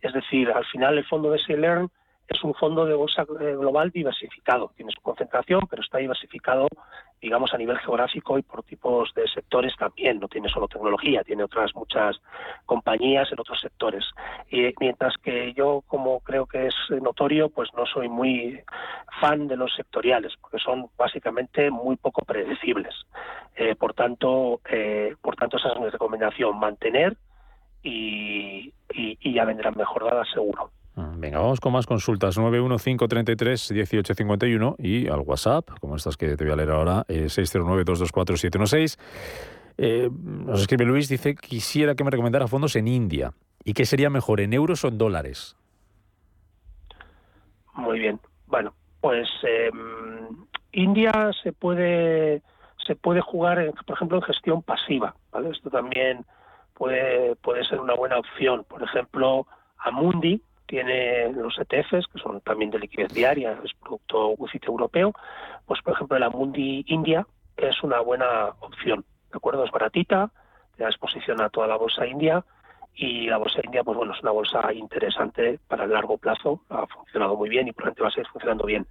Es 0.00 0.14
decir, 0.14 0.50
al 0.50 0.64
final 0.64 0.96
el 0.96 1.04
fondo 1.04 1.30
de 1.30 1.38
SLR 1.38 1.90
es 2.26 2.42
un 2.42 2.54
fondo 2.54 2.86
de 2.86 2.94
bolsa 2.94 3.22
eh, 3.22 3.54
global 3.56 3.90
diversificado. 3.90 4.72
Tiene 4.76 4.92
su 4.92 5.00
concentración, 5.02 5.66
pero 5.68 5.82
está 5.82 5.98
diversificado, 5.98 6.68
digamos, 7.20 7.52
a 7.52 7.58
nivel 7.58 7.78
geográfico 7.78 8.38
y 8.38 8.42
por 8.42 8.62
tipos 8.62 9.12
de 9.14 9.28
sectores 9.28 9.74
también. 9.76 10.18
No 10.20 10.28
tiene 10.28 10.48
solo 10.48 10.66
tecnología, 10.66 11.22
tiene 11.22 11.44
otras 11.44 11.74
muchas 11.74 12.16
compañías 12.64 13.30
en 13.30 13.40
otros 13.40 13.60
sectores. 13.60 14.04
Y 14.50 14.72
mientras 14.80 15.16
que 15.18 15.52
yo, 15.52 15.82
como 15.86 16.20
creo 16.20 16.46
que 16.46 16.66
es 16.68 16.74
notorio, 17.02 17.50
pues 17.50 17.68
no 17.76 17.84
soy 17.84 18.08
muy 18.08 18.60
fan 19.20 19.46
de 19.46 19.56
los 19.56 19.74
sectoriales, 19.74 20.32
porque 20.40 20.58
son 20.58 20.88
básicamente 20.96 21.70
muy 21.70 21.96
poco 21.96 22.22
predecibles. 22.24 22.94
Eh, 23.56 23.74
por 23.76 23.92
tanto, 23.92 24.60
eh, 24.68 25.14
por 25.20 25.36
tanto, 25.36 25.58
esa 25.58 25.72
es 25.72 25.78
mi 25.78 25.90
recomendación: 25.90 26.58
mantener 26.58 27.16
y, 27.82 28.72
y, 28.94 29.18
y 29.20 29.34
ya 29.34 29.44
vendrán 29.44 29.74
mejoradas 29.76 30.28
seguro. 30.32 30.70
Ah, 30.96 31.12
venga, 31.16 31.38
vamos 31.38 31.60
con 31.60 31.72
más 31.72 31.86
consultas. 31.86 32.36
915331851 32.38 34.76
y 34.78 35.08
al 35.08 35.20
WhatsApp, 35.20 35.70
como 35.80 35.96
estas 35.96 36.16
que 36.16 36.36
te 36.36 36.44
voy 36.44 36.52
a 36.52 36.56
leer 36.56 36.70
ahora, 36.70 37.04
eh, 37.08 37.24
609224716. 37.24 38.98
Eh, 39.76 40.08
nos 40.12 40.60
escribe 40.60 40.84
Luis, 40.84 41.08
dice, 41.08 41.34
quisiera 41.34 41.96
que 41.96 42.04
me 42.04 42.10
recomendara 42.10 42.46
fondos 42.46 42.76
en 42.76 42.86
India. 42.86 43.32
¿Y 43.64 43.72
qué 43.72 43.86
sería 43.86 44.08
mejor, 44.08 44.40
en 44.40 44.52
euros 44.52 44.84
o 44.84 44.88
en 44.88 44.98
dólares? 44.98 45.56
Muy 47.74 47.98
bien. 47.98 48.20
Bueno, 48.46 48.72
pues 49.00 49.28
em, 49.42 50.46
India 50.72 51.32
se 51.42 51.52
puede 51.52 52.42
se 52.86 52.94
puede 52.94 53.20
jugar, 53.20 53.72
por 53.86 53.96
ejemplo, 53.96 54.18
en 54.18 54.24
gestión 54.24 54.62
pasiva. 54.62 55.16
¿vale? 55.32 55.50
Esto 55.50 55.70
también 55.70 56.24
puede, 56.74 57.34
puede 57.36 57.64
ser 57.64 57.80
una 57.80 57.94
buena 57.94 58.18
opción. 58.18 58.64
Por 58.68 58.82
ejemplo, 58.82 59.46
Amundi, 59.78 60.42
tiene 60.66 61.32
los 61.32 61.58
ETFs, 61.58 62.06
que 62.08 62.18
son 62.18 62.40
también 62.40 62.70
de 62.70 62.78
liquidez 62.78 63.12
diaria, 63.12 63.58
es 63.64 63.72
producto 63.74 64.34
UCIT 64.38 64.64
europeo, 64.64 65.12
pues 65.66 65.80
por 65.82 65.94
ejemplo 65.94 66.18
la 66.18 66.30
Mundi 66.30 66.84
India 66.88 67.26
es 67.56 67.82
una 67.82 68.00
buena 68.00 68.48
opción, 68.60 69.04
¿de 69.30 69.36
acuerdo? 69.36 69.64
Es 69.64 69.70
baratita, 69.70 70.30
te 70.76 70.82
da 70.82 70.88
exposición 70.88 71.40
a 71.40 71.50
toda 71.50 71.66
la 71.66 71.76
bolsa 71.76 72.06
india 72.06 72.44
y 72.96 73.26
la 73.26 73.38
bolsa 73.38 73.60
india, 73.64 73.82
pues 73.82 73.96
bueno, 73.96 74.14
es 74.14 74.22
una 74.22 74.30
bolsa 74.30 74.72
interesante 74.72 75.58
para 75.66 75.84
el 75.84 75.92
largo 75.92 76.16
plazo, 76.16 76.60
ha 76.68 76.86
funcionado 76.86 77.36
muy 77.36 77.48
bien 77.48 77.66
y 77.66 77.72
probablemente 77.72 78.02
va 78.02 78.08
a 78.08 78.12
seguir 78.12 78.28
funcionando 78.28 78.64
bien. 78.64 78.86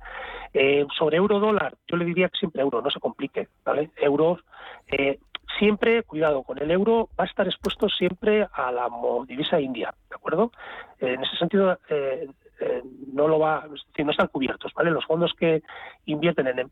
Eh, 0.53 0.85
sobre 0.97 1.17
euro 1.17 1.39
dólar, 1.39 1.75
yo 1.87 1.97
le 1.97 2.05
diría 2.05 2.29
que 2.29 2.37
siempre 2.37 2.61
euro, 2.61 2.81
no 2.81 2.89
se 2.89 2.99
complique, 2.99 3.47
¿vale? 3.63 3.91
Euros, 3.97 4.41
eh, 4.87 5.19
siempre, 5.57 6.03
cuidado, 6.03 6.43
con 6.43 6.61
el 6.61 6.71
euro 6.71 7.09
va 7.19 7.25
a 7.25 7.27
estar 7.27 7.47
expuesto 7.47 7.89
siempre 7.89 8.47
a 8.51 8.71
la 8.71 8.89
divisa 9.27 9.59
india, 9.59 9.93
¿de 10.09 10.15
acuerdo? 10.15 10.51
En 10.99 11.21
ese 11.21 11.35
sentido, 11.37 11.77
eh, 11.89 12.27
eh, 12.59 12.81
no 13.11 13.27
lo 13.27 13.39
va, 13.39 13.67
no 13.97 14.11
están 14.11 14.27
cubiertos, 14.27 14.73
¿vale? 14.73 14.91
Los 14.91 15.05
fondos 15.05 15.33
que 15.33 15.63
invierten 16.05 16.47
en, 16.47 16.71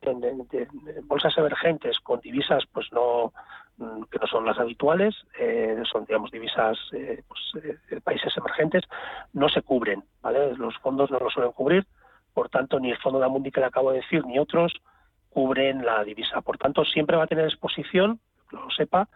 bolsas 1.04 1.38
emergentes 1.38 2.00
con 2.00 2.20
divisas, 2.22 2.64
pues 2.72 2.92
no 2.92 3.34
mm, 3.78 4.04
que 4.04 4.20
no 4.20 4.28
son 4.28 4.46
las 4.46 4.60
habituales, 4.60 5.16
eh, 5.38 5.82
son 5.92 6.06
digamos 6.06 6.32
divisas 6.32 6.78
pues, 6.92 7.80
de 7.90 8.02
países 8.02 8.36
emergentes, 8.38 8.84
no 9.34 9.50
se 9.50 9.62
cubren, 9.62 10.04
¿vale? 10.22 10.56
Los 10.56 10.78
fondos 10.78 11.12
no 11.12 11.20
lo 11.20 11.30
suelen 11.30 11.52
cubrir, 11.52 11.86
por 12.34 12.50
tanto 12.50 12.80
ni 12.80 12.92
el 12.92 12.98
fondo 12.98 13.20
de 13.20 13.26
Amundi 13.26 13.52
que 13.52 13.60
le 13.60 13.66
acabo 13.66 13.92
de 13.92 13.98
decir 13.98 14.26
ni 14.26 14.40
otros 14.40 14.74
cubren 15.32 15.86
la 15.86 16.04
divisa. 16.04 16.42
Por 16.42 16.58
tanto, 16.58 16.86
siempre 16.86 17.18
va 17.18 17.24
a 17.24 17.28
tener 17.28 17.46
exposición 17.46 18.20
lo 18.52 18.70
sepa, 18.72 19.08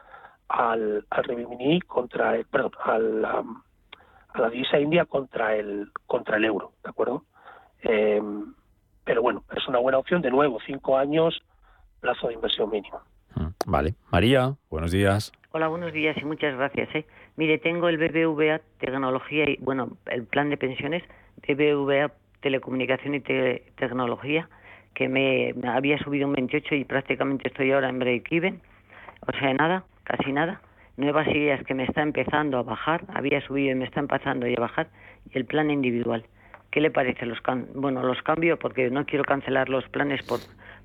al, 0.47 1.05
al 1.09 1.83
contra 1.87 2.35
el, 2.35 2.45
perdón, 2.45 2.71
al, 2.83 3.25
a 3.25 3.43
la 4.41 4.49
divisa 4.49 4.79
india 4.79 5.05
contra 5.05 5.55
el 5.55 5.89
contra 6.05 6.37
el 6.37 6.45
euro, 6.45 6.73
¿de 6.83 6.89
acuerdo? 6.89 7.23
Eh, 7.83 8.21
pero 9.03 9.21
bueno, 9.21 9.43
es 9.55 9.67
una 9.67 9.79
buena 9.79 9.99
opción. 9.99 10.21
De 10.21 10.31
nuevo, 10.31 10.59
cinco 10.65 10.97
años, 10.97 11.41
plazo 12.01 12.27
de 12.27 12.33
inversión 12.33 12.69
mínimo. 12.69 12.99
Mm, 13.35 13.47
vale. 13.67 13.95
María, 14.11 14.55
buenos 14.69 14.91
días. 14.91 15.31
Hola, 15.51 15.67
buenos 15.67 15.93
días 15.93 16.17
y 16.17 16.25
muchas 16.25 16.55
gracias. 16.57 16.93
¿eh? 16.95 17.05
Mire, 17.37 17.59
tengo 17.59 17.87
el 17.87 17.97
BBVA 17.97 18.59
Tecnología 18.79 19.49
y, 19.49 19.57
bueno, 19.57 19.97
el 20.07 20.25
plan 20.25 20.49
de 20.49 20.57
pensiones 20.57 21.03
BBVA 21.47 22.11
Telecomunicación 22.41 23.15
y 23.15 23.21
Tecnología, 23.21 24.49
que 24.93 25.07
me, 25.07 25.53
me, 25.55 25.69
había 25.69 25.97
subido 25.99 26.27
un 26.27 26.33
28 26.33 26.75
y 26.75 26.85
prácticamente 26.85 27.47
estoy 27.47 27.71
ahora 27.71 27.89
en 27.89 27.99
break-even 27.99 28.61
o 29.21 29.31
sea, 29.37 29.53
nada, 29.53 29.83
casi 30.03 30.31
nada. 30.31 30.61
Nuevas 30.97 31.27
ideas 31.27 31.63
que 31.65 31.73
me 31.73 31.83
está 31.83 32.01
empezando 32.01 32.57
a 32.57 32.63
bajar, 32.63 33.03
había 33.13 33.41
subido 33.41 33.71
y 33.71 33.75
me 33.75 33.85
está 33.85 33.99
empezando 33.99 34.45
a 34.45 34.59
bajar, 34.59 34.87
y 35.29 35.37
el 35.37 35.45
plan 35.45 35.69
individual. 35.69 36.25
¿Qué 36.71 36.81
le 36.81 36.91
parece? 36.91 37.25
Los 37.25 37.39
bueno, 37.73 38.03
los 38.03 38.21
cambio 38.21 38.57
porque 38.59 38.89
no 38.89 39.05
quiero 39.05 39.23
cancelar 39.23 39.69
los 39.69 39.87
planes 39.89 40.21
por, 40.23 40.39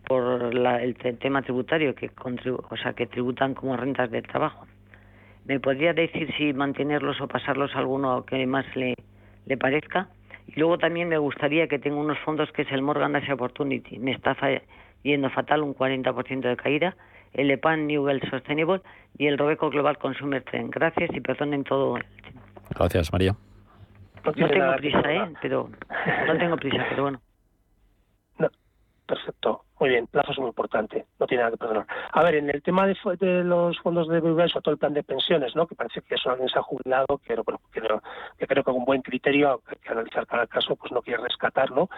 por 0.07 0.55
la, 0.55 0.83
el 0.83 0.95
tema 0.95 1.43
tributario, 1.43 1.95
que 1.95 2.11
o 2.17 2.77
sea, 2.77 2.93
que 2.93 3.07
tributan 3.07 3.55
como 3.55 3.77
rentas 3.77 4.11
de 4.11 4.23
trabajo. 4.23 4.67
¿Me 5.47 5.59
podría 5.59 5.93
decir 5.93 6.33
si 6.37 6.53
mantenerlos 6.53 7.21
o 7.21 7.27
pasarlos 7.27 7.75
a 7.75 7.79
alguno 7.79 8.25
que 8.25 8.47
más 8.47 8.65
le, 8.77 8.95
le 9.47 9.57
parezca? 9.57 10.09
Y 10.47 10.59
luego 10.59 10.79
también 10.79 11.09
me 11.09 11.19
gustaría 11.19 11.67
que 11.67 11.79
tenga 11.79 11.97
unos 11.97 12.19
fondos 12.21 12.51
que 12.53 12.63
es 12.63 12.73
el 12.73 12.83
Morgan 12.83 13.17
Asia 13.17 13.35
Opportunity. 13.35 13.99
Me 13.99 14.13
está 14.13 14.37
yendo 15.03 15.31
fatal, 15.31 15.63
un 15.63 15.75
40% 15.75 16.41
de 16.41 16.57
caída. 16.57 16.97
El 17.33 17.51
EPAN 17.51 17.87
Newell 17.87 18.21
Sustainable 18.29 18.83
y 19.17 19.27
el 19.27 19.39
Robeco 19.39 19.71
Global 19.71 19.99
Consumer 19.99 20.43
Trend. 20.43 20.73
Gracias 20.73 21.11
y 21.13 21.21
perdonen 21.21 21.65
todo. 21.65 21.97
Gracias, 22.71 23.13
María. 23.13 23.37
No, 24.25 24.33
tengo 24.33 24.77
prisa, 24.77 25.13
¿eh? 25.13 25.33
Pero 25.41 25.71
no 26.27 26.39
tengo 26.39 26.57
prisa, 26.57 26.87
pero 26.89 27.03
bueno. 27.03 27.21
No, 28.39 28.49
perfecto. 29.07 29.65
Muy 29.81 29.89
bien, 29.89 30.07
plazo 30.09 30.33
es 30.33 30.39
muy 30.39 30.49
importante, 30.49 31.07
no 31.19 31.27
tiene 31.27 31.43
nada 31.43 31.53
que 31.53 31.57
perdonar. 31.57 31.87
A 32.13 32.23
ver, 32.23 32.35
en 32.35 32.51
el 32.51 32.63
tema 32.63 32.87
de, 32.87 32.95
los 33.45 33.79
fondos 33.79 34.09
de 34.09 34.21
BBVA, 34.21 34.47
sobre 34.49 34.63
todo 34.63 34.73
el 34.75 34.79
plan 34.79 34.93
de 34.93 35.03
pensiones, 35.03 35.57
¿no? 35.57 35.67
que 35.67 35.75
parece 35.75 36.03
que 36.03 36.17
eso 36.17 36.29
alguien 36.29 36.51
se 36.51 36.59
ha 36.59 36.63
jubilado, 36.63 37.07
que, 37.25 37.35
bueno, 37.37 37.59
que, 37.73 37.81
creo 37.81 38.63
que 38.63 38.73
con 38.73 38.85
buen 38.85 39.01
criterio, 39.01 39.63
hay 39.67 39.77
que 39.79 39.91
analizar 39.91 40.27
cada 40.27 40.47
caso, 40.47 40.77
pues 40.77 40.93
no 40.93 41.01
quiere 41.01 41.23
rescatar, 41.23 41.71
¿no? 41.71 41.89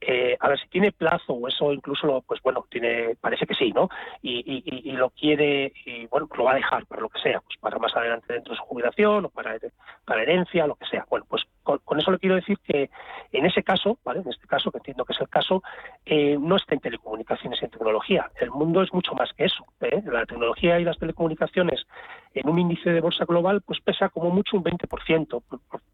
Eh, 0.00 0.36
a 0.38 0.48
ver, 0.50 0.60
si 0.60 0.68
tiene 0.68 0.92
plazo 0.92 1.32
o 1.32 1.48
eso 1.48 1.72
incluso, 1.72 2.06
lo, 2.06 2.20
pues 2.20 2.40
bueno, 2.42 2.64
tiene 2.70 3.16
parece 3.20 3.44
que 3.44 3.54
sí, 3.54 3.72
¿no? 3.72 3.88
Y, 4.22 4.62
y, 4.64 4.92
lo 4.92 5.10
quiere, 5.10 5.72
y 5.84 6.06
bueno, 6.06 6.28
lo 6.36 6.44
va 6.44 6.52
a 6.52 6.56
dejar 6.56 6.86
para 6.86 7.02
lo 7.02 7.08
que 7.08 7.18
sea, 7.18 7.40
pues 7.40 7.58
para 7.58 7.76
más 7.80 7.96
adelante 7.96 8.32
dentro 8.32 8.52
de 8.52 8.58
su 8.58 8.64
jubilación 8.64 9.24
o 9.24 9.30
para, 9.30 9.56
para 10.04 10.22
herencia, 10.22 10.68
lo 10.68 10.76
que 10.76 10.86
sea. 10.86 11.04
Bueno, 11.10 11.26
pues 11.28 11.42
con, 11.64 11.80
eso 11.98 12.10
le 12.12 12.18
quiero 12.18 12.36
decir 12.36 12.58
que 12.64 12.90
en 13.32 13.46
ese 13.46 13.64
caso, 13.64 13.98
¿vale? 14.04 14.20
En 14.20 14.28
este 14.28 14.46
caso, 14.46 14.70
que 14.70 14.78
entiendo 14.78 15.04
que 15.04 15.12
es 15.12 15.20
el 15.20 15.28
caso, 15.28 15.62
eh, 16.06 16.36
no 16.38 16.56
está 16.56 16.74
en 16.74 16.80
telecomunicaciones 16.80 17.31
y 17.42 17.46
en 17.46 17.70
tecnología. 17.70 18.30
El 18.40 18.50
mundo 18.50 18.82
es 18.82 18.92
mucho 18.92 19.14
más 19.14 19.32
que 19.32 19.44
eso. 19.44 19.64
¿eh? 19.80 20.02
La 20.06 20.26
tecnología 20.26 20.78
y 20.78 20.84
las 20.84 20.98
telecomunicaciones 20.98 21.86
en 22.34 22.48
un 22.48 22.58
índice 22.58 22.90
de 22.90 23.00
bolsa 23.00 23.24
global, 23.24 23.62
pues 23.62 23.80
pesa 23.80 24.08
como 24.08 24.30
mucho 24.30 24.56
un 24.56 24.64
20%. 24.64 25.42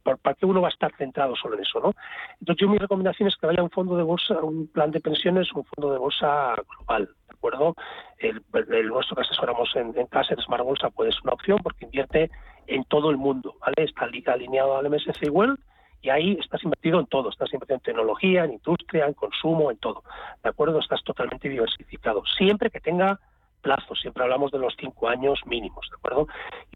¿Para 0.03 0.35
qué 0.35 0.47
uno 0.47 0.61
va 0.61 0.69
a 0.69 0.71
estar 0.71 0.93
centrado 0.97 1.35
solo 1.37 1.57
en 1.57 1.63
eso, 1.63 1.81
no? 1.81 1.95
Entonces 2.41 2.61
yo 2.61 2.69
mi 2.69 2.79
recomendación 2.79 3.29
es 3.29 3.37
que 3.37 3.47
vaya 3.47 3.63
un 3.63 3.71
fondo 3.71 3.97
de 3.97 4.03
bolsa, 4.03 4.35
un 4.41 4.69
plan 4.69 4.91
de 4.91 5.01
pensiones, 5.01 5.53
un 5.53 5.65
fondo 5.65 5.93
de 5.93 5.99
bolsa 5.99 6.55
global. 6.77 7.09
¿De 7.29 7.35
acuerdo? 7.35 7.75
El, 8.19 8.43
nuestro 8.89 9.17
que 9.17 9.23
asesoramos 9.23 9.75
en, 9.77 9.95
en 9.97 10.09
Smart 10.39 10.65
Bolsa, 10.65 10.91
puede 10.91 11.13
ser 11.13 11.21
una 11.25 11.35
opción 11.35 11.59
porque 11.63 11.85
invierte 11.85 12.31
en 12.67 12.85
todo 12.85 13.11
el 13.11 13.17
mundo, 13.17 13.55
¿vale? 13.61 13.85
Está 13.85 14.07
alineado 14.33 14.77
al 14.77 14.91
MSCI 14.91 15.29
World 15.31 15.59
y 16.03 16.11
ahí 16.11 16.39
estás 16.41 16.63
invertido 16.63 17.01
en 17.01 17.07
todo, 17.07 17.31
estás 17.31 17.53
invertido 17.53 17.77
en 17.77 17.83
tecnología, 17.83 18.45
en 18.45 18.53
industria, 18.53 19.07
en 19.07 19.15
consumo, 19.15 19.71
en 19.71 19.79
todo, 19.79 20.05
¿de 20.43 20.49
acuerdo? 20.49 20.79
Estás 20.79 21.03
totalmente 21.03 21.49
diversificado, 21.49 22.23
siempre 22.37 22.71
que 22.71 22.81
tenga 22.81 23.19
plazo, 23.59 23.95
siempre 23.95 24.23
hablamos 24.23 24.51
de 24.51 24.59
los 24.59 24.75
cinco 24.79 25.09
años 25.09 25.41
mínimos, 25.47 25.89
¿de 25.91 25.97
acuerdo? 25.97 26.27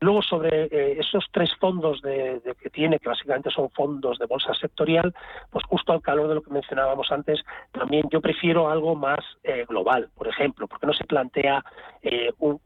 Y 0.01 0.05
luego 0.05 0.23
sobre 0.23 0.65
eh, 0.65 0.99
esos 0.99 1.27
tres 1.33 1.51
fondos 1.59 2.03
de, 2.03 2.41
que 2.61 2.71
tiene, 2.71 2.99
que 2.99 3.09
básicamente 3.09 3.51
son 3.51 3.71
fondos 3.71 4.19
de 4.19 4.27
bolsa 4.27 4.55
sectorial, 4.55 5.15
pues 5.51 5.65
justo 5.67 5.93
al 5.93 6.03
calor 6.03 6.29
de 6.29 6.35
lo 6.37 6.43
que 6.43 6.51
mencionábamos 6.51 7.11
antes, 7.11 7.41
también 7.73 8.09
yo 8.11 8.21
prefiero 8.21 8.69
algo 8.69 8.95
más 8.95 9.21
eh, 9.43 9.65
global, 9.69 10.11
por 10.15 10.29
ejemplo, 10.29 10.67
porque 10.67 10.87
no 10.87 10.93
se 10.93 11.05
plantea 11.05 11.65
eh, 12.03 12.31
un, 12.39 12.61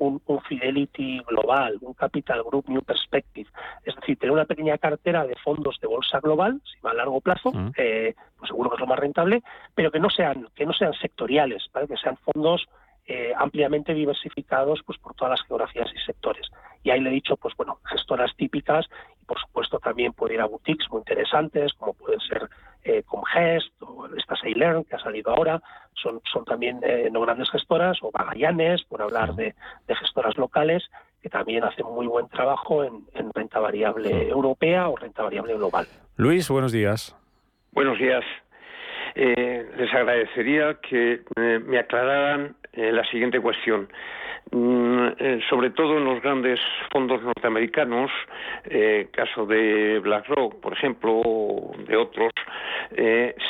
Fidelity 0.48 1.20
global, 1.26 1.78
un 1.80 1.94
Capital 1.94 2.42
Group 2.44 2.68
New 2.68 2.82
Perspective, 2.82 3.48
es 3.84 3.96
decir, 3.96 4.18
tener 4.18 4.32
una 4.32 4.44
pequeña 4.44 4.78
cartera 4.78 5.26
de 5.26 5.34
fondos 5.36 5.78
de 5.80 5.88
bolsa 5.88 6.20
global, 6.20 6.60
si 6.64 6.80
va 6.80 6.90
a 6.90 6.94
largo 6.94 7.20
plazo, 7.20 7.52
pues 8.38 8.48
seguro 8.48 8.70
que 8.70 8.76
es 8.76 8.80
lo 8.80 8.86
más 8.86 8.98
rentable, 8.98 9.42
pero 9.74 9.90
que 9.90 9.98
no 9.98 10.10
sean 10.10 10.48
que 10.54 10.66
no 10.66 10.72
sean 10.72 10.92
sectoriales, 10.94 11.66
¿vale? 11.72 11.88
que 11.88 11.96
sean 11.96 12.16
fondos 12.18 12.66
eh, 13.06 13.32
ampliamente 13.36 13.94
diversificados 13.94 14.80
pues 14.84 14.98
por 14.98 15.14
todas 15.14 15.38
las 15.38 15.46
geografías 15.46 15.88
y 15.94 15.98
sectores. 16.04 16.48
Y 16.82 16.90
ahí 16.90 17.00
le 17.00 17.10
he 17.10 17.14
dicho, 17.14 17.36
pues 17.36 17.54
bueno, 17.56 17.78
gestoras 17.84 18.34
típicas 18.36 18.86
y 19.20 19.24
por 19.24 19.40
supuesto 19.40 19.78
también 19.78 20.12
puede 20.12 20.34
ir 20.34 20.40
a 20.40 20.46
boutiques 20.46 20.90
muy 20.90 20.98
interesantes, 20.98 21.72
como 21.74 21.94
pueden 21.94 22.20
ser 22.20 22.48
eh, 22.84 23.02
Comgest 23.04 23.70
o 23.80 24.06
esta 24.16 24.34
Learn 24.44 24.84
que 24.84 24.94
ha 24.94 25.00
salido 25.00 25.32
ahora, 25.32 25.60
son, 25.94 26.20
son 26.32 26.44
también 26.44 26.80
eh, 26.82 27.08
no 27.10 27.20
grandes 27.20 27.50
gestoras, 27.50 27.98
o 28.02 28.10
Bagallanes, 28.12 28.84
por 28.84 29.02
hablar 29.02 29.34
de, 29.34 29.54
gestoras 29.88 30.36
locales, 30.36 30.84
que 31.22 31.28
también 31.28 31.64
hacen 31.64 31.86
muy 31.86 32.06
buen 32.06 32.28
trabajo 32.28 32.84
en, 32.84 33.04
renta 33.34 33.58
variable 33.58 34.28
europea 34.28 34.88
o 34.88 34.96
renta 34.96 35.22
variable 35.22 35.54
global. 35.54 35.86
Luis, 36.16 36.48
buenos 36.48 36.72
días. 36.72 37.16
Buenos 37.72 37.98
días. 37.98 38.24
Les 39.16 39.94
agradecería 39.94 40.74
que 40.80 41.22
me 41.36 41.78
aclararan 41.78 42.54
eh, 42.76 42.92
la 42.92 43.04
siguiente 43.04 43.40
cuestión. 43.40 43.88
Mm, 44.52 45.08
eh, 45.18 45.40
sobre 45.48 45.70
todo 45.70 45.96
en 45.96 46.04
los 46.04 46.22
grandes 46.22 46.60
fondos 46.92 47.22
norteamericanos, 47.22 48.10
eh, 48.66 49.08
caso 49.12 49.46
de 49.46 49.98
BlackRock, 50.00 50.60
por 50.60 50.74
ejemplo, 50.74 51.22
o 51.24 51.74
de 51.88 51.96
otros, 51.96 52.30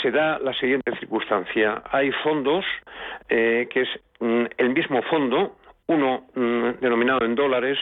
se 0.02 0.10
da 0.10 0.38
la 0.38 0.54
siguiente 0.54 0.96
circunstancia. 0.98 1.82
Hay 1.90 2.10
fondos 2.22 2.64
que 3.28 3.68
es 3.74 3.88
mm, 4.20 4.44
el 4.56 4.70
mismo 4.70 5.02
fondo, 5.02 5.56
uno 5.88 6.26
mm, 6.34 6.80
denominado 6.80 7.26
en 7.26 7.34
dólares, 7.34 7.78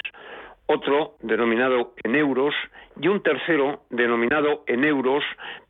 otro 0.66 1.16
denominado 1.20 1.92
en 2.02 2.16
euros 2.16 2.54
y 3.00 3.08
un 3.08 3.22
tercero 3.22 3.82
denominado 3.90 4.64
en 4.66 4.84
euros, 4.84 5.22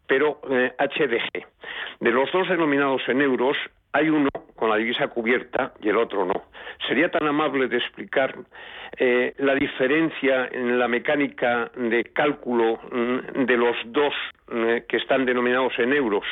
pero 0.06 0.40
HDG. 0.42 1.46
De 2.00 2.10
los 2.10 2.30
dos 2.32 2.48
denominados 2.48 3.02
en 3.08 3.22
euros, 3.22 3.56
hay 3.92 4.10
uno 4.10 4.28
con 4.56 4.70
la 4.70 4.76
divisa 4.76 5.08
cubierta 5.08 5.72
y 5.80 5.88
el 5.88 5.96
otro 5.96 6.24
no. 6.24 6.44
¿Sería 6.88 7.10
tan 7.10 7.26
amable 7.26 7.68
de 7.68 7.78
explicar 7.78 8.34
eh, 8.96 9.34
la 9.38 9.54
diferencia 9.54 10.48
en 10.50 10.78
la 10.78 10.88
mecánica 10.88 11.70
de 11.76 12.04
cálculo 12.04 12.80
mm, 12.90 13.44
de 13.44 13.56
los 13.56 13.76
dos 13.86 14.12
eh, 14.52 14.84
que 14.88 14.96
están 14.96 15.24
denominados 15.24 15.78
en 15.78 15.92
euros? 15.92 16.24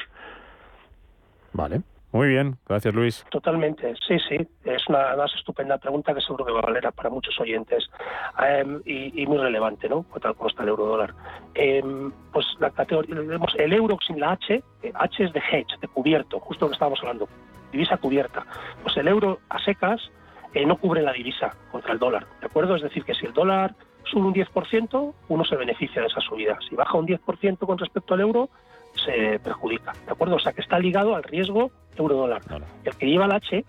Vale. 1.52 1.82
Muy 2.12 2.28
bien, 2.28 2.58
gracias 2.68 2.94
Luis. 2.94 3.24
Totalmente, 3.30 3.94
sí, 4.06 4.18
sí, 4.28 4.36
es 4.64 4.86
una 4.86 5.24
estupenda 5.34 5.78
pregunta 5.78 6.14
que 6.14 6.20
seguro 6.20 6.44
que 6.44 6.52
va 6.52 6.58
a 6.58 6.66
valer 6.66 6.92
para 6.92 7.08
muchos 7.08 7.40
oyentes 7.40 7.88
em, 8.38 8.82
y, 8.84 9.26
muy 9.26 9.38
relevante, 9.38 9.88
¿no? 9.88 10.04
Tal 10.20 10.34
como 10.34 10.50
está 10.50 10.62
el 10.62 10.68
euro 10.68 10.84
dólar. 10.84 11.14
Em, 11.54 12.12
pues 12.30 12.46
la 12.60 12.70
categoría, 12.70 13.16
el 13.56 13.72
euro 13.72 13.96
sin 14.06 14.20
la 14.20 14.32
H, 14.32 14.62
eh, 14.82 14.92
H 14.94 15.24
es 15.24 15.32
de 15.32 15.40
hedge, 15.40 15.78
de 15.80 15.88
cubierto, 15.88 16.38
justo 16.38 16.66
lo 16.66 16.70
que 16.70 16.74
estábamos 16.74 17.00
hablando, 17.00 17.28
divisa 17.72 17.96
cubierta. 17.96 18.44
Pues 18.82 18.94
el 18.98 19.08
euro 19.08 19.38
a 19.48 19.58
secas 19.64 20.02
eh, 20.52 20.66
no 20.66 20.76
cubre 20.76 21.00
la 21.00 21.14
divisa 21.14 21.56
contra 21.70 21.94
el 21.94 21.98
dólar, 21.98 22.26
¿de 22.40 22.46
acuerdo? 22.46 22.76
Es 22.76 22.82
decir, 22.82 23.04
que 23.04 23.14
si 23.14 23.24
el 23.24 23.32
dólar 23.32 23.74
sube 24.04 24.26
un 24.26 24.34
10%, 24.34 25.14
uno 25.28 25.44
se 25.46 25.56
beneficia 25.56 26.02
de 26.02 26.08
esa 26.08 26.20
subida. 26.20 26.58
Si 26.68 26.74
baja 26.76 26.98
un 26.98 27.06
10% 27.06 27.58
con 27.60 27.78
respecto 27.78 28.12
al 28.12 28.20
euro, 28.20 28.50
se 28.95 29.38
perjudica, 29.38 29.93
¿de 30.07 30.12
acuerdo? 30.12 30.36
O 30.36 30.40
sea, 30.40 30.53
que 30.53 30.61
está 30.61 30.78
ligado 30.78 31.14
al 31.14 31.22
riesgo 31.22 31.70
euro-dólar. 31.97 32.43
El 32.84 32.97
que 32.97 33.07
lleva 33.07 33.26
el 33.26 33.32
H, 33.32 33.64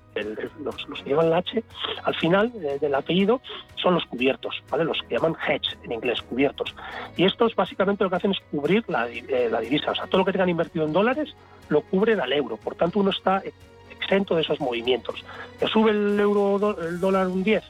los, 0.64 1.02
que 1.04 1.10
llevan 1.10 1.28
el 1.28 1.34
H, 1.34 1.64
al 2.04 2.16
final 2.16 2.52
eh, 2.56 2.78
del 2.80 2.96
apellido 2.96 3.42
son 3.76 3.96
los 3.96 4.06
cubiertos, 4.06 4.64
¿vale? 4.70 4.86
Los 4.86 5.02
que 5.04 5.16
llaman 5.16 5.36
hedge 5.48 5.78
en 5.84 5.92
inglés, 5.92 6.22
cubiertos. 6.22 6.74
Y 7.18 7.26
estos 7.26 7.56
básicamente 7.56 8.04
lo 8.04 8.10
que 8.10 8.16
hacen 8.16 8.32
es 8.32 8.40
cubrir 8.52 8.86
la, 8.88 9.10
eh, 9.10 9.50
la 9.52 9.60
divisa, 9.60 9.92
o 9.92 9.96
sea, 9.96 10.08
todo 10.08 10.20
lo 10.20 10.26
que 10.26 10.32
tengan 10.32 10.50
invertido 10.50 10.86
en 10.86 10.94
dólares 10.94 11.36
lo 11.70 11.82
cubren 11.82 12.22
al 12.22 12.32
euro. 12.32 12.58
Por 12.58 12.76
tanto, 12.76 13.00
uno 13.00 13.12
está 13.12 13.42
exento 13.90 14.36
de 14.36 14.42
esos 14.42 14.60
movimientos. 14.60 15.24
Que 15.60 15.68
sube 15.68 15.92
el 15.92 16.20
euro 16.20 16.78
el 16.80 17.00
dólar 17.00 17.28
un 17.28 17.44
10, 17.44 17.64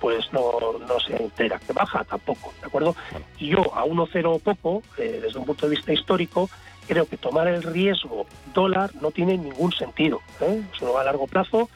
pues 0.00 0.32
no, 0.32 0.78
no 0.86 1.00
se 1.00 1.16
entera, 1.16 1.58
que 1.58 1.72
baja 1.72 2.04
tampoco, 2.04 2.52
¿de 2.60 2.66
acuerdo? 2.66 2.94
Y 3.38 3.48
yo 3.48 3.60
a 3.74 3.84
1,0 3.84 4.40
poco, 4.42 4.82
eh, 4.98 5.20
desde 5.22 5.38
un 5.38 5.46
punto 5.46 5.66
de 5.66 5.76
vista 5.76 5.92
histórico, 5.92 6.50
creo 6.86 7.06
que 7.06 7.16
tomar 7.16 7.48
el 7.48 7.62
riesgo 7.62 8.26
dólar 8.52 8.90
no 9.00 9.10
tiene 9.10 9.36
ningún 9.36 9.72
sentido. 9.72 10.20
¿eh? 10.40 10.62
Va 10.82 11.00
a 11.00 11.04
largo 11.04 11.26
plazo 11.26 11.68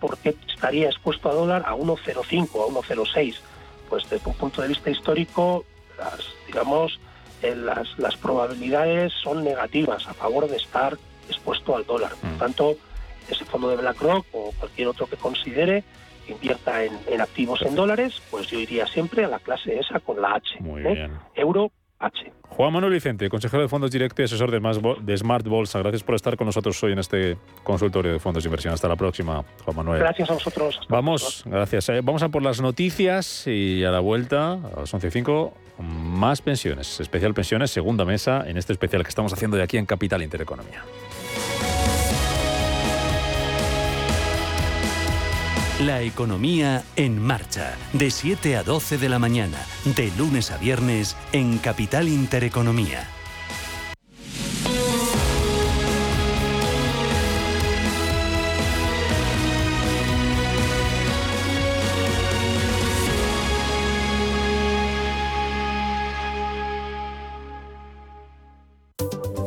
porque 0.00 0.34
estaría 0.48 0.88
expuesto 0.88 1.30
a 1.30 1.34
dólar 1.34 1.62
a 1.66 1.74
1,05, 1.74 2.12
a 2.12 2.94
1,06. 2.94 3.38
Pues 3.88 4.08
desde 4.08 4.28
un 4.28 4.34
punto 4.34 4.62
de 4.62 4.68
vista 4.68 4.90
histórico, 4.90 5.64
las, 5.98 6.20
digamos, 6.46 6.98
eh, 7.42 7.54
las, 7.54 7.98
las 7.98 8.16
probabilidades 8.16 9.12
son 9.22 9.44
negativas 9.44 10.06
a 10.08 10.14
favor 10.14 10.48
de 10.48 10.56
estar 10.56 10.96
expuesto 11.28 11.76
al 11.76 11.86
dólar. 11.86 12.12
Por 12.20 12.30
mm. 12.30 12.38
tanto, 12.38 12.76
ese 13.28 13.44
fondo 13.44 13.68
de 13.68 13.76
BlackRock 13.76 14.26
o 14.32 14.52
cualquier 14.58 14.88
otro 14.88 15.06
que 15.06 15.16
considere 15.16 15.84
que 16.26 16.32
invierta 16.32 16.82
en, 16.84 17.20
activos 17.20 17.60
en 17.62 17.74
dólares, 17.74 18.22
pues 18.30 18.46
yo 18.46 18.58
iría 18.58 18.86
siempre 18.86 19.24
a 19.24 19.28
la 19.28 19.38
clase 19.38 19.78
esa 19.78 20.00
con 20.00 20.20
la 20.20 20.34
H. 20.34 20.56
Muy 20.60 20.80
¿eh? 20.82 20.94
bien. 20.94 21.18
Euro 21.34 21.70
H. 21.98 22.32
Juan 22.56 22.72
Manuel 22.72 22.92
Vicente, 22.92 23.28
consejero 23.28 23.62
de 23.62 23.68
fondos 23.68 23.90
directos 23.90 24.20
y 24.20 24.22
asesor 24.24 24.50
de, 24.50 25.16
Smart 25.18 25.46
Bolsa. 25.46 25.80
Gracias 25.80 26.04
por 26.04 26.14
estar 26.14 26.36
con 26.36 26.46
nosotros 26.46 26.80
hoy 26.84 26.92
en 26.92 27.00
este 27.00 27.36
consultorio 27.64 28.12
de 28.12 28.20
fondos 28.20 28.44
de 28.44 28.48
inversión. 28.48 28.72
Hasta 28.72 28.86
la 28.86 28.94
próxima, 28.94 29.44
Juan 29.64 29.76
Manuel. 29.76 29.98
Gracias 30.00 30.30
a 30.30 30.34
vosotros. 30.34 30.80
Vamos, 30.88 31.42
gracias. 31.46 31.88
Eh, 31.88 32.00
vamos 32.02 32.22
a 32.22 32.28
por 32.28 32.42
las 32.42 32.60
noticias 32.60 33.46
y 33.48 33.82
a 33.82 33.90
la 33.90 34.00
vuelta, 34.00 34.52
a 34.52 34.80
las 34.80 34.94
11.05, 34.94 35.52
más 35.78 36.42
pensiones. 36.42 37.00
Especial 37.00 37.34
pensiones, 37.34 37.72
segunda 37.72 38.04
mesa 38.04 38.44
en 38.46 38.56
este 38.56 38.72
especial 38.72 39.02
que 39.02 39.08
estamos 39.08 39.32
haciendo 39.32 39.56
de 39.56 39.64
aquí 39.64 39.76
en 39.76 39.86
Capital 39.86 40.22
Intereconomía. 40.22 40.82
La 45.84 46.00
economía 46.00 46.82
en 46.96 47.20
marcha, 47.20 47.76
de 47.92 48.10
7 48.10 48.56
a 48.56 48.62
12 48.62 48.96
de 48.96 49.10
la 49.10 49.18
mañana, 49.18 49.58
de 49.84 50.10
lunes 50.16 50.50
a 50.50 50.56
viernes 50.56 51.14
en 51.32 51.58
Capital 51.58 52.08
Intereconomía. 52.08 53.06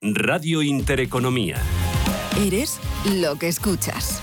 Radio 0.00 0.62
Intereconomía. 0.62 1.56
Eres 2.36 2.78
lo 3.20 3.36
que 3.36 3.48
escuchas. 3.48 4.22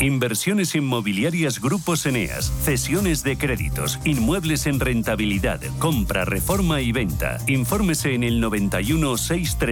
Inversiones 0.00 0.76
inmobiliarias 0.76 1.60
Grupos 1.60 2.06
Eneas, 2.06 2.52
cesiones 2.62 3.24
de 3.24 3.36
créditos, 3.36 3.98
inmuebles 4.04 4.66
en 4.66 4.78
rentabilidad, 4.78 5.60
compra, 5.80 6.24
reforma 6.24 6.80
y 6.80 6.92
venta. 6.92 7.38
Infórmese 7.48 8.14
en 8.14 8.22
el 8.22 8.40
91 8.40 9.16
63 9.16 9.58